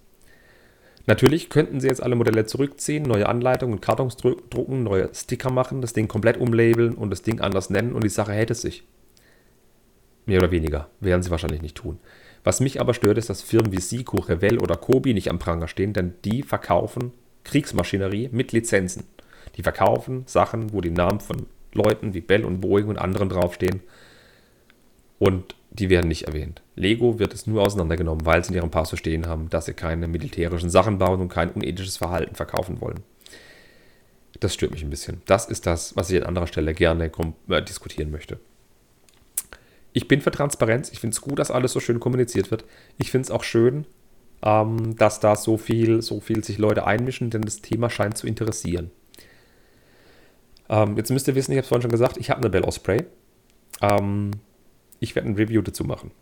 Natürlich 1.06 1.48
könnten 1.48 1.80
sie 1.80 1.88
jetzt 1.88 2.02
alle 2.02 2.16
Modelle 2.16 2.44
zurückziehen, 2.44 3.02
neue 3.02 3.28
Anleitungen 3.28 3.74
und 3.74 3.80
Kartons 3.80 4.16
drucken, 4.16 4.82
neue 4.82 5.08
Sticker 5.14 5.50
machen, 5.50 5.80
das 5.80 5.94
Ding 5.94 6.06
komplett 6.06 6.36
umlabeln 6.36 6.94
und 6.94 7.10
das 7.10 7.22
Ding 7.22 7.40
anders 7.40 7.70
nennen 7.70 7.94
und 7.94 8.04
die 8.04 8.10
Sache 8.10 8.32
hätte 8.32 8.54
sich. 8.54 8.84
Mehr 10.28 10.40
oder 10.40 10.50
weniger. 10.50 10.88
Werden 11.00 11.22
sie 11.22 11.30
wahrscheinlich 11.30 11.62
nicht 11.62 11.76
tun. 11.76 11.98
Was 12.44 12.60
mich 12.60 12.80
aber 12.80 12.92
stört, 12.92 13.16
ist, 13.16 13.30
dass 13.30 13.40
Firmen 13.40 13.72
wie 13.72 13.80
Sico, 13.80 14.18
Revell 14.18 14.58
oder 14.58 14.76
Kobi 14.76 15.14
nicht 15.14 15.30
am 15.30 15.38
Pranger 15.38 15.68
stehen, 15.68 15.94
denn 15.94 16.14
die 16.22 16.42
verkaufen 16.42 17.12
Kriegsmaschinerie 17.44 18.28
mit 18.30 18.52
Lizenzen. 18.52 19.04
Die 19.56 19.62
verkaufen 19.62 20.24
Sachen, 20.26 20.74
wo 20.74 20.82
die 20.82 20.90
Namen 20.90 21.20
von 21.20 21.46
Leuten 21.72 22.12
wie 22.12 22.20
Bell 22.20 22.44
und 22.44 22.60
Boeing 22.60 22.88
und 22.88 22.98
anderen 22.98 23.30
draufstehen. 23.30 23.80
Und 25.18 25.54
die 25.70 25.88
werden 25.88 26.08
nicht 26.08 26.24
erwähnt. 26.26 26.60
Lego 26.76 27.18
wird 27.18 27.32
es 27.32 27.46
nur 27.46 27.62
auseinandergenommen, 27.62 28.26
weil 28.26 28.44
sie 28.44 28.50
in 28.50 28.56
ihrem 28.56 28.70
Pass 28.70 28.96
stehen 28.98 29.26
haben, 29.26 29.48
dass 29.48 29.64
sie 29.64 29.72
keine 29.72 30.08
militärischen 30.08 30.68
Sachen 30.68 30.98
bauen 30.98 31.22
und 31.22 31.30
kein 31.30 31.50
unethisches 31.52 31.96
Verhalten 31.96 32.34
verkaufen 32.34 32.82
wollen. 32.82 33.00
Das 34.40 34.52
stört 34.52 34.72
mich 34.72 34.82
ein 34.82 34.90
bisschen. 34.90 35.22
Das 35.24 35.46
ist 35.46 35.64
das, 35.64 35.96
was 35.96 36.10
ich 36.10 36.20
an 36.20 36.28
anderer 36.28 36.46
Stelle 36.46 36.74
gerne 36.74 37.10
äh, 37.48 37.62
diskutieren 37.62 38.10
möchte. 38.10 38.38
Ich 39.98 40.06
bin 40.06 40.20
für 40.20 40.30
Transparenz. 40.30 40.92
Ich 40.92 41.00
finde 41.00 41.14
es 41.14 41.20
gut, 41.20 41.40
dass 41.40 41.50
alles 41.50 41.72
so 41.72 41.80
schön 41.80 41.98
kommuniziert 41.98 42.52
wird. 42.52 42.64
Ich 42.98 43.10
finde 43.10 43.24
es 43.24 43.32
auch 43.32 43.42
schön, 43.42 43.84
ähm, 44.44 44.94
dass 44.94 45.18
da 45.18 45.34
so 45.34 45.56
viel, 45.56 46.02
so 46.02 46.20
viel 46.20 46.44
sich 46.44 46.56
Leute 46.56 46.86
einmischen, 46.86 47.30
denn 47.30 47.42
das 47.42 47.62
Thema 47.62 47.90
scheint 47.90 48.16
zu 48.16 48.28
interessieren. 48.28 48.92
Ähm, 50.68 50.96
jetzt 50.96 51.10
müsst 51.10 51.26
ihr 51.26 51.34
wissen, 51.34 51.50
ich 51.50 51.56
habe 51.56 51.62
es 51.62 51.68
vorhin 51.68 51.82
schon 51.82 51.90
gesagt, 51.90 52.16
ich 52.16 52.30
habe 52.30 52.40
eine 52.40 52.48
Bell 52.48 52.62
Osprey. 52.62 53.06
Ähm, 53.80 54.30
ich 55.00 55.16
werde 55.16 55.30
ein 55.30 55.34
Review 55.34 55.62
dazu 55.62 55.82
machen. 55.82 56.12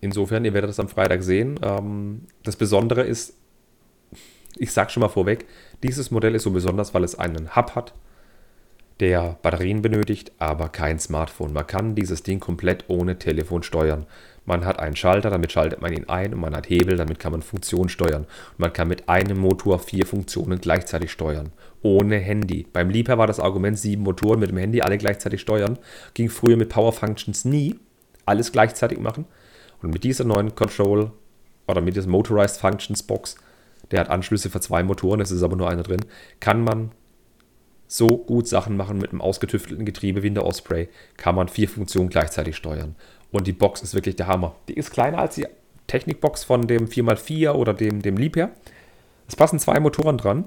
Insofern, 0.00 0.44
ihr 0.44 0.54
werdet 0.54 0.70
das 0.70 0.80
am 0.80 0.88
Freitag 0.88 1.22
sehen. 1.22 1.60
Ähm, 1.62 2.22
das 2.42 2.56
Besondere 2.56 3.02
ist, 3.02 3.34
ich 4.56 4.72
sage 4.72 4.90
schon 4.90 5.02
mal 5.02 5.08
vorweg, 5.08 5.46
dieses 5.84 6.10
Modell 6.10 6.34
ist 6.34 6.42
so 6.42 6.50
besonders, 6.50 6.94
weil 6.94 7.04
es 7.04 7.16
einen 7.16 7.54
Hub 7.54 7.76
hat, 7.76 7.94
der 9.02 9.36
Batterien 9.42 9.82
benötigt, 9.82 10.30
aber 10.38 10.68
kein 10.68 11.00
Smartphone. 11.00 11.52
Man 11.52 11.66
kann 11.66 11.96
dieses 11.96 12.22
Ding 12.22 12.38
komplett 12.38 12.84
ohne 12.86 13.18
Telefon 13.18 13.64
steuern. 13.64 14.06
Man 14.44 14.64
hat 14.64 14.78
einen 14.78 14.94
Schalter, 14.94 15.28
damit 15.28 15.50
schaltet 15.50 15.82
man 15.82 15.92
ihn 15.92 16.08
ein 16.08 16.32
und 16.32 16.38
man 16.38 16.54
hat 16.54 16.70
Hebel, 16.70 16.96
damit 16.96 17.18
kann 17.18 17.32
man 17.32 17.42
Funktionen 17.42 17.88
steuern. 17.88 18.22
Und 18.22 18.58
man 18.58 18.72
kann 18.72 18.86
mit 18.86 19.08
einem 19.08 19.38
Motor 19.38 19.80
vier 19.80 20.06
Funktionen 20.06 20.60
gleichzeitig 20.60 21.10
steuern. 21.10 21.50
Ohne 21.82 22.16
Handy. 22.18 22.64
Beim 22.72 22.90
Liebherr 22.90 23.18
war 23.18 23.26
das 23.26 23.40
Argument, 23.40 23.76
sieben 23.76 24.04
Motoren 24.04 24.38
mit 24.38 24.50
dem 24.50 24.56
Handy 24.56 24.82
alle 24.82 24.98
gleichzeitig 24.98 25.40
steuern. 25.40 25.80
Ging 26.14 26.28
früher 26.28 26.56
mit 26.56 26.68
Power 26.68 26.92
Functions 26.92 27.44
nie. 27.44 27.74
Alles 28.24 28.52
gleichzeitig 28.52 29.00
machen. 29.00 29.24
Und 29.82 29.92
mit 29.92 30.04
dieser 30.04 30.22
neuen 30.22 30.54
Control 30.54 31.10
oder 31.66 31.80
mit 31.80 31.96
dieser 31.96 32.08
Motorized 32.08 32.60
Functions 32.60 33.02
Box, 33.02 33.34
der 33.90 33.98
hat 33.98 34.10
Anschlüsse 34.10 34.48
für 34.48 34.60
zwei 34.60 34.84
Motoren, 34.84 35.20
es 35.20 35.32
ist 35.32 35.42
aber 35.42 35.56
nur 35.56 35.68
einer 35.68 35.82
drin, 35.82 36.04
kann 36.38 36.62
man 36.62 36.92
so 37.92 38.06
gut 38.16 38.48
Sachen 38.48 38.76
machen 38.76 38.96
mit 38.96 39.10
einem 39.10 39.20
ausgetüftelten 39.20 39.84
Getriebe 39.84 40.22
wie 40.22 40.28
in 40.28 40.34
der 40.34 40.46
Osprey, 40.46 40.88
kann 41.18 41.34
man 41.34 41.48
vier 41.48 41.68
Funktionen 41.68 42.08
gleichzeitig 42.08 42.56
steuern. 42.56 42.96
Und 43.30 43.46
die 43.46 43.52
Box 43.52 43.82
ist 43.82 43.94
wirklich 43.94 44.16
der 44.16 44.28
Hammer. 44.28 44.54
Die 44.68 44.74
ist 44.74 44.90
kleiner 44.90 45.18
als 45.18 45.34
die 45.34 45.46
Technikbox 45.88 46.42
von 46.42 46.66
dem 46.66 46.88
4x4 46.88 47.50
oder 47.50 47.74
dem, 47.74 48.00
dem 48.00 48.16
Liebherr. 48.16 48.50
Es 49.28 49.36
passen 49.36 49.58
zwei 49.58 49.78
Motoren 49.78 50.16
dran. 50.16 50.44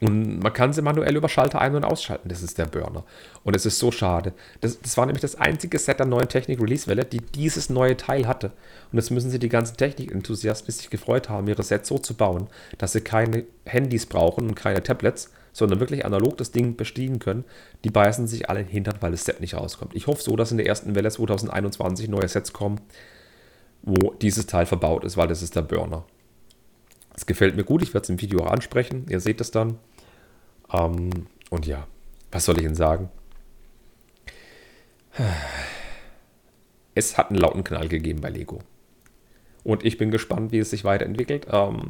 Und 0.00 0.40
man 0.40 0.52
kann 0.52 0.72
sie 0.72 0.82
manuell 0.82 1.16
über 1.16 1.28
Schalter 1.28 1.60
ein- 1.60 1.76
und 1.76 1.84
ausschalten. 1.84 2.28
Das 2.28 2.42
ist 2.42 2.58
der 2.58 2.66
Burner. 2.66 3.04
Und 3.44 3.54
es 3.54 3.64
ist 3.64 3.78
so 3.78 3.92
schade. 3.92 4.34
Das, 4.60 4.80
das 4.80 4.96
war 4.96 5.06
nämlich 5.06 5.22
das 5.22 5.36
einzige 5.36 5.78
Set 5.78 6.00
der 6.00 6.06
neuen 6.06 6.28
Technik-Release-Welle, 6.28 7.04
die 7.04 7.20
dieses 7.20 7.70
neue 7.70 7.96
Teil 7.96 8.26
hatte. 8.26 8.48
Und 8.90 8.98
jetzt 8.98 9.10
müssen 9.10 9.30
sie 9.30 9.38
die 9.38 9.48
ganzen 9.48 9.76
Technik-Enthusiasten, 9.76 10.72
sich 10.72 10.90
gefreut 10.90 11.28
haben, 11.28 11.46
ihre 11.46 11.62
Sets 11.62 11.88
so 11.88 11.98
zu 11.98 12.14
bauen, 12.14 12.48
dass 12.76 12.92
sie 12.92 13.00
keine 13.00 13.44
Handys 13.64 14.04
brauchen 14.06 14.48
und 14.48 14.54
keine 14.56 14.82
Tablets, 14.82 15.30
sondern 15.56 15.80
wirklich 15.80 16.04
analog 16.04 16.36
das 16.36 16.50
Ding 16.50 16.76
bestiegen 16.76 17.18
können, 17.18 17.46
die 17.82 17.88
beißen 17.88 18.26
sich 18.26 18.50
alle 18.50 18.60
in 18.60 18.66
den 18.66 18.72
Hintern, 18.72 18.98
weil 19.00 19.12
das 19.12 19.24
Set 19.24 19.40
nicht 19.40 19.54
rauskommt. 19.54 19.96
Ich 19.96 20.06
hoffe 20.06 20.22
so, 20.22 20.36
dass 20.36 20.50
in 20.50 20.58
der 20.58 20.66
ersten 20.66 20.94
Welle 20.94 21.10
2021 21.10 22.08
neue 22.08 22.28
Sets 22.28 22.52
kommen, 22.52 22.78
wo 23.80 24.12
dieses 24.12 24.44
Teil 24.44 24.66
verbaut 24.66 25.02
ist, 25.04 25.16
weil 25.16 25.28
das 25.28 25.40
ist 25.40 25.56
der 25.56 25.62
Burner. 25.62 26.04
Es 27.14 27.24
gefällt 27.24 27.56
mir 27.56 27.64
gut, 27.64 27.82
ich 27.82 27.94
werde 27.94 28.04
es 28.04 28.10
im 28.10 28.20
Video 28.20 28.40
auch 28.40 28.50
ansprechen, 28.50 29.06
ihr 29.08 29.18
seht 29.18 29.40
es 29.40 29.50
dann. 29.50 29.78
Ähm, 30.70 31.08
und 31.48 31.66
ja, 31.66 31.86
was 32.30 32.44
soll 32.44 32.58
ich 32.58 32.64
Ihnen 32.64 32.74
sagen? 32.74 33.08
Es 36.94 37.16
hat 37.16 37.30
einen 37.30 37.38
lauten 37.38 37.64
Knall 37.64 37.88
gegeben 37.88 38.20
bei 38.20 38.28
Lego. 38.28 38.58
Und 39.64 39.86
ich 39.86 39.96
bin 39.96 40.10
gespannt, 40.10 40.52
wie 40.52 40.58
es 40.58 40.68
sich 40.68 40.84
weiterentwickelt. 40.84 41.46
Ähm, 41.50 41.86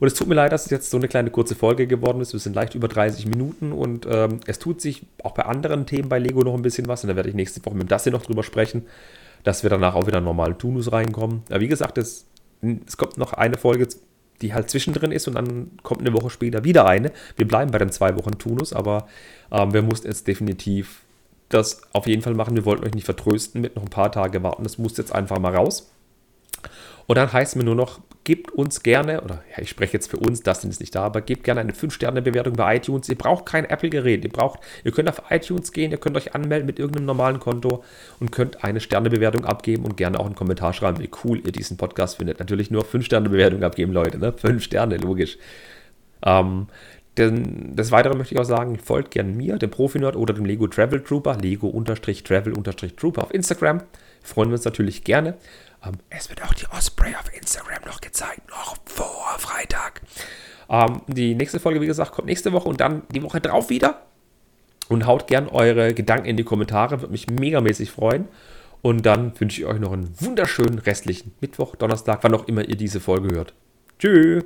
und 0.00 0.06
es 0.06 0.14
tut 0.14 0.28
mir 0.28 0.34
leid, 0.34 0.52
dass 0.52 0.64
es 0.64 0.70
jetzt 0.70 0.90
so 0.90 0.96
eine 0.96 1.08
kleine 1.08 1.30
kurze 1.30 1.54
Folge 1.54 1.86
geworden 1.86 2.20
ist. 2.20 2.32
Wir 2.32 2.40
sind 2.40 2.56
leicht 2.56 2.74
über 2.74 2.88
30 2.88 3.26
Minuten 3.26 3.72
und 3.72 4.06
ähm, 4.10 4.40
es 4.46 4.58
tut 4.58 4.80
sich 4.80 5.06
auch 5.22 5.32
bei 5.32 5.44
anderen 5.44 5.86
Themen 5.86 6.08
bei 6.08 6.18
Lego 6.18 6.42
noch 6.42 6.54
ein 6.54 6.62
bisschen 6.62 6.88
was. 6.88 7.02
Und 7.04 7.08
da 7.08 7.16
werde 7.16 7.28
ich 7.28 7.34
nächste 7.34 7.64
Woche 7.64 7.76
mit 7.76 7.90
das 7.90 8.04
hier 8.04 8.12
noch 8.12 8.22
drüber 8.22 8.42
sprechen, 8.42 8.86
dass 9.44 9.62
wir 9.62 9.70
danach 9.70 9.94
auch 9.94 10.06
wieder 10.06 10.20
normalen 10.20 10.58
Tunus 10.58 10.92
reinkommen. 10.92 11.42
Aber 11.48 11.60
wie 11.60 11.68
gesagt, 11.68 11.98
es, 11.98 12.26
es 12.86 12.96
kommt 12.96 13.18
noch 13.18 13.32
eine 13.32 13.58
Folge, 13.58 13.88
die 14.40 14.54
halt 14.54 14.70
zwischendrin 14.70 15.12
ist 15.12 15.28
und 15.28 15.34
dann 15.34 15.70
kommt 15.82 16.00
eine 16.00 16.12
Woche 16.12 16.30
später 16.30 16.64
wieder 16.64 16.86
eine. 16.86 17.12
Wir 17.36 17.46
bleiben 17.46 17.70
bei 17.70 17.78
den 17.78 17.90
zwei 17.90 18.16
Wochen 18.16 18.38
Tunus, 18.38 18.72
aber 18.72 19.06
ähm, 19.50 19.72
wir 19.72 19.82
mussten 19.82 20.08
jetzt 20.08 20.26
definitiv 20.26 21.02
das 21.48 21.82
auf 21.92 22.06
jeden 22.06 22.22
Fall 22.22 22.34
machen. 22.34 22.56
Wir 22.56 22.64
wollten 22.64 22.84
euch 22.84 22.94
nicht 22.94 23.04
vertrösten 23.04 23.60
mit 23.60 23.76
noch 23.76 23.82
ein 23.82 23.90
paar 23.90 24.10
Tage 24.10 24.42
warten. 24.42 24.64
Das 24.64 24.78
muss 24.78 24.96
jetzt 24.96 25.14
einfach 25.14 25.38
mal 25.38 25.54
raus. 25.54 25.90
Und 27.06 27.16
dann 27.16 27.32
heißt 27.32 27.52
es 27.52 27.56
mir 27.56 27.64
nur 27.64 27.74
noch, 27.74 28.00
gebt 28.24 28.52
uns 28.52 28.82
gerne, 28.82 29.20
oder 29.22 29.42
ja, 29.50 29.62
ich 29.62 29.68
spreche 29.68 29.94
jetzt 29.94 30.10
für 30.10 30.16
uns, 30.16 30.42
das 30.42 30.64
ist 30.64 30.80
nicht 30.80 30.94
da, 30.94 31.02
aber 31.02 31.20
gebt 31.20 31.44
gerne 31.44 31.60
eine 31.60 31.72
5-Sterne-Bewertung 31.72 32.54
bei 32.54 32.76
iTunes. 32.76 33.08
Ihr 33.08 33.18
braucht 33.18 33.46
kein 33.46 33.64
Apple-Gerät. 33.64 34.24
Ihr 34.24 34.30
braucht, 34.30 34.60
ihr 34.84 34.92
könnt 34.92 35.08
auf 35.08 35.22
iTunes 35.30 35.72
gehen, 35.72 35.90
ihr 35.90 35.98
könnt 35.98 36.16
euch 36.16 36.34
anmelden 36.34 36.66
mit 36.66 36.78
irgendeinem 36.78 37.06
normalen 37.06 37.40
Konto 37.40 37.82
und 38.20 38.30
könnt 38.30 38.62
eine 38.64 38.80
Sterne-Bewertung 38.80 39.44
abgeben 39.44 39.84
und 39.84 39.96
gerne 39.96 40.20
auch 40.20 40.26
einen 40.26 40.36
Kommentar 40.36 40.72
schreiben, 40.72 41.00
wie 41.00 41.10
cool 41.24 41.40
ihr 41.44 41.52
diesen 41.52 41.76
Podcast 41.76 42.18
findet. 42.18 42.38
Natürlich 42.38 42.70
nur 42.70 42.84
5-Sterne-Bewertung 42.84 43.62
abgeben, 43.64 43.92
Leute, 43.92 44.18
ne? 44.18 44.32
5 44.32 44.62
Sterne, 44.62 44.96
logisch. 44.98 45.38
Ähm, 46.24 46.68
denn 47.18 47.76
des 47.76 47.90
Weiteren 47.90 48.16
möchte 48.16 48.34
ich 48.34 48.40
auch 48.40 48.44
sagen, 48.44 48.78
folgt 48.78 49.10
gerne 49.10 49.32
mir, 49.32 49.58
dem 49.58 49.70
Profi-Nerd 49.70 50.16
oder 50.16 50.32
dem 50.32 50.46
Lego 50.46 50.66
Travel 50.66 51.02
Trooper, 51.02 51.36
Lego-Travel-Trooper 51.36 53.22
auf 53.22 53.34
Instagram. 53.34 53.82
Freuen 54.22 54.48
wir 54.48 54.54
uns 54.54 54.64
natürlich 54.64 55.04
gerne. 55.04 55.34
Ähm, 55.84 55.94
es 56.10 56.28
wird 56.28 56.42
auch 56.42 56.54
die 56.54 56.66
Osprey 56.66 57.14
auf 57.14 57.34
Instagram 57.34 57.82
noch 57.84 58.00
gezeigt, 58.00 58.48
noch 58.50 58.76
vor 58.84 59.34
Freitag. 59.38 60.02
Ähm, 60.68 61.02
die 61.06 61.34
nächste 61.34 61.60
Folge, 61.60 61.80
wie 61.80 61.86
gesagt, 61.86 62.12
kommt 62.12 62.26
nächste 62.26 62.52
Woche 62.52 62.68
und 62.68 62.80
dann 62.80 63.02
die 63.10 63.22
Woche 63.22 63.40
drauf 63.40 63.70
wieder. 63.70 64.02
Und 64.88 65.06
haut 65.06 65.26
gern 65.26 65.48
eure 65.48 65.94
Gedanken 65.94 66.26
in 66.26 66.36
die 66.36 66.44
Kommentare, 66.44 67.00
würde 67.00 67.12
mich 67.12 67.28
megamäßig 67.28 67.90
freuen. 67.90 68.28
Und 68.82 69.06
dann 69.06 69.38
wünsche 69.38 69.60
ich 69.60 69.66
euch 69.66 69.78
noch 69.78 69.92
einen 69.92 70.12
wunderschönen 70.20 70.78
restlichen 70.80 71.32
Mittwoch, 71.40 71.76
Donnerstag, 71.76 72.18
wann 72.22 72.34
auch 72.34 72.48
immer 72.48 72.64
ihr 72.68 72.76
diese 72.76 73.00
Folge 73.00 73.34
hört. 73.34 73.54
Tschüss. 73.98 74.44